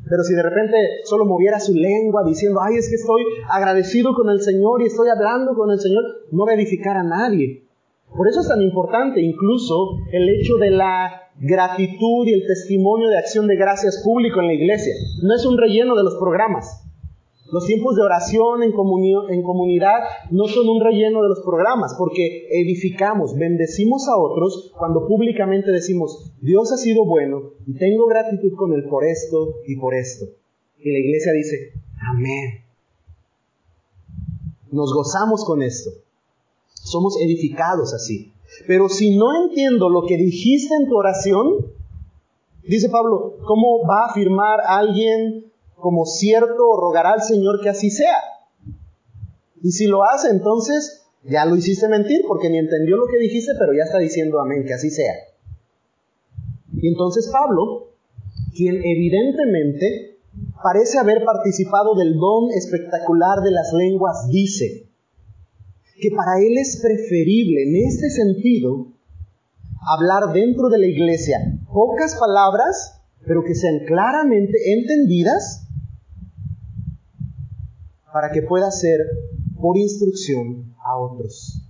Pero 0.07 0.23
si 0.23 0.35
de 0.35 0.43
repente 0.43 0.77
solo 1.03 1.25
moviera 1.25 1.59
su 1.59 1.73
lengua 1.73 2.23
diciendo, 2.25 2.59
ay, 2.61 2.77
es 2.77 2.89
que 2.89 2.95
estoy 2.95 3.23
agradecido 3.49 4.13
con 4.13 4.29
el 4.29 4.41
Señor 4.41 4.81
y 4.81 4.85
estoy 4.85 5.09
hablando 5.09 5.55
con 5.55 5.71
el 5.71 5.79
Señor, 5.79 6.03
no 6.31 6.45
va 6.45 6.51
a 6.51 6.55
edificar 6.55 6.97
a 6.97 7.03
nadie. 7.03 7.63
Por 8.15 8.27
eso 8.27 8.41
es 8.41 8.47
tan 8.47 8.61
importante 8.61 9.21
incluso 9.21 9.97
el 10.11 10.29
hecho 10.29 10.57
de 10.57 10.71
la 10.71 11.25
gratitud 11.37 12.27
y 12.27 12.33
el 12.33 12.47
testimonio 12.47 13.09
de 13.09 13.17
acción 13.17 13.47
de 13.47 13.57
gracias 13.57 14.01
público 14.03 14.39
en 14.39 14.47
la 14.47 14.53
iglesia. 14.53 14.93
No 15.23 15.35
es 15.35 15.45
un 15.45 15.57
relleno 15.57 15.95
de 15.95 16.03
los 16.03 16.15
programas. 16.15 16.85
Los 17.51 17.65
tiempos 17.65 17.95
de 17.95 18.01
oración 18.01 18.63
en, 18.63 18.71
comunidad 18.71 19.99
no 20.31 20.47
son 20.47 20.67
un 20.67 20.81
relleno 20.81 21.21
de 21.21 21.29
los 21.29 21.41
programas, 21.41 21.95
porque 21.97 22.47
edificamos, 22.49 23.37
bendecimos 23.37 24.07
a 24.07 24.17
otros 24.17 24.71
cuando 24.77 25.07
públicamente 25.07 25.71
decimos, 25.71 26.31
Dios 26.41 26.71
ha 26.71 26.77
sido 26.77 27.05
bueno 27.05 27.51
y 27.67 27.77
tengo 27.77 28.07
gratitud 28.07 28.55
con 28.55 28.73
Él 28.73 28.85
por 28.89 29.05
esto 29.05 29.55
y 29.67 29.75
por 29.75 29.93
esto. 29.93 30.25
Y 30.79 30.91
la 30.91 30.99
iglesia 30.99 31.33
dice, 31.33 31.73
amén. 32.11 32.63
Nos 34.71 34.91
gozamos 34.93 35.45
con 35.45 35.61
esto. 35.61 35.91
Somos 36.73 37.19
edificados 37.21 37.93
así. 37.93 38.31
Pero 38.67 38.89
si 38.89 39.15
no 39.17 39.27
entiendo 39.43 39.89
lo 39.89 40.05
que 40.07 40.17
dijiste 40.17 40.73
en 40.75 40.89
tu 40.89 40.97
oración, 40.97 41.67
dice 42.67 42.89
Pablo, 42.89 43.37
¿cómo 43.45 43.85
va 43.87 44.05
a 44.05 44.11
afirmar 44.11 44.59
alguien 44.65 45.45
como 45.75 46.05
cierto 46.05 46.77
rogará 46.79 47.13
al 47.13 47.21
Señor 47.21 47.61
que 47.61 47.69
así 47.69 47.89
sea. 47.89 48.17
Y 49.61 49.71
si 49.71 49.87
lo 49.87 50.03
hace, 50.03 50.29
entonces 50.29 51.05
ya 51.23 51.45
lo 51.45 51.55
hiciste 51.55 51.87
mentir 51.87 52.21
porque 52.27 52.49
ni 52.49 52.57
entendió 52.57 52.97
lo 52.97 53.07
que 53.07 53.17
dijiste, 53.17 53.53
pero 53.57 53.73
ya 53.73 53.83
está 53.83 53.99
diciendo 53.99 54.39
amén, 54.39 54.63
que 54.65 54.73
así 54.73 54.89
sea. 54.89 55.13
Y 56.73 56.87
entonces 56.87 57.29
Pablo, 57.31 57.89
quien 58.55 58.75
evidentemente 58.75 60.19
parece 60.61 60.97
haber 60.97 61.23
participado 61.23 61.95
del 61.95 62.17
don 62.17 62.51
espectacular 62.51 63.41
de 63.41 63.51
las 63.51 63.73
lenguas, 63.73 64.27
dice 64.29 64.87
que 65.99 66.11
para 66.11 66.39
él 66.39 66.57
es 66.57 66.79
preferible 66.81 67.63
en 67.63 67.87
este 67.87 68.09
sentido 68.09 68.87
hablar 69.87 70.33
dentro 70.33 70.69
de 70.69 70.79
la 70.79 70.87
iglesia 70.87 71.37
pocas 71.71 72.15
palabras, 72.15 73.01
pero 73.25 73.43
que 73.43 73.55
sean 73.55 73.79
claramente 73.85 74.73
entendidas 74.73 75.64
para 78.15 78.31
que 78.31 78.43
pueda 78.43 78.71
ser 78.71 79.01
por 79.59 79.75
instrucción 79.75 80.73
a 80.85 80.97
otros. 80.97 81.61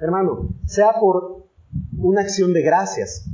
Hermano, 0.00 0.48
sea 0.66 0.94
por 1.00 1.46
una 1.98 2.22
acción 2.22 2.52
de 2.52 2.62
gracias, 2.62 3.26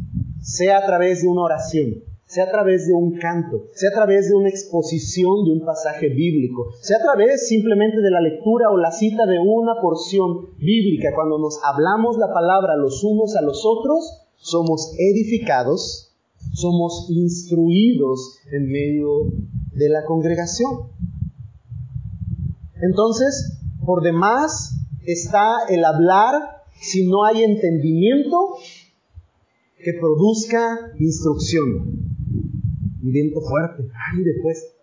sea 0.42 0.76
a 0.76 0.84
través 0.84 1.22
de 1.22 1.28
una 1.28 1.44
oración, 1.44 2.04
sea 2.26 2.44
a 2.44 2.50
través 2.50 2.86
de 2.86 2.92
un 2.92 3.16
canto, 3.16 3.68
sea 3.72 3.88
a 3.88 3.94
través 3.94 4.28
de 4.28 4.34
una 4.34 4.50
exposición 4.50 5.46
de 5.46 5.52
un 5.52 5.64
pasaje 5.64 6.10
bíblico, 6.10 6.66
sea 6.82 6.98
a 6.98 7.02
través 7.02 7.48
simplemente 7.48 8.02
de 8.02 8.10
la 8.10 8.20
lectura 8.20 8.70
o 8.70 8.76
la 8.76 8.92
cita 8.92 9.24
de 9.24 9.38
una 9.38 9.80
porción 9.80 10.50
bíblica, 10.58 11.14
cuando 11.14 11.38
nos 11.38 11.58
hablamos 11.64 12.18
la 12.18 12.30
palabra 12.30 12.76
los 12.76 13.02
unos 13.04 13.36
a 13.36 13.40
los 13.40 13.64
otros, 13.64 14.26
somos 14.36 14.92
edificados, 14.98 16.14
somos 16.52 17.06
instruidos 17.08 18.36
en 18.52 18.70
medio 18.70 19.32
de 19.72 19.88
la 19.88 20.04
congregación. 20.04 20.90
Entonces, 22.82 23.58
por 23.84 24.02
demás 24.02 24.74
está 25.04 25.66
el 25.68 25.84
hablar 25.84 26.62
si 26.80 27.08
no 27.08 27.24
hay 27.24 27.42
entendimiento 27.42 28.36
que 29.82 29.94
produzca 29.94 30.92
instrucción. 30.98 31.66
Un 33.02 33.12
viento 33.12 33.40
fuerte, 33.40 33.84
ay, 34.12 34.22
después. 34.22 34.74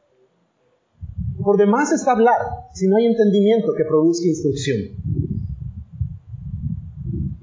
Por 1.44 1.58
demás 1.58 1.92
está 1.92 2.12
hablar 2.12 2.38
si 2.74 2.88
no 2.88 2.98
hay 2.98 3.06
entendimiento 3.06 3.74
que 3.78 3.84
produzca 3.86 4.28
instrucción. 4.28 4.80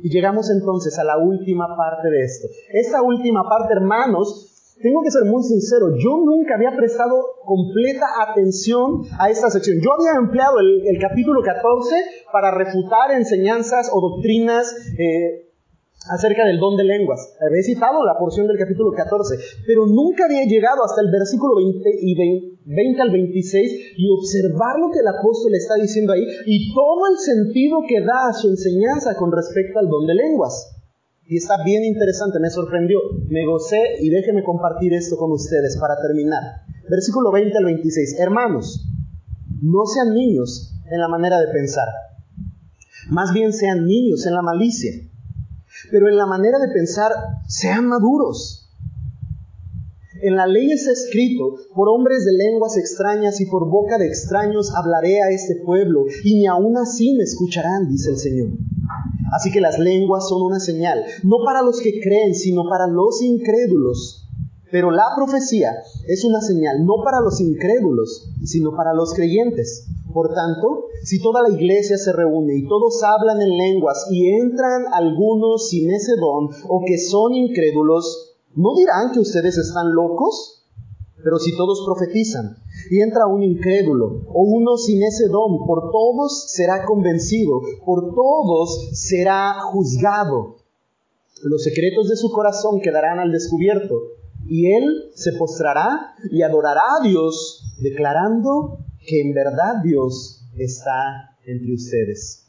Y 0.02 0.10
llegamos 0.10 0.50
entonces 0.50 0.98
a 0.98 1.04
la 1.04 1.18
última 1.18 1.76
parte 1.76 2.08
de 2.10 2.24
esto. 2.24 2.48
Esta 2.72 3.02
última 3.02 3.48
parte, 3.48 3.74
hermanos, 3.74 4.74
tengo 4.82 5.02
que 5.02 5.10
ser 5.10 5.24
muy 5.24 5.42
sincero, 5.44 5.94
yo 5.96 6.24
nunca 6.24 6.56
había 6.56 6.76
prestado 6.76 7.31
completa 7.44 8.06
atención 8.28 9.02
a 9.18 9.30
esta 9.30 9.50
sección. 9.50 9.78
Yo 9.82 9.90
había 9.92 10.18
empleado 10.18 10.58
el, 10.60 10.98
capítulo 11.00 11.42
14 11.42 11.94
para 12.32 12.50
refutar 12.50 13.12
enseñanzas 13.12 13.90
o 13.92 14.00
doctrinas 14.00 14.74
eh, 14.98 15.52
acerca 16.10 16.44
del 16.46 16.58
don 16.58 16.76
de 16.76 16.84
lenguas. 16.84 17.36
Había 17.40 17.62
citado 17.62 18.04
la 18.04 18.18
porción 18.18 18.46
del 18.46 18.58
capítulo 18.58 18.92
14, 18.92 19.36
pero 19.66 19.86
nunca 19.86 20.24
había 20.24 20.44
llegado 20.44 20.84
hasta 20.84 21.00
el 21.00 21.10
versículo 21.10 21.56
20, 21.56 21.90
y 22.00 22.14
20 22.64 23.02
al 23.02 23.10
26 23.10 23.94
y 23.96 24.10
observar 24.10 24.78
lo 24.78 24.90
que 24.90 25.00
el 25.00 25.08
apóstol 25.08 25.54
está 25.54 25.74
diciendo 25.74 26.12
ahí 26.12 26.24
y 26.46 26.72
todo 26.74 27.06
el 27.10 27.18
sentido 27.18 27.82
que 27.86 28.00
da 28.00 28.28
a 28.30 28.32
su 28.32 28.48
enseñanza 28.48 29.14
con 29.16 29.30
respecto 29.32 29.78
al 29.78 29.88
don 29.88 30.06
de 30.06 30.14
lenguas. 30.14 30.71
Y 31.32 31.38
está 31.38 31.64
bien 31.64 31.82
interesante, 31.82 32.38
me 32.38 32.50
sorprendió, 32.50 32.98
me 33.30 33.46
gocé 33.46 33.80
y 34.02 34.10
déjenme 34.10 34.44
compartir 34.44 34.92
esto 34.92 35.16
con 35.16 35.32
ustedes 35.32 35.78
para 35.78 35.96
terminar. 35.96 36.42
Versículo 36.90 37.32
20 37.32 37.56
al 37.56 37.64
26. 37.64 38.20
Hermanos, 38.20 38.86
no 39.62 39.86
sean 39.86 40.12
niños 40.12 40.74
en 40.90 41.00
la 41.00 41.08
manera 41.08 41.40
de 41.40 41.50
pensar, 41.50 41.88
más 43.08 43.32
bien 43.32 43.54
sean 43.54 43.86
niños 43.86 44.26
en 44.26 44.34
la 44.34 44.42
malicia, 44.42 44.92
pero 45.90 46.10
en 46.10 46.18
la 46.18 46.26
manera 46.26 46.58
de 46.58 46.68
pensar 46.68 47.12
sean 47.48 47.86
maduros. 47.86 48.70
En 50.20 50.36
la 50.36 50.46
ley 50.46 50.70
está 50.70 50.92
escrito, 50.92 51.54
por 51.74 51.88
hombres 51.88 52.26
de 52.26 52.32
lenguas 52.32 52.76
extrañas 52.76 53.40
y 53.40 53.46
por 53.46 53.70
boca 53.70 53.96
de 53.96 54.06
extraños 54.06 54.70
hablaré 54.76 55.22
a 55.22 55.30
este 55.30 55.56
pueblo, 55.64 56.04
y 56.24 56.40
ni 56.40 56.46
aun 56.46 56.76
así 56.76 57.14
me 57.14 57.22
escucharán, 57.22 57.88
dice 57.88 58.10
el 58.10 58.18
Señor. 58.18 58.48
Así 59.32 59.50
que 59.50 59.60
las 59.60 59.78
lenguas 59.78 60.28
son 60.28 60.42
una 60.42 60.60
señal, 60.60 61.04
no 61.22 61.38
para 61.44 61.62
los 61.62 61.80
que 61.80 62.00
creen, 62.00 62.34
sino 62.34 62.64
para 62.68 62.86
los 62.86 63.22
incrédulos. 63.22 64.28
Pero 64.70 64.90
la 64.90 65.04
profecía 65.16 65.70
es 66.06 66.24
una 66.24 66.40
señal 66.40 66.84
no 66.86 67.04
para 67.04 67.20
los 67.20 67.40
incrédulos, 67.40 68.30
sino 68.44 68.74
para 68.74 68.94
los 68.94 69.12
creyentes. 69.14 69.86
Por 70.12 70.34
tanto, 70.34 70.86
si 71.04 71.20
toda 71.20 71.42
la 71.42 71.50
iglesia 71.50 71.96
se 71.96 72.12
reúne 72.12 72.56
y 72.56 72.68
todos 72.68 73.02
hablan 73.02 73.40
en 73.40 73.56
lenguas 73.56 74.06
y 74.10 74.28
entran 74.28 74.84
algunos 74.92 75.68
sin 75.68 75.90
ese 75.90 76.16
don 76.16 76.48
o 76.68 76.82
que 76.86 76.98
son 76.98 77.34
incrédulos, 77.34 78.34
¿no 78.54 78.74
dirán 78.76 79.12
que 79.12 79.20
ustedes 79.20 79.56
están 79.58 79.92
locos? 79.92 80.64
Pero 81.22 81.38
si 81.38 81.56
todos 81.56 81.82
profetizan 81.86 82.61
y 82.90 83.00
entra 83.00 83.26
un 83.26 83.42
incrédulo 83.42 84.22
o 84.28 84.42
uno 84.42 84.76
sin 84.76 85.02
ese 85.02 85.28
don, 85.28 85.66
por 85.66 85.90
todos 85.90 86.50
será 86.52 86.84
convencido, 86.84 87.60
por 87.84 88.14
todos 88.14 88.90
será 88.92 89.54
juzgado. 89.60 90.56
Los 91.42 91.64
secretos 91.64 92.08
de 92.08 92.16
su 92.16 92.30
corazón 92.30 92.80
quedarán 92.80 93.18
al 93.18 93.32
descubierto 93.32 93.94
y 94.46 94.72
él 94.72 95.10
se 95.14 95.32
postrará 95.32 96.14
y 96.30 96.42
adorará 96.42 96.82
a 97.00 97.02
Dios, 97.02 97.64
declarando 97.80 98.78
que 99.06 99.20
en 99.20 99.34
verdad 99.34 99.82
Dios 99.82 100.44
está 100.56 101.36
entre 101.44 101.74
ustedes. 101.74 102.46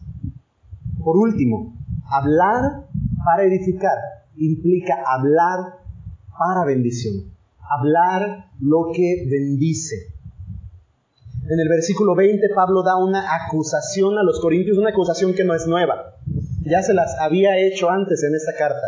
Por 1.04 1.18
último, 1.18 1.76
hablar 2.10 2.88
para 3.26 3.44
edificar 3.46 3.98
implica 4.38 4.96
hablar 5.06 5.80
para 6.38 6.66
bendición, 6.66 7.32
hablar 7.60 8.50
lo 8.60 8.92
que 8.94 9.28
bendice. 9.30 10.13
En 11.50 11.60
el 11.60 11.68
versículo 11.68 12.16
20 12.16 12.50
Pablo 12.56 12.84
da 12.84 12.96
una 12.96 13.36
acusación 13.36 14.18
a 14.18 14.24
los 14.24 14.40
corintios, 14.40 14.78
una 14.78 14.92
acusación 14.92 15.34
que 15.34 15.44
no 15.44 15.54
es 15.54 15.68
nueva. 15.68 16.16
Ya 16.66 16.82
se 16.82 16.94
las 16.94 17.20
había 17.20 17.58
hecho 17.58 17.90
antes 17.90 18.24
en 18.24 18.34
esta 18.34 18.54
carta. 18.58 18.88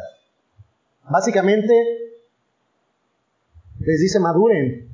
Básicamente 1.10 1.74
les 3.80 4.00
dice 4.00 4.20
maduren, 4.20 4.90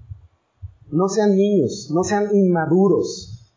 no 0.90 1.08
sean 1.08 1.36
niños, 1.36 1.90
no 1.94 2.04
sean 2.04 2.36
inmaduros, 2.36 3.54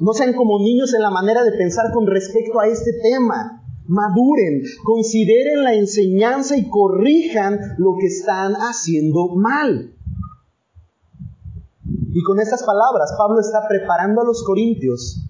no 0.00 0.12
sean 0.12 0.32
como 0.32 0.60
niños 0.60 0.94
en 0.94 1.02
la 1.02 1.10
manera 1.10 1.42
de 1.42 1.52
pensar 1.52 1.92
con 1.92 2.06
respecto 2.06 2.60
a 2.60 2.68
este 2.68 2.92
tema 3.02 3.62
maduren, 3.86 4.62
consideren 4.84 5.64
la 5.64 5.74
enseñanza 5.74 6.56
y 6.56 6.68
corrijan 6.68 7.58
lo 7.78 7.96
que 7.98 8.06
están 8.06 8.54
haciendo 8.54 9.34
mal. 9.34 9.94
Y 12.12 12.22
con 12.22 12.40
estas 12.40 12.62
palabras, 12.62 13.14
Pablo 13.16 13.40
está 13.40 13.66
preparando 13.66 14.20
a 14.20 14.24
los 14.24 14.42
corintios 14.44 15.26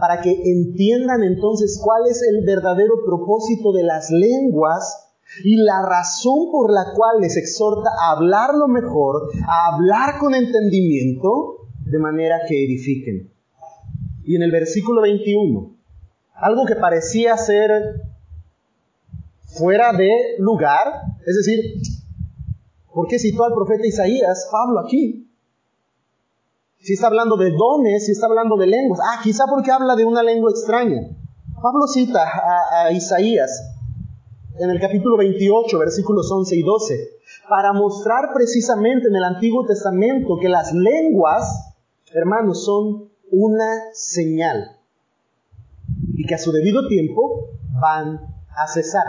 para 0.00 0.20
que 0.20 0.30
entiendan 0.30 1.22
entonces 1.22 1.80
cuál 1.82 2.02
es 2.10 2.20
el 2.22 2.44
verdadero 2.44 2.94
propósito 3.06 3.72
de 3.72 3.84
las 3.84 4.10
lenguas 4.10 5.12
y 5.44 5.56
la 5.56 5.82
razón 5.88 6.50
por 6.50 6.72
la 6.72 6.92
cual 6.94 7.20
les 7.20 7.36
exhorta 7.36 7.88
a 8.00 8.12
hablarlo 8.12 8.66
mejor, 8.66 9.30
a 9.48 9.74
hablar 9.74 10.18
con 10.18 10.34
entendimiento, 10.34 11.68
de 11.84 11.98
manera 11.98 12.40
que 12.48 12.64
edifiquen. 12.64 13.32
Y 14.24 14.36
en 14.36 14.42
el 14.42 14.50
versículo 14.50 15.02
21, 15.02 15.76
algo 16.34 16.66
que 16.66 16.76
parecía 16.76 17.36
ser 17.36 17.70
fuera 19.46 19.92
de 19.92 20.10
lugar, 20.38 21.02
es 21.24 21.36
decir, 21.36 21.60
¿por 22.92 23.06
qué 23.06 23.18
citó 23.18 23.44
al 23.44 23.54
profeta 23.54 23.86
Isaías 23.86 24.48
Pablo 24.50 24.80
aquí? 24.80 25.23
Si 26.84 26.92
está 26.92 27.06
hablando 27.06 27.38
de 27.38 27.50
dones, 27.50 28.04
si 28.04 28.12
está 28.12 28.26
hablando 28.26 28.58
de 28.58 28.66
lenguas, 28.66 29.00
ah, 29.02 29.18
quizá 29.22 29.44
porque 29.48 29.70
habla 29.70 29.96
de 29.96 30.04
una 30.04 30.22
lengua 30.22 30.50
extraña. 30.50 31.16
Pablo 31.62 31.86
cita 31.86 32.20
a, 32.20 32.92
Isaías 32.92 33.72
en 34.58 34.68
el 34.68 34.78
capítulo 34.78 35.16
28, 35.16 35.78
versículos 35.78 36.30
11 36.30 36.56
y 36.56 36.62
12, 36.62 36.94
para 37.48 37.72
mostrar 37.72 38.34
precisamente 38.34 39.08
en 39.08 39.16
el 39.16 39.24
Antiguo 39.24 39.64
Testamento 39.64 40.36
que 40.38 40.50
las 40.50 40.74
lenguas, 40.74 41.72
hermanos, 42.12 42.66
son 42.66 43.08
una 43.30 43.94
señal 43.94 44.76
y 46.18 46.26
que 46.26 46.34
a 46.34 46.38
su 46.38 46.52
debido 46.52 46.86
tiempo 46.86 47.48
van 47.80 48.20
a 48.54 48.66
cesar. 48.66 49.06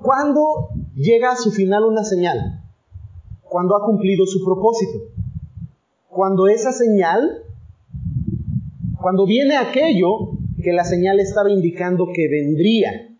¿Cuándo 0.00 0.68
llega 0.94 1.32
a 1.32 1.36
su 1.36 1.50
final 1.50 1.86
una 1.86 2.04
señal? 2.04 2.62
Cuando 3.42 3.76
ha 3.76 3.84
cumplido 3.84 4.26
su 4.26 4.44
propósito. 4.44 5.15
Cuando 6.16 6.48
esa 6.48 6.72
señal, 6.72 7.42
cuando 8.98 9.26
viene 9.26 9.58
aquello 9.58 10.30
que 10.62 10.72
la 10.72 10.82
señal 10.82 11.20
estaba 11.20 11.50
indicando 11.50 12.06
que 12.06 12.26
vendría. 12.26 13.10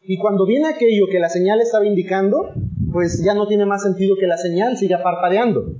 Y 0.00 0.16
cuando 0.16 0.46
viene 0.46 0.68
aquello 0.68 1.04
que 1.12 1.18
la 1.18 1.28
señal 1.28 1.60
estaba 1.60 1.84
indicando, 1.84 2.54
pues 2.94 3.22
ya 3.22 3.34
no 3.34 3.46
tiene 3.46 3.66
más 3.66 3.82
sentido 3.82 4.16
que 4.18 4.26
la 4.26 4.38
señal 4.38 4.78
siga 4.78 5.02
parpadeando. 5.02 5.74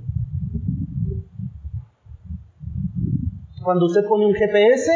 Cuando 3.63 3.87
usted 3.87 4.05
pone 4.07 4.27
un 4.27 4.35
GPS, 4.35 4.91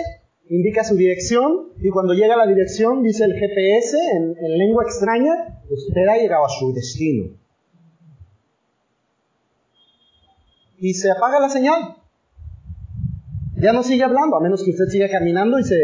indica 0.49 0.83
su 0.83 0.97
dirección 0.97 1.69
y 1.81 1.89
cuando 1.89 2.13
llega 2.13 2.35
a 2.35 2.45
la 2.45 2.45
dirección, 2.45 3.01
dice 3.01 3.23
el 3.25 3.33
GPS 3.33 3.97
en, 4.17 4.57
lengua 4.59 4.83
extraña, 4.83 5.63
usted 5.67 6.07
ha 6.09 6.17
llegado 6.17 6.45
a 6.45 6.49
su 6.49 6.71
destino. 6.73 7.39
Y 10.79 10.93
se 10.93 11.11
apaga 11.11 11.39
la 11.39 11.49
señal. 11.49 11.97
Ya 13.57 13.73
no 13.73 13.83
sigue 13.83 14.03
hablando, 14.03 14.37
a 14.37 14.41
menos 14.41 14.63
que 14.63 14.71
usted 14.71 14.85
siga 14.85 15.09
caminando 15.09 15.59
y 15.59 15.63
se 15.63 15.75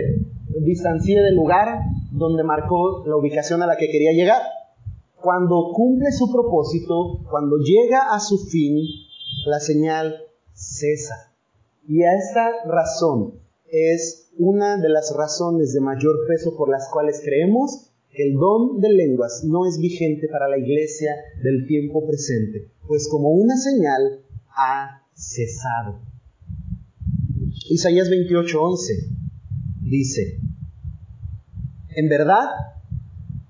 distancie 0.61 1.21
del 1.21 1.35
lugar 1.35 1.79
donde 2.11 2.43
marcó 2.43 3.05
la 3.05 3.17
ubicación 3.17 3.61
a 3.61 3.67
la 3.67 3.75
que 3.75 3.89
quería 3.89 4.13
llegar. 4.13 4.41
Cuando 5.21 5.71
cumple 5.73 6.11
su 6.11 6.31
propósito, 6.31 7.19
cuando 7.29 7.57
llega 7.57 8.13
a 8.13 8.19
su 8.19 8.37
fin, 8.37 8.85
la 9.45 9.59
señal 9.59 10.15
cesa. 10.53 11.33
Y 11.87 12.03
a 12.03 12.13
esta 12.13 12.51
razón 12.65 13.33
es 13.67 14.29
una 14.37 14.77
de 14.77 14.89
las 14.89 15.13
razones 15.15 15.73
de 15.73 15.81
mayor 15.81 16.15
peso 16.27 16.55
por 16.55 16.69
las 16.69 16.89
cuales 16.89 17.21
creemos 17.23 17.91
que 18.11 18.23
el 18.23 18.35
don 18.35 18.79
de 18.79 18.89
lenguas 18.89 19.43
no 19.43 19.67
es 19.67 19.77
vigente 19.79 20.27
para 20.29 20.47
la 20.47 20.57
iglesia 20.57 21.13
del 21.43 21.67
tiempo 21.67 22.05
presente, 22.07 22.69
pues 22.87 23.09
como 23.09 23.31
una 23.31 23.57
señal 23.57 24.24
ha 24.55 25.03
cesado. 25.13 26.01
Isaías 27.69 28.09
28:11 28.09 29.15
dice, 29.81 30.39
en 31.95 32.09
verdad, 32.09 32.49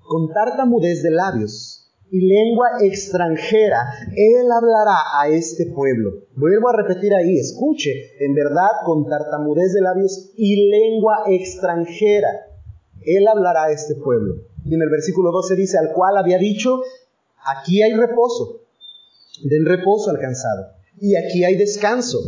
con 0.02 0.32
tartamudez 0.32 1.02
de 1.02 1.10
labios 1.10 1.90
y 2.10 2.20
lengua 2.20 2.68
extranjera, 2.82 3.92
Él 4.14 4.46
hablará 4.52 4.96
a 5.20 5.28
este 5.28 5.66
pueblo. 5.66 6.26
Vuelvo 6.36 6.68
a 6.68 6.76
repetir 6.76 7.12
ahí, 7.14 7.38
escuche, 7.38 7.90
en 8.20 8.34
verdad 8.34 8.68
con 8.84 9.06
tartamudez 9.06 9.72
de 9.72 9.80
labios 9.80 10.30
y 10.36 10.70
lengua 10.70 11.24
extranjera, 11.28 12.28
Él 13.02 13.26
hablará 13.26 13.64
a 13.64 13.72
este 13.72 13.96
pueblo. 13.96 14.36
Y 14.64 14.74
en 14.74 14.82
el 14.82 14.88
versículo 14.88 15.32
12 15.32 15.56
dice, 15.56 15.78
al 15.78 15.92
cual 15.92 16.16
había 16.16 16.38
dicho, 16.38 16.80
aquí 17.44 17.82
hay 17.82 17.94
reposo, 17.94 18.62
den 19.44 19.64
reposo 19.64 20.10
alcanzado, 20.10 20.75
y 21.00 21.16
aquí 21.16 21.44
hay 21.44 21.56
descanso, 21.56 22.18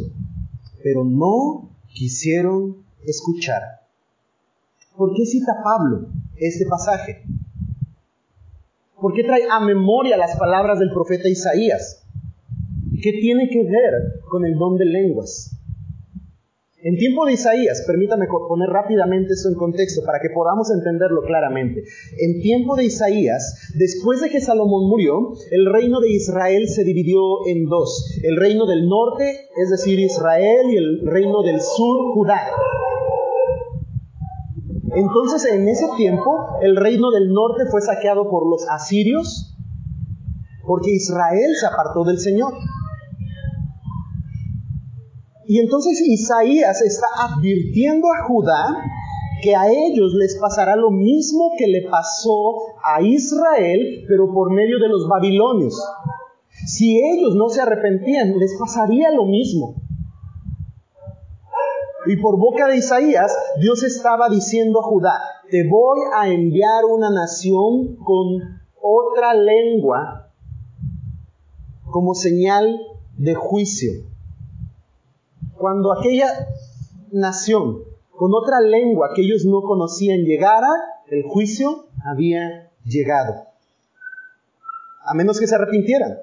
pero 0.83 1.05
no 1.05 1.71
quisieron 1.93 2.85
escuchar. 3.07 3.63
¿Por 4.97 5.15
qué 5.15 5.25
cita 5.27 5.53
Pablo 5.63 6.09
este 6.37 6.67
pasaje? 6.67 7.23
¿Por 9.01 9.15
qué 9.15 9.23
trae 9.23 9.43
a 9.51 9.61
memoria 9.61 10.17
las 10.17 10.37
palabras 10.37 10.79
del 10.79 10.91
profeta 10.91 11.29
Isaías? 11.29 12.05
¿Qué 13.01 13.13
tiene 13.13 13.49
que 13.49 13.63
ver 13.63 14.21
con 14.29 14.45
el 14.45 14.59
don 14.59 14.77
de 14.77 14.87
lenguas? 14.87 15.58
En 16.89 16.97
tiempo 16.97 17.27
de 17.27 17.35
Isaías, 17.35 17.85
permítame 17.87 18.27
poner 18.49 18.71
rápidamente 18.71 19.35
esto 19.35 19.51
en 19.51 19.57
contexto 19.57 20.01
para 20.07 20.21
que 20.21 20.31
podamos 20.31 20.71
entenderlo 20.71 21.21
claramente. 21.21 21.83
En 22.17 22.41
tiempo 22.41 22.77
de 22.77 22.85
Isaías, 22.85 23.73
después 23.75 24.23
de 24.23 24.31
que 24.31 24.41
Salomón 24.41 24.89
murió, 24.89 25.35
el 25.51 25.67
reino 25.71 26.01
de 26.01 26.09
Israel 26.09 26.67
se 26.67 26.85
dividió 26.85 27.47
en 27.47 27.67
dos. 27.67 28.19
El 28.23 28.39
reino 28.39 28.65
del 28.65 28.89
norte, 28.89 29.51
es 29.63 29.69
decir, 29.69 30.01
Israel, 30.01 30.71
y 30.71 30.77
el 30.79 31.01
reino 31.05 31.43
del 31.43 31.61
sur, 31.61 32.15
Judá. 32.15 32.41
Entonces 34.97 35.45
en 35.53 35.69
ese 35.69 35.89
tiempo 35.99 36.57
el 36.63 36.75
reino 36.75 37.11
del 37.11 37.29
norte 37.29 37.65
fue 37.71 37.83
saqueado 37.83 38.31
por 38.31 38.49
los 38.49 38.67
asirios 38.67 39.55
porque 40.67 40.91
Israel 40.93 41.51
se 41.61 41.67
apartó 41.67 42.05
del 42.05 42.19
Señor. 42.19 42.55
Y 45.49 45.61
entonces 45.61 45.99
Isaías 46.03 46.83
está 46.83 47.07
advirtiendo 47.25 48.09
a 48.13 48.27
Judá 48.27 48.67
que 49.43 49.57
a 49.57 49.71
ellos 49.71 50.13
les 50.13 50.37
pasará 50.39 50.77
lo 50.77 50.91
mismo 50.91 51.53
que 51.57 51.67
le 51.67 51.89
pasó 51.89 52.55
a 52.85 53.01
Israel, 53.01 54.05
pero 54.07 54.31
por 54.35 54.53
medio 54.53 54.79
de 54.79 54.89
los 54.89 55.09
babilonios. 55.09 55.75
Si 56.67 56.99
ellos 56.99 57.35
no 57.35 57.49
se 57.49 57.63
arrepentían, 57.63 58.39
les 58.39 58.59
pasaría 58.59 59.11
lo 59.11 59.25
mismo. 59.25 59.77
Y 62.07 62.17
por 62.17 62.39
boca 62.39 62.67
de 62.67 62.77
Isaías, 62.77 63.35
Dios 63.59 63.83
estaba 63.85 64.29
diciendo 64.29 64.81
a 64.81 64.83
Judá, 64.83 65.19
te 65.51 65.67
voy 65.67 66.01
a 66.15 66.29
enviar 66.29 66.85
una 66.85 67.09
nación 67.09 67.97
con 67.97 68.61
otra 68.83 69.33
lengua 69.33 70.31
como 71.91 72.15
señal 72.15 72.83
de 73.17 73.35
juicio. 73.35 73.93
Cuando 75.59 75.93
aquella 75.93 76.29
nación 77.13 77.83
con 78.19 78.33
otra 78.35 78.61
lengua 78.61 79.11
que 79.15 79.23
ellos 79.23 79.45
no 79.45 79.63
conocían 79.63 80.25
llegara, 80.25 80.69
el 81.09 81.23
juicio 81.23 81.87
había 82.05 82.71
llegado. 82.85 83.35
A 85.05 85.15
menos 85.15 85.39
que 85.39 85.47
se 85.47 85.55
arrepintieran. 85.55 86.19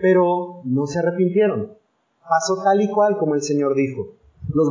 Pero 0.00 0.62
no 0.64 0.86
se 0.86 0.98
arrepintieron. 0.98 1.72
Pasó 2.28 2.62
tal 2.62 2.80
y 2.80 2.88
cual 2.90 3.16
como 3.18 3.34
el 3.34 3.42
Señor 3.42 3.74
dijo. 3.74 4.14
Los, 4.48 4.68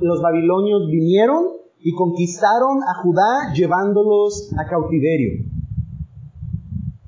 los 0.00 0.22
babilonios 0.22 0.88
vinieron 0.88 1.60
y 1.80 1.94
conquistaron 1.94 2.82
a 2.82 3.02
Judá 3.02 3.52
llevándolos 3.54 4.52
a 4.58 4.68
cautiverio. 4.68 5.44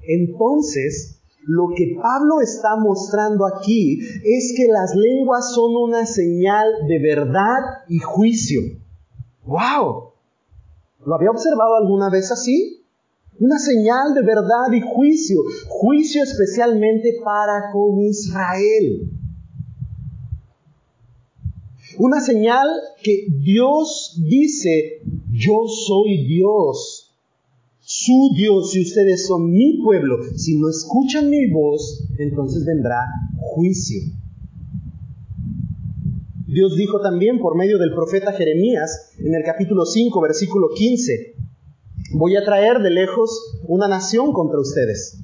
Entonces, 0.03 1.22
lo 1.45 1.69
que 1.77 1.97
Pablo 2.01 2.41
está 2.41 2.77
mostrando 2.77 3.47
aquí 3.47 3.99
es 4.25 4.55
que 4.57 4.69
las 4.69 4.95
lenguas 4.95 5.53
son 5.55 5.75
una 5.75 6.07
señal 6.07 6.67
de 6.87 6.99
verdad 7.01 7.61
y 7.89 7.99
juicio. 7.99 8.61
¡Wow! 9.45 10.13
¿Lo 11.05 11.15
había 11.17 11.31
observado 11.31 11.75
alguna 11.77 12.11
vez 12.11 12.31
así? 12.31 12.85
Una 13.41 13.59
señal 13.59 14.15
de 14.15 14.23
verdad 14.23 14.71
y 14.73 14.81
juicio. 14.81 15.41
Juicio 15.69 16.23
especialmente 16.23 17.21
para 17.25 17.73
con 17.73 18.01
Israel. 18.01 19.11
Una 21.99 22.21
señal 22.21 22.69
que 23.03 23.27
Dios 23.41 24.21
dice, 24.25 25.03
yo 25.31 25.67
soy 25.67 26.25
Dios 26.27 27.02
su 27.95 28.31
Dios 28.35 28.75
y 28.75 28.81
ustedes 28.81 29.27
son 29.27 29.51
mi 29.51 29.83
pueblo. 29.83 30.17
Si 30.35 30.59
no 30.59 30.71
escuchan 30.71 31.29
mi 31.29 31.51
voz, 31.51 32.09
entonces 32.19 32.65
vendrá 32.65 33.05
juicio. 33.37 34.01
Dios 36.47 36.75
dijo 36.77 37.03
también 37.03 37.39
por 37.39 37.55
medio 37.55 37.77
del 37.77 37.93
profeta 37.93 38.33
Jeremías 38.33 39.13
en 39.19 39.35
el 39.35 39.45
capítulo 39.45 39.85
5, 39.85 40.21
versículo 40.23 40.69
15, 40.75 41.35
voy 42.15 42.37
a 42.37 42.45
traer 42.45 42.79
de 42.79 42.89
lejos 42.89 43.61
una 43.69 43.89
nación 43.89 44.33
contra 44.33 44.59
ustedes. 44.59 45.19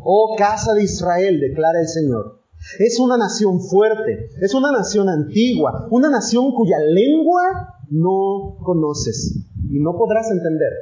Oh 0.00 0.36
casa 0.36 0.74
de 0.74 0.82
Israel, 0.82 1.40
declara 1.40 1.80
el 1.80 1.88
Señor. 1.88 2.42
Es 2.80 3.00
una 3.00 3.16
nación 3.16 3.62
fuerte, 3.62 4.28
es 4.42 4.52
una 4.52 4.72
nación 4.72 5.08
antigua, 5.08 5.88
una 5.90 6.10
nación 6.10 6.52
cuya 6.52 6.78
lengua 6.80 7.76
no 7.88 8.58
conoces 8.62 9.38
y 9.70 9.80
no 9.80 9.96
podrás 9.96 10.30
entender 10.30 10.72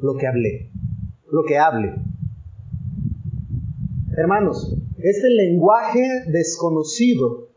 lo 0.00 0.16
que 0.16 0.26
hablé, 0.26 0.70
lo 1.30 1.44
que 1.44 1.58
hable. 1.58 1.94
Hermanos, 4.16 4.76
este 4.98 5.28
lenguaje 5.28 6.24
desconocido 6.28 7.48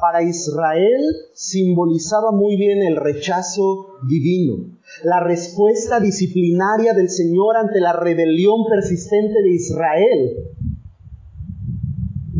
para 0.00 0.22
Israel 0.22 1.02
simbolizaba 1.32 2.32
muy 2.32 2.56
bien 2.56 2.82
el 2.82 2.96
rechazo 2.96 3.98
divino, 4.08 4.76
la 5.04 5.20
respuesta 5.20 6.00
disciplinaria 6.00 6.92
del 6.92 7.08
Señor 7.08 7.56
ante 7.56 7.80
la 7.80 7.92
rebelión 7.92 8.66
persistente 8.68 9.42
de 9.42 9.50
Israel. 9.54 10.36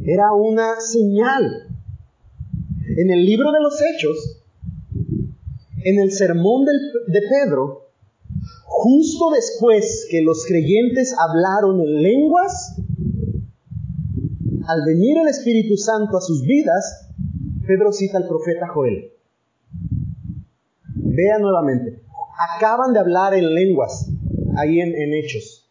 Era 0.05 0.33
una 0.33 0.81
señal. 0.81 1.69
En 2.99 3.11
el 3.11 3.25
libro 3.25 3.53
de 3.53 3.61
los 3.61 3.81
Hechos, 3.81 4.43
en 5.85 6.01
el 6.01 6.13
sermón 6.13 6.65
de 6.65 7.21
Pedro, 7.21 7.86
justo 8.87 9.31
después 9.31 10.07
que 10.09 10.23
los 10.23 10.47
creyentes 10.47 11.13
hablaron 11.19 11.81
en 11.81 12.03
lenguas, 12.05 12.77
al 14.65 14.85
venir 14.87 15.19
el 15.19 15.27
Espíritu 15.27 15.77
Santo 15.77 16.17
a 16.17 16.21
sus 16.21 16.43
vidas, 16.43 17.09
Pedro 17.67 17.91
cita 17.91 18.19
al 18.19 18.29
profeta 18.29 18.69
Joel. 18.69 19.11
Vea 20.95 21.39
nuevamente, 21.41 22.01
acaban 22.57 22.93
de 22.93 23.01
hablar 23.01 23.35
en 23.35 23.53
lenguas 23.57 24.09
ahí 24.57 24.79
en, 24.79 24.95
en 24.95 25.15
Hechos. 25.15 25.69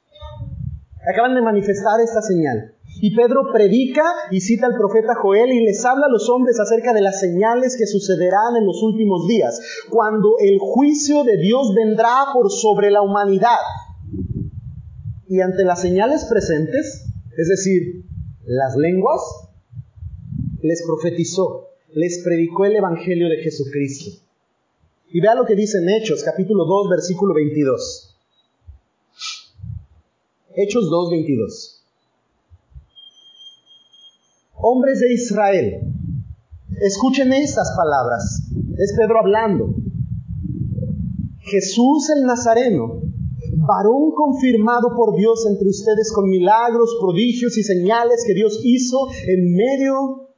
Acaban 1.10 1.36
de 1.36 1.42
manifestar 1.42 2.02
esta 2.02 2.22
señal. 2.22 2.75
Y 3.06 3.16
Pedro 3.16 3.52
predica 3.54 4.04
y 4.32 4.42
cita 4.42 4.66
al 4.66 4.74
profeta 4.74 5.14
Joel 5.14 5.52
y 5.52 5.64
les 5.64 5.86
habla 5.86 6.08
a 6.08 6.10
los 6.10 6.28
hombres 6.28 6.60
acerca 6.60 6.92
de 6.92 7.02
las 7.02 7.20
señales 7.20 7.78
que 7.78 7.86
sucederán 7.86 8.56
en 8.58 8.66
los 8.66 8.82
últimos 8.82 9.28
días, 9.28 9.62
cuando 9.92 10.38
el 10.40 10.58
juicio 10.58 11.24
de 11.24 11.38
Dios 11.38 11.76
vendrá 11.76 12.26
por 12.34 12.52
sobre 12.52 12.90
la 12.90 13.04
humanidad. 13.04 13.60
Y 15.28 15.40
ante 15.40 15.64
las 15.66 15.84
señales 15.84 16.26
presentes, 16.26 17.06
es 17.38 17.48
decir, 17.48 18.06
las 18.44 18.76
lenguas, 18.76 19.22
les 20.64 20.82
profetizó, 20.84 21.68
les 21.94 22.24
predicó 22.24 22.66
el 22.66 22.76
Evangelio 22.76 23.30
de 23.30 23.38
Jesucristo. 23.38 24.20
Y 25.12 25.22
vea 25.22 25.36
lo 25.36 25.46
que 25.46 25.54
dice 25.54 25.78
en 25.78 25.90
Hechos, 25.90 26.24
capítulo 26.24 26.66
2, 26.66 26.90
versículo 26.90 27.36
22. 27.36 28.18
Hechos 30.56 30.90
2, 30.90 31.12
22 31.12 31.75
hombres 34.58 35.00
de 35.00 35.14
Israel, 35.14 35.82
escuchen 36.82 37.34
estas 37.34 37.72
palabras. 37.76 38.52
Es 38.78 38.94
Pedro 38.98 39.20
hablando. 39.20 39.76
Jesús 41.40 42.10
el 42.10 42.26
Nazareno, 42.26 43.02
varón 43.58 44.12
confirmado 44.16 44.90
por 44.96 45.16
Dios 45.16 45.46
entre 45.48 45.68
ustedes 45.68 46.12
con 46.12 46.30
milagros, 46.30 46.98
prodigios 47.00 47.58
y 47.58 47.64
señales 47.64 48.24
que 48.26 48.34
Dios 48.34 48.60
hizo 48.64 49.08
en 49.28 49.56
medio 49.56 50.30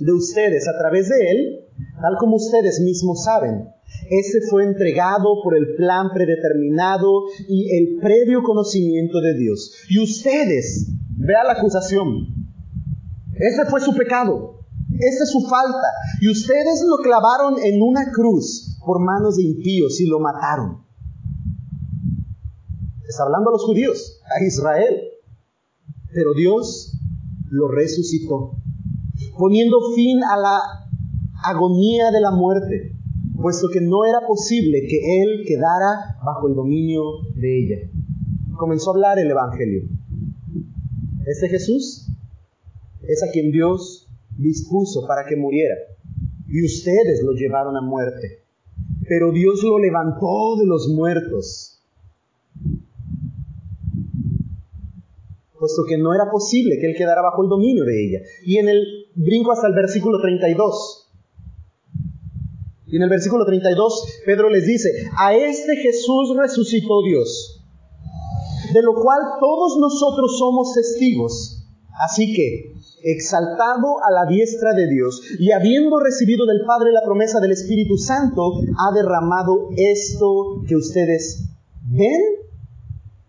de 0.00 0.12
ustedes 0.12 0.66
a 0.68 0.78
través 0.78 1.08
de 1.08 1.30
él, 1.30 1.60
tal 2.00 2.16
como 2.18 2.36
ustedes 2.36 2.80
mismos 2.80 3.24
saben. 3.24 3.68
Este 4.08 4.40
fue 4.48 4.64
entregado 4.64 5.42
por 5.42 5.56
el 5.56 5.74
plan 5.76 6.08
predeterminado 6.12 7.24
y 7.48 7.76
el 7.76 7.98
previo 8.00 8.42
conocimiento 8.42 9.20
de 9.20 9.34
Dios. 9.34 9.72
Y 9.88 9.98
ustedes, 10.00 10.90
vea 11.16 11.44
la 11.44 11.52
acusación, 11.52 12.45
ese 13.38 13.66
fue 13.66 13.80
su 13.80 13.94
pecado. 13.94 14.60
Esa 14.98 15.24
es 15.24 15.30
su 15.30 15.40
falta. 15.48 15.88
Y 16.20 16.30
ustedes 16.30 16.82
lo 16.88 16.96
clavaron 16.98 17.56
en 17.62 17.82
una 17.82 18.10
cruz 18.12 18.78
por 18.84 19.00
manos 19.00 19.36
de 19.36 19.42
impíos 19.42 20.00
y 20.00 20.06
lo 20.06 20.20
mataron. 20.20 20.84
Está 23.06 23.24
hablando 23.24 23.50
a 23.50 23.52
los 23.52 23.64
judíos, 23.64 24.20
a 24.24 24.44
Israel. 24.44 25.02
Pero 26.12 26.32
Dios 26.34 26.98
lo 27.50 27.68
resucitó, 27.68 28.52
poniendo 29.38 29.78
fin 29.94 30.22
a 30.24 30.36
la 30.36 30.60
agonía 31.44 32.10
de 32.10 32.20
la 32.20 32.30
muerte, 32.30 32.96
puesto 33.40 33.68
que 33.72 33.80
no 33.80 34.04
era 34.04 34.26
posible 34.26 34.86
que 34.88 35.22
Él 35.22 35.44
quedara 35.46 36.18
bajo 36.24 36.48
el 36.48 36.54
dominio 36.54 37.02
de 37.34 37.58
ella. 37.58 37.90
Comenzó 38.56 38.90
a 38.90 38.94
hablar 38.94 39.18
el 39.18 39.30
Evangelio. 39.30 39.82
Este 41.26 41.48
Jesús 41.48 42.06
es 43.08 43.22
a 43.22 43.30
quien 43.32 43.50
Dios 43.50 44.06
dispuso 44.36 45.06
para 45.06 45.26
que 45.26 45.36
muriera. 45.36 45.74
Y 46.48 46.64
ustedes 46.64 47.22
lo 47.24 47.32
llevaron 47.32 47.76
a 47.76 47.80
muerte. 47.80 48.44
Pero 49.08 49.32
Dios 49.32 49.62
lo 49.62 49.78
levantó 49.78 50.56
de 50.58 50.66
los 50.66 50.88
muertos. 50.88 51.80
Puesto 55.58 55.84
que 55.88 55.98
no 55.98 56.14
era 56.14 56.30
posible 56.30 56.78
que 56.78 56.86
Él 56.86 56.96
quedara 56.96 57.22
bajo 57.22 57.42
el 57.42 57.48
dominio 57.48 57.84
de 57.84 58.04
ella. 58.04 58.18
Y 58.44 58.58
en 58.58 58.68
el 58.68 58.84
brinco 59.14 59.52
hasta 59.52 59.68
el 59.68 59.74
versículo 59.74 60.20
32. 60.20 61.06
Y 62.88 62.96
en 62.96 63.02
el 63.02 63.08
versículo 63.08 63.44
32, 63.44 64.20
Pedro 64.24 64.48
les 64.48 64.64
dice, 64.64 64.88
a 65.18 65.34
este 65.34 65.76
Jesús 65.76 66.36
resucitó 66.38 67.02
Dios, 67.02 67.60
de 68.72 68.80
lo 68.80 68.94
cual 68.94 69.18
todos 69.40 69.76
nosotros 69.80 70.38
somos 70.38 70.72
testigos. 70.72 71.55
Así 71.98 72.34
que, 72.34 72.74
exaltado 73.02 74.04
a 74.04 74.10
la 74.10 74.26
diestra 74.26 74.74
de 74.74 74.88
Dios 74.88 75.22
y 75.38 75.52
habiendo 75.52 75.98
recibido 75.98 76.44
del 76.44 76.62
Padre 76.66 76.92
la 76.92 77.02
promesa 77.02 77.40
del 77.40 77.52
Espíritu 77.52 77.96
Santo, 77.96 78.60
ha 78.78 78.94
derramado 78.94 79.70
esto 79.76 80.62
que 80.68 80.76
ustedes 80.76 81.48
ven 81.88 82.20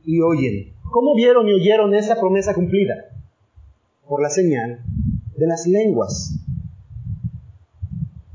y 0.04 0.20
oyen. 0.22 0.74
¿Cómo 0.92 1.16
vieron 1.16 1.48
y 1.48 1.54
oyeron 1.54 1.94
esa 1.94 2.20
promesa 2.20 2.54
cumplida? 2.54 2.96
Por 4.08 4.22
la 4.22 4.30
señal 4.30 4.82
de 5.38 5.48
las 5.48 5.68
lenguas. 5.68 6.34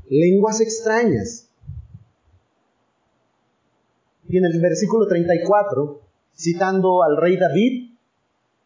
Lenguas 0.09 0.61
extrañas. 0.61 1.49
Y 4.27 4.37
en 4.37 4.45
el 4.45 4.59
versículo 4.59 5.07
34, 5.07 6.01
citando 6.35 7.03
al 7.03 7.17
rey 7.17 7.37
David, 7.37 7.91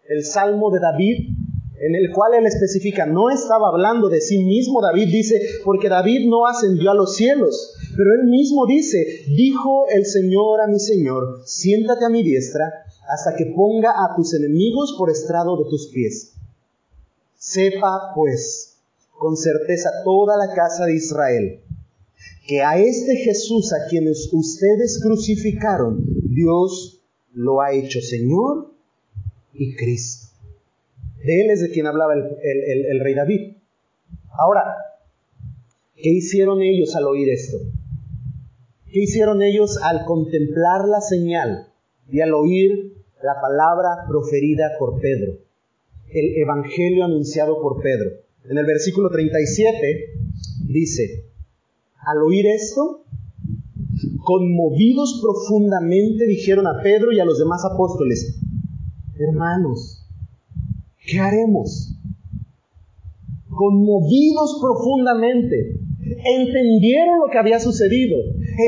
el 0.07 0.23
salmo 0.23 0.71
de 0.71 0.79
David, 0.79 1.36
en 1.79 1.95
el 1.95 2.11
cual 2.11 2.33
él 2.33 2.45
especifica, 2.45 3.05
no 3.05 3.29
estaba 3.29 3.69
hablando 3.69 4.09
de 4.09 4.21
sí 4.21 4.43
mismo, 4.43 4.81
David 4.81 5.07
dice, 5.09 5.39
porque 5.63 5.89
David 5.89 6.27
no 6.27 6.47
ascendió 6.47 6.91
a 6.91 6.95
los 6.95 7.15
cielos, 7.15 7.75
pero 7.95 8.11
él 8.13 8.27
mismo 8.27 8.65
dice, 8.65 9.23
dijo 9.27 9.85
el 9.89 10.05
Señor 10.05 10.61
a 10.61 10.67
mi 10.67 10.79
Señor, 10.79 11.41
siéntate 11.45 12.05
a 12.05 12.09
mi 12.09 12.23
diestra 12.23 12.65
hasta 13.07 13.35
que 13.35 13.53
ponga 13.55 13.91
a 13.91 14.15
tus 14.15 14.33
enemigos 14.33 14.95
por 14.97 15.09
estrado 15.09 15.57
de 15.57 15.69
tus 15.69 15.87
pies. 15.87 16.33
Sepa 17.37 18.11
pues 18.15 18.77
con 19.17 19.37
certeza 19.37 19.89
toda 20.03 20.35
la 20.37 20.53
casa 20.53 20.85
de 20.85 20.95
Israel 20.95 21.61
que 22.47 22.61
a 22.61 22.79
este 22.79 23.17
Jesús 23.17 23.73
a 23.73 23.89
quienes 23.89 24.29
ustedes 24.31 25.01
crucificaron, 25.03 26.01
Dios 26.33 27.01
lo 27.33 27.61
ha 27.61 27.73
hecho 27.73 27.99
Señor 28.01 28.71
y 29.53 29.75
Cristo. 29.75 30.26
De 31.27 31.41
él 31.41 31.49
es 31.51 31.59
de 31.59 31.71
quien 31.71 31.85
hablaba 31.85 32.13
el, 32.13 32.99
rey 33.01 33.13
David. 33.13 33.57
Ahora, 34.39 34.63
¿qué 35.93 36.09
hicieron 36.09 36.61
ellos 36.61 36.95
al 36.95 37.03
oír 37.03 37.27
esto? 37.27 37.57
¿Qué 38.89 39.01
hicieron 39.01 39.41
ellos 39.41 39.77
al 39.83 40.05
contemplar 40.05 40.87
la 40.87 41.01
señal 41.01 41.67
y 42.09 42.21
al 42.21 42.33
oír 42.33 42.93
la 43.21 43.41
palabra 43.41 44.05
proferida 44.07 44.77
por 44.79 45.01
Pedro? 45.01 45.33
El 46.13 46.37
evangelio 46.37 47.03
anunciado 47.03 47.61
por 47.61 47.81
Pedro. 47.81 48.09
En 48.49 48.57
el 48.57 48.65
versículo 48.65 49.09
37 49.09 50.13
dice, 50.69 51.25
al 52.05 52.23
oír 52.23 52.47
esto, 52.47 53.03
conmovidos 54.23 55.19
profundamente 55.21 56.25
dijeron 56.25 56.67
a 56.67 56.81
Pedro 56.81 57.11
y 57.11 57.19
a 57.19 57.25
los 57.25 57.37
demás 57.37 57.65
apóstoles, 57.65 58.39
hermanos, 59.19 59.96
¿qué 61.07 61.19
haremos? 61.19 61.95
Conmovidos 63.49 64.59
profundamente, 64.61 65.79
entendieron 66.35 67.19
lo 67.19 67.31
que 67.31 67.39
había 67.39 67.59
sucedido, 67.59 68.17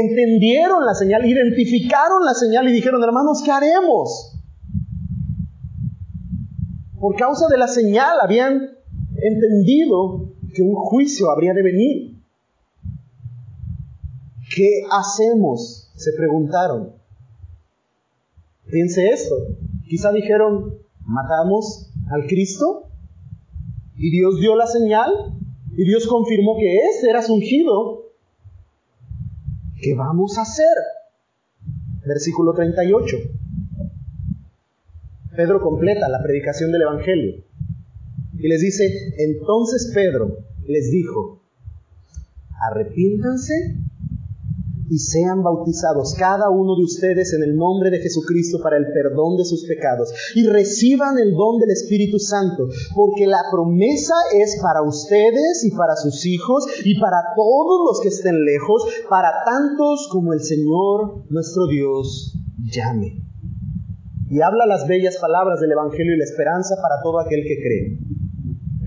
entendieron 0.02 0.86
la 0.86 0.96
señal, 0.96 1.26
identificaron 1.26 2.26
la 2.26 2.34
señal 2.34 2.68
y 2.68 2.72
dijeron, 2.72 3.04
hermanos, 3.04 3.44
¿qué 3.44 3.52
haremos? 3.52 4.36
Por 7.00 7.16
causa 7.16 7.48
de 7.50 7.58
la 7.58 7.68
señal 7.68 8.18
habían 8.22 8.62
entendido 9.22 10.34
que 10.54 10.64
un 10.64 10.76
juicio 10.76 11.30
habría 11.30 11.54
de 11.54 11.64
venir. 11.64 12.16
¿Qué 14.56 14.82
hacemos? 14.92 15.92
Se 15.96 16.12
preguntaron. 16.14 16.94
Piense 18.72 19.10
esto. 19.10 19.36
Quizá 19.88 20.12
dijeron, 20.12 20.80
matamos 21.06 21.89
al 22.10 22.26
Cristo 22.28 22.90
y 23.96 24.12
Dios 24.12 24.40
dio 24.40 24.56
la 24.56 24.68
señal 24.68 25.12
y 25.76 25.84
Dios 25.86 26.08
confirmó 26.08 26.58
que 26.58 26.76
ese 26.90 27.10
era 27.10 27.22
su 27.22 27.34
ungido. 27.34 28.12
¿Qué 29.82 29.94
vamos 29.96 30.38
a 30.38 30.42
hacer? 30.42 30.76
Versículo 32.06 32.54
38. 32.54 33.18
Pedro 35.36 35.62
completa 35.62 36.10
la 36.10 36.22
predicación 36.22 36.72
del 36.72 36.82
Evangelio 36.82 37.44
y 38.38 38.48
les 38.48 38.62
dice, 38.62 39.14
entonces 39.18 39.92
Pedro 39.94 40.38
les 40.66 40.92
dijo, 40.92 41.42
arrepiéntanse 42.72 43.76
y 44.90 44.98
sean 44.98 45.44
bautizados 45.44 46.16
cada 46.18 46.50
uno 46.50 46.76
de 46.76 46.84
ustedes 46.84 47.34
en 47.34 47.44
el 47.44 47.56
nombre 47.56 47.90
de 47.92 48.00
Jesucristo 48.00 48.58
para 48.62 48.78
el 48.78 48.86
perdón 48.92 49.38
de 49.38 49.46
sus 49.46 49.66
pecados 49.66 50.12
y 50.36 50.48
reciban 50.48 51.18
el 51.20 51.32
don 51.32 51.60
del 51.60 51.70
Espíritu 51.70 52.18
Santo, 52.18 52.68
porque 52.96 53.28
la 53.28 53.44
promesa 53.52 54.16
es 54.34 54.60
para 54.62 54.82
ustedes 54.82 55.64
y 55.64 55.72
para 55.72 55.96
sus 55.96 56.26
hijos 56.26 56.66
y 56.84 57.00
para 57.00 57.18
todos 57.36 57.86
los 57.86 58.02
que 58.02 58.10
estén 58.10 58.44
lejos, 58.44 58.84
para 59.10 59.30
tantos 59.46 60.10
como 60.12 60.34
el 60.34 60.42
Señor 60.42 61.24
nuestro 61.30 61.68
Dios 61.68 62.36
llame. 62.72 63.24
Y 64.30 64.42
habla 64.42 64.66
las 64.66 64.88
bellas 64.88 65.18
palabras 65.18 65.60
del 65.60 65.72
Evangelio 65.72 66.14
y 66.14 66.18
la 66.18 66.26
esperanza 66.26 66.76
para 66.82 67.02
todo 67.02 67.20
aquel 67.20 67.42
que 67.48 67.58
cree. 67.62 68.00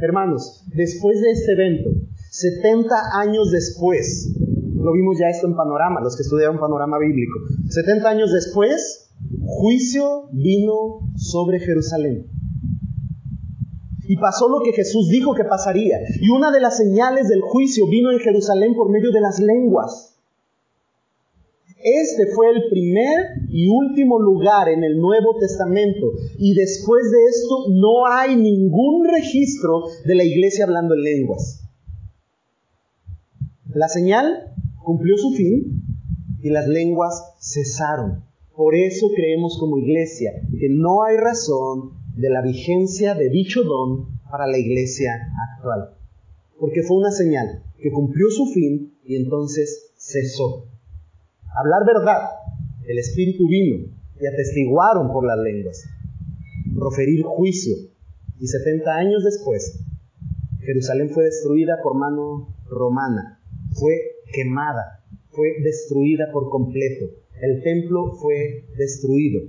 Hermanos, 0.00 0.64
después 0.74 1.20
de 1.20 1.30
este 1.30 1.52
evento, 1.52 1.90
70 2.30 2.94
años 3.14 3.50
después, 3.50 4.34
lo 4.82 4.92
vimos 4.92 5.18
ya 5.18 5.28
esto 5.28 5.46
en 5.46 5.54
panorama, 5.54 6.00
los 6.00 6.16
que 6.16 6.22
estudiaron 6.22 6.58
panorama 6.58 6.98
bíblico. 6.98 7.38
70 7.68 8.08
años 8.08 8.32
después, 8.32 9.10
juicio 9.44 10.28
vino 10.32 11.00
sobre 11.16 11.60
Jerusalén. 11.60 12.26
Y 14.08 14.16
pasó 14.16 14.48
lo 14.48 14.60
que 14.60 14.72
Jesús 14.72 15.08
dijo 15.08 15.34
que 15.34 15.44
pasaría. 15.44 15.98
Y 16.20 16.28
una 16.30 16.50
de 16.50 16.60
las 16.60 16.76
señales 16.76 17.28
del 17.28 17.40
juicio 17.40 17.86
vino 17.86 18.10
en 18.10 18.18
Jerusalén 18.18 18.74
por 18.74 18.90
medio 18.90 19.12
de 19.12 19.20
las 19.20 19.38
lenguas. 19.38 20.18
Este 21.84 22.26
fue 22.26 22.50
el 22.50 22.68
primer 22.68 23.18
y 23.48 23.68
último 23.68 24.18
lugar 24.20 24.68
en 24.68 24.84
el 24.84 24.98
Nuevo 24.98 25.36
Testamento. 25.38 26.12
Y 26.38 26.54
después 26.54 27.10
de 27.10 27.24
esto 27.24 27.70
no 27.70 28.06
hay 28.06 28.36
ningún 28.36 29.08
registro 29.08 29.84
de 30.04 30.14
la 30.14 30.24
iglesia 30.24 30.64
hablando 30.64 30.94
en 30.94 31.02
lenguas. 31.02 31.62
La 33.74 33.88
señal 33.88 34.51
cumplió 34.84 35.16
su 35.16 35.32
fin 35.32 35.82
y 36.42 36.50
las 36.50 36.66
lenguas 36.66 37.34
cesaron. 37.40 38.24
Por 38.54 38.74
eso 38.74 39.08
creemos 39.14 39.56
como 39.58 39.78
iglesia 39.78 40.32
que 40.58 40.68
no 40.68 41.04
hay 41.04 41.16
razón 41.16 41.92
de 42.16 42.28
la 42.28 42.42
vigencia 42.42 43.14
de 43.14 43.30
dicho 43.30 43.62
don 43.62 44.20
para 44.30 44.46
la 44.46 44.58
iglesia 44.58 45.12
actual. 45.56 45.94
Porque 46.58 46.82
fue 46.82 46.98
una 46.98 47.10
señal 47.10 47.62
que 47.78 47.90
cumplió 47.90 48.28
su 48.30 48.46
fin 48.46 48.94
y 49.04 49.16
entonces 49.16 49.92
cesó. 49.96 50.66
Hablar 51.54 51.84
verdad, 51.86 52.28
el 52.86 52.98
Espíritu 52.98 53.48
vino 53.48 53.86
y 54.20 54.26
atestiguaron 54.26 55.12
por 55.12 55.26
las 55.26 55.38
lenguas. 55.38 55.84
Proferir 56.74 57.22
juicio 57.22 57.76
y 58.38 58.46
70 58.46 58.90
años 58.90 59.24
después, 59.24 59.80
Jerusalén 60.60 61.10
fue 61.10 61.24
destruida 61.24 61.80
por 61.82 61.94
mano 61.94 62.54
romana. 62.68 63.40
Fue 63.72 64.11
quemada, 64.32 65.04
fue 65.30 65.48
destruida 65.62 66.30
por 66.32 66.50
completo. 66.50 67.06
El 67.40 67.62
templo 67.62 68.12
fue 68.20 68.66
destruido. 68.76 69.42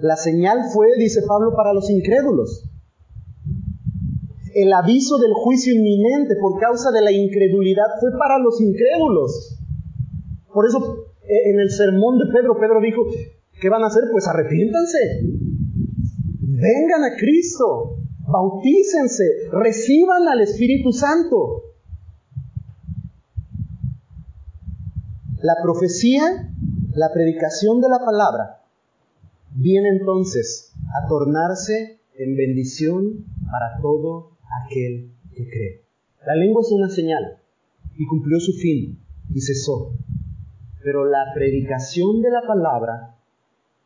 La 0.00 0.16
señal 0.16 0.58
fue, 0.72 0.88
dice 0.98 1.22
Pablo, 1.26 1.54
para 1.56 1.72
los 1.72 1.88
incrédulos. 1.88 2.70
El 4.54 4.72
aviso 4.72 5.18
del 5.18 5.32
juicio 5.32 5.72
inminente 5.74 6.36
por 6.36 6.60
causa 6.60 6.90
de 6.92 7.00
la 7.00 7.10
incredulidad 7.10 7.86
fue 8.00 8.10
para 8.18 8.38
los 8.38 8.60
incrédulos. 8.60 9.58
Por 10.52 10.66
eso 10.66 11.06
eh, 11.22 11.50
en 11.50 11.58
el 11.58 11.70
sermón 11.70 12.18
de 12.18 12.26
Pedro, 12.32 12.58
Pedro 12.60 12.80
dijo, 12.80 13.02
¿qué 13.60 13.68
van 13.68 13.82
a 13.82 13.86
hacer? 13.86 14.04
Pues 14.12 14.28
arrepiéntanse. 14.28 14.98
Vengan 16.40 17.02
a 17.04 17.16
Cristo 17.16 18.03
bautícense, 18.26 19.48
reciban 19.52 20.28
al 20.28 20.40
Espíritu 20.40 20.92
Santo. 20.92 21.62
La 25.40 25.56
profecía, 25.62 26.50
la 26.94 27.12
predicación 27.12 27.80
de 27.80 27.88
la 27.88 27.98
palabra, 27.98 28.62
viene 29.54 29.90
entonces 29.90 30.72
a 30.94 31.06
tornarse 31.06 32.00
en 32.16 32.36
bendición 32.36 33.24
para 33.50 33.80
todo 33.82 34.30
aquel 34.64 35.10
que 35.34 35.48
cree. 35.48 35.84
La 36.26 36.34
lengua 36.34 36.62
es 36.62 36.72
una 36.72 36.88
señal 36.88 37.38
y 37.96 38.06
cumplió 38.06 38.40
su 38.40 38.52
fin 38.54 38.98
y 39.32 39.40
cesó. 39.40 39.92
Pero 40.82 41.04
la 41.04 41.32
predicación 41.34 42.22
de 42.22 42.30
la 42.30 42.42
palabra 42.46 43.16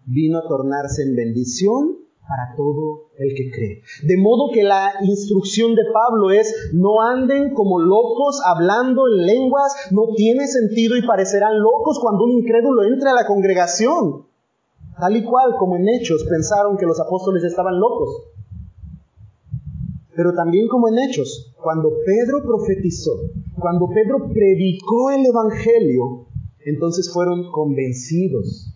vino 0.07 0.39
a 0.39 0.49
tornarse 0.49 1.03
en 1.03 1.17
bendición 1.17 1.98
para 2.29 2.55
todo 2.55 3.09
el 3.17 3.35
que 3.35 3.51
cree. 3.51 3.83
De 4.03 4.17
modo 4.19 4.53
que 4.53 4.63
la 4.63 4.93
instrucción 5.03 5.75
de 5.75 5.83
Pablo 5.93 6.31
es, 6.31 6.71
no 6.75 7.01
anden 7.01 7.55
como 7.55 7.81
locos 7.81 8.43
hablando 8.45 9.09
en 9.09 9.27
lenguas, 9.27 9.73
no 9.91 10.09
tiene 10.15 10.47
sentido 10.47 10.97
y 10.97 11.07
parecerán 11.07 11.59
locos 11.59 11.99
cuando 11.99 12.25
un 12.25 12.33
incrédulo 12.33 12.85
entre 12.85 13.09
a 13.09 13.15
la 13.15 13.27
congregación. 13.27 14.27
Tal 15.01 15.17
y 15.17 15.25
cual 15.25 15.55
como 15.59 15.77
en 15.77 15.89
Hechos 15.89 16.25
pensaron 16.29 16.77
que 16.77 16.85
los 16.85 17.01
apóstoles 17.01 17.43
estaban 17.45 17.81
locos. 17.81 18.25
Pero 20.15 20.35
también 20.35 20.69
como 20.69 20.89
en 20.89 20.99
Hechos, 20.99 21.55
cuando 21.63 21.91
Pedro 22.05 22.43
profetizó, 22.45 23.13
cuando 23.59 23.89
Pedro 23.89 24.29
predicó 24.35 25.11
el 25.13 25.25
Evangelio, 25.25 26.27
entonces 26.67 27.11
fueron 27.11 27.51
convencidos 27.53 28.75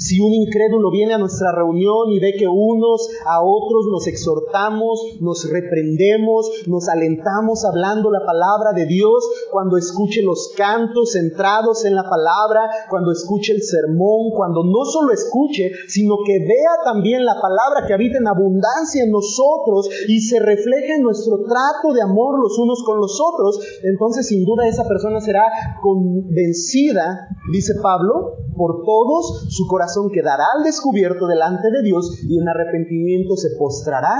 si 0.00 0.18
un 0.18 0.32
incrédulo 0.32 0.90
viene 0.90 1.12
a 1.12 1.18
nuestra 1.18 1.52
reunión 1.52 2.08
y 2.10 2.18
ve 2.18 2.32
que 2.38 2.48
unos 2.48 3.06
a 3.26 3.44
otros 3.44 3.84
nos 3.92 4.06
exhortamos, 4.06 5.20
nos 5.20 5.46
reprendemos, 5.50 6.48
nos 6.66 6.88
alentamos 6.88 7.66
hablando 7.66 8.10
la 8.10 8.24
palabra 8.24 8.72
de 8.74 8.86
Dios, 8.86 9.22
cuando 9.52 9.76
escuche 9.76 10.22
los 10.22 10.54
cantos 10.56 11.12
centrados 11.12 11.84
en 11.84 11.94
la 11.94 12.08
palabra, 12.08 12.62
cuando 12.88 13.12
escuche 13.12 13.52
el 13.52 13.62
sermón, 13.62 14.30
cuando 14.34 14.64
no 14.64 14.86
solo 14.86 15.12
escuche, 15.12 15.70
sino 15.86 16.16
que 16.24 16.38
vea 16.38 16.80
también 16.82 17.26
la 17.26 17.34
palabra 17.34 17.86
que 17.86 17.92
habita 17.92 18.16
en 18.16 18.28
abundancia 18.28 19.04
en 19.04 19.10
nosotros 19.10 19.90
y 20.08 20.20
se 20.20 20.40
refleje 20.40 20.94
en 20.94 21.02
nuestro 21.02 21.44
trato 21.44 21.92
de 21.92 22.00
amor 22.00 22.40
los 22.40 22.58
unos 22.58 22.82
con 22.84 22.98
los 22.98 23.20
otros, 23.20 23.60
entonces 23.82 24.26
sin 24.28 24.46
duda 24.46 24.66
esa 24.66 24.88
persona 24.88 25.20
será 25.20 25.44
convencida, 25.82 27.28
dice 27.52 27.74
Pablo, 27.82 28.36
por 28.56 28.82
todos, 28.84 29.46
su 29.50 29.66
corazón 29.66 29.89
quedará 30.12 30.44
al 30.56 30.64
descubierto 30.64 31.26
delante 31.26 31.70
de 31.70 31.82
Dios 31.82 32.22
y 32.22 32.38
en 32.38 32.48
arrepentimiento 32.48 33.36
se 33.36 33.50
postrará 33.58 34.16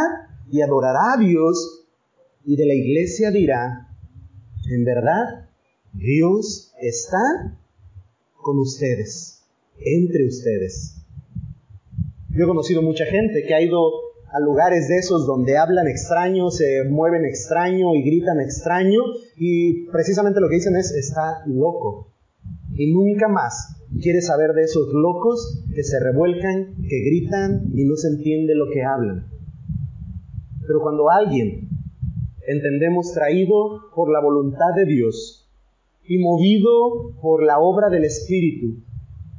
y 0.51 0.61
adorará 0.63 1.15
a 1.15 1.17
Dios 1.17 1.87
y 2.45 2.57
de 2.57 2.67
la 2.67 2.75
iglesia 2.75 3.31
dirá, 3.31 3.89
en 4.71 4.85
verdad, 4.85 5.49
Dios 5.93 6.73
está 6.81 7.59
con 8.37 8.59
ustedes, 8.59 9.43
entre 9.79 10.27
ustedes. 10.27 10.97
Yo 12.31 12.45
he 12.45 12.49
conocido 12.49 12.83
mucha 12.83 13.05
gente 13.05 13.45
que 13.47 13.55
ha 13.55 13.61
ido 13.61 13.91
a 14.33 14.41
lugares 14.41 14.89
de 14.89 14.99
esos 14.99 15.27
donde 15.27 15.59
hablan 15.59 15.89
extraño, 15.89 16.51
se 16.51 16.85
mueven 16.85 17.25
extraño 17.25 17.95
y 17.95 18.03
gritan 18.03 18.41
extraño 18.41 19.01
y 19.37 19.87
precisamente 19.87 20.41
lo 20.41 20.49
que 20.49 20.57
dicen 20.57 20.77
es 20.77 20.93
está 20.93 21.43
loco. 21.47 22.10
Y 22.81 22.95
nunca 22.95 23.29
más 23.29 23.77
quiere 24.01 24.23
saber 24.23 24.53
de 24.55 24.63
esos 24.63 24.89
locos 24.95 25.67
que 25.75 25.85
se 25.85 26.01
revuelcan, 26.01 26.77
que 26.89 27.05
gritan 27.05 27.71
y 27.75 27.85
no 27.85 27.95
se 27.95 28.09
entiende 28.09 28.55
lo 28.55 28.71
que 28.73 28.83
hablan. 28.83 29.27
Pero 30.67 30.81
cuando 30.81 31.11
alguien 31.11 31.69
entendemos 32.49 33.13
traído 33.13 33.83
por 33.95 34.11
la 34.11 34.23
voluntad 34.23 34.73
de 34.75 34.87
Dios 34.87 35.47
y 36.05 36.21
movido 36.21 37.21
por 37.21 37.45
la 37.45 37.59
obra 37.59 37.91
del 37.91 38.05
Espíritu, 38.05 38.83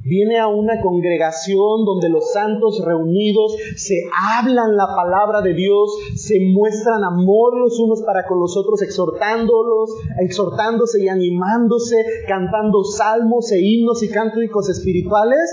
viene 0.04 0.38
a 0.38 0.48
una 0.48 0.80
congregación 0.80 1.84
donde 1.84 2.08
los 2.08 2.32
santos 2.32 2.82
reunidos 2.84 3.54
se 3.76 4.02
hablan 4.36 4.76
la 4.76 4.86
palabra 4.94 5.40
de 5.42 5.54
Dios, 5.54 5.90
se 6.16 6.38
muestran 6.40 7.04
amor 7.04 7.56
los 7.58 7.78
unos 7.78 8.02
para 8.02 8.26
con 8.26 8.40
los 8.40 8.56
otros, 8.56 8.82
exhortándolos, 8.82 9.90
exhortándose 10.20 11.02
y 11.04 11.08
animándose, 11.08 12.04
cantando 12.26 12.82
salmos 12.84 13.50
e 13.52 13.60
himnos 13.60 14.02
y 14.02 14.08
cánticos 14.08 14.68
espirituales, 14.68 15.50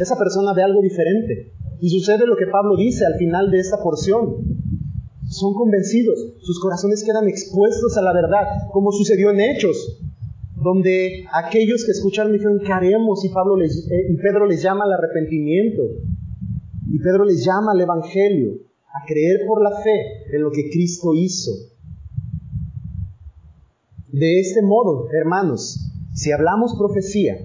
esa 0.00 0.16
persona 0.16 0.54
ve 0.54 0.62
algo 0.62 0.80
diferente. 0.80 1.52
Y 1.80 1.88
sucede 1.88 2.26
lo 2.26 2.36
que 2.36 2.46
Pablo 2.46 2.76
dice 2.76 3.06
al 3.06 3.14
final 3.14 3.50
de 3.50 3.58
esta 3.58 3.82
porción. 3.82 4.36
Son 5.28 5.54
convencidos, 5.54 6.18
sus 6.40 6.60
corazones 6.60 7.04
quedan 7.04 7.28
expuestos 7.28 7.96
a 7.96 8.02
la 8.02 8.12
verdad, 8.12 8.46
como 8.72 8.90
sucedió 8.90 9.30
en 9.30 9.40
Hechos 9.40 10.00
donde 10.62 11.24
aquellos 11.32 11.84
que 11.84 11.92
escucharon 11.92 12.32
dijeron, 12.32 12.60
¿qué 12.64 12.72
haremos? 12.72 13.24
Y, 13.24 13.30
Pablo 13.30 13.60
eh, 13.62 13.68
y 14.10 14.16
Pedro 14.16 14.46
les 14.46 14.62
llama 14.62 14.84
al 14.84 14.92
arrepentimiento. 14.92 15.82
Y 16.86 16.98
Pedro 16.98 17.24
les 17.24 17.44
llama 17.44 17.72
al 17.72 17.80
Evangelio, 17.80 18.58
a 18.88 19.06
creer 19.06 19.46
por 19.46 19.62
la 19.62 19.70
fe 19.80 20.34
en 20.34 20.42
lo 20.42 20.50
que 20.50 20.68
Cristo 20.70 21.14
hizo. 21.14 21.52
De 24.08 24.40
este 24.40 24.60
modo, 24.60 25.08
hermanos, 25.12 25.78
si 26.14 26.32
hablamos 26.32 26.74
profecía, 26.76 27.38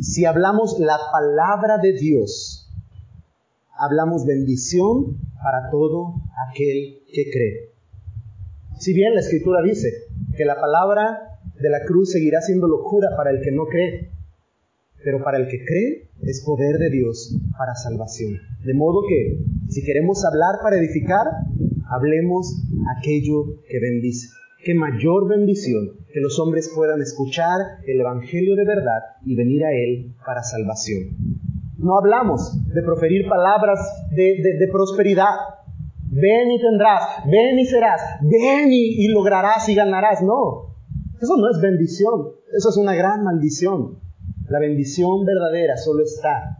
si 0.00 0.24
hablamos 0.24 0.78
la 0.78 0.96
palabra 1.12 1.78
de 1.78 1.92
Dios, 1.92 2.72
hablamos 3.76 4.24
bendición 4.24 5.18
para 5.42 5.70
todo 5.70 6.14
aquel 6.48 7.02
que 7.12 7.30
cree. 7.30 7.72
Si 8.78 8.92
bien 8.92 9.14
la 9.14 9.20
escritura 9.20 9.60
dice 9.62 9.88
que 10.36 10.44
la 10.44 10.60
palabra 10.60 11.27
de 11.60 11.70
la 11.70 11.84
cruz 11.84 12.12
seguirá 12.12 12.40
siendo 12.40 12.68
locura 12.68 13.08
para 13.16 13.30
el 13.30 13.40
que 13.40 13.50
no 13.50 13.66
cree, 13.66 14.10
pero 15.04 15.22
para 15.22 15.38
el 15.38 15.48
que 15.48 15.64
cree 15.64 16.08
es 16.22 16.42
poder 16.44 16.78
de 16.78 16.90
Dios 16.90 17.36
para 17.56 17.74
salvación. 17.74 18.38
De 18.64 18.74
modo 18.74 19.02
que, 19.08 19.38
si 19.68 19.84
queremos 19.84 20.24
hablar 20.24 20.60
para 20.62 20.78
edificar, 20.78 21.26
hablemos 21.88 22.62
aquello 22.98 23.60
que 23.68 23.80
bendice. 23.80 24.28
Qué 24.64 24.74
mayor 24.74 25.28
bendición 25.28 25.92
que 26.12 26.20
los 26.20 26.38
hombres 26.40 26.70
puedan 26.74 27.00
escuchar 27.00 27.60
el 27.86 28.00
Evangelio 28.00 28.56
de 28.56 28.64
verdad 28.64 29.00
y 29.24 29.36
venir 29.36 29.64
a 29.64 29.72
Él 29.72 30.14
para 30.26 30.42
salvación. 30.42 31.16
No 31.78 31.96
hablamos 31.96 32.58
de 32.74 32.82
proferir 32.82 33.28
palabras 33.28 33.78
de, 34.10 34.68
prosperidad. 34.72 35.30
Ven 36.10 36.50
y 36.50 36.60
tendrás, 36.60 37.24
ven 37.30 37.58
y 37.58 37.66
serás, 37.66 38.00
ven 38.20 38.72
y 38.72 39.06
lograrás 39.08 39.68
y 39.68 39.76
ganarás. 39.76 40.22
No, 40.22 40.67
eso 41.20 41.36
no 41.36 41.50
es 41.50 41.60
bendición, 41.60 42.28
eso 42.56 42.68
es 42.70 42.76
una 42.76 42.94
gran 42.94 43.24
maldición. 43.24 43.98
La 44.48 44.60
bendición 44.60 45.24
verdadera 45.24 45.76
solo 45.76 46.04
está, 46.04 46.58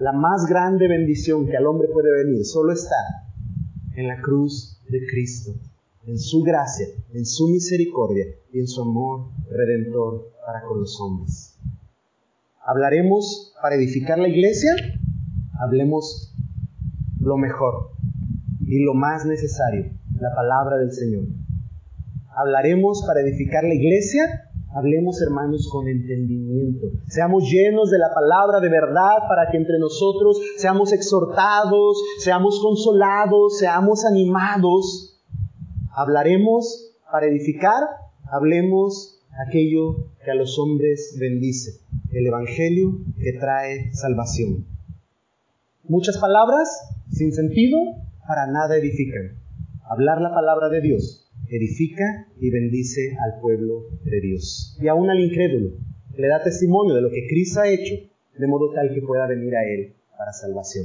la 0.00 0.12
más 0.12 0.46
grande 0.46 0.88
bendición 0.88 1.46
que 1.46 1.56
al 1.56 1.66
hombre 1.66 1.88
puede 1.92 2.10
venir, 2.24 2.44
solo 2.44 2.72
está 2.72 2.96
en 3.94 4.08
la 4.08 4.20
cruz 4.20 4.80
de 4.88 5.06
Cristo, 5.06 5.54
en 6.06 6.18
su 6.18 6.42
gracia, 6.42 6.86
en 7.14 7.24
su 7.24 7.48
misericordia 7.48 8.26
y 8.52 8.58
en 8.58 8.66
su 8.66 8.82
amor 8.82 9.28
redentor 9.50 10.32
para 10.44 10.62
con 10.62 10.80
los 10.80 11.00
hombres. 11.00 11.56
¿Hablaremos 12.64 13.54
para 13.62 13.76
edificar 13.76 14.18
la 14.18 14.28
iglesia? 14.28 14.74
Hablemos 15.60 16.34
lo 17.20 17.36
mejor 17.36 17.92
y 18.66 18.84
lo 18.84 18.94
más 18.94 19.24
necesario, 19.24 19.92
la 20.20 20.34
palabra 20.34 20.76
del 20.76 20.92
Señor 20.92 21.45
hablaremos 22.36 23.02
para 23.06 23.22
edificar 23.22 23.64
la 23.64 23.74
iglesia, 23.74 24.50
hablemos 24.74 25.22
hermanos 25.22 25.68
con 25.72 25.88
entendimiento. 25.88 26.88
Seamos 27.08 27.50
llenos 27.50 27.90
de 27.90 27.98
la 27.98 28.12
palabra 28.14 28.60
de 28.60 28.68
verdad 28.68 29.26
para 29.26 29.50
que 29.50 29.56
entre 29.56 29.78
nosotros 29.78 30.38
seamos 30.58 30.92
exhortados, 30.92 31.96
seamos 32.18 32.60
consolados, 32.60 33.58
seamos 33.58 34.04
animados. 34.04 35.18
Hablaremos 35.94 36.92
para 37.10 37.26
edificar, 37.26 37.82
hablemos 38.30 39.18
aquello 39.48 40.10
que 40.22 40.30
a 40.30 40.34
los 40.34 40.58
hombres 40.58 41.16
bendice, 41.18 41.80
el 42.12 42.26
Evangelio 42.26 42.98
que 43.18 43.32
trae 43.32 43.94
salvación. 43.94 44.66
Muchas 45.84 46.18
palabras 46.18 46.68
sin 47.10 47.32
sentido 47.32 47.78
para 48.28 48.46
nada 48.46 48.76
edifican. 48.76 49.38
Hablar 49.88 50.20
la 50.20 50.34
palabra 50.34 50.68
de 50.68 50.80
Dios 50.82 51.25
edifica 51.48 52.28
y 52.40 52.50
bendice 52.50 53.16
al 53.24 53.40
pueblo 53.40 53.86
de 54.04 54.20
Dios. 54.20 54.76
Y 54.80 54.88
aún 54.88 55.08
al 55.10 55.20
incrédulo, 55.20 55.70
le 56.16 56.28
da 56.28 56.42
testimonio 56.42 56.94
de 56.94 57.02
lo 57.02 57.10
que 57.10 57.26
Cristo 57.26 57.60
ha 57.60 57.68
hecho, 57.68 57.94
de 58.38 58.46
modo 58.46 58.72
tal 58.74 58.92
que 58.92 59.00
pueda 59.00 59.26
venir 59.26 59.54
a 59.56 59.64
Él 59.64 59.94
para 60.16 60.32
salvación. 60.32 60.84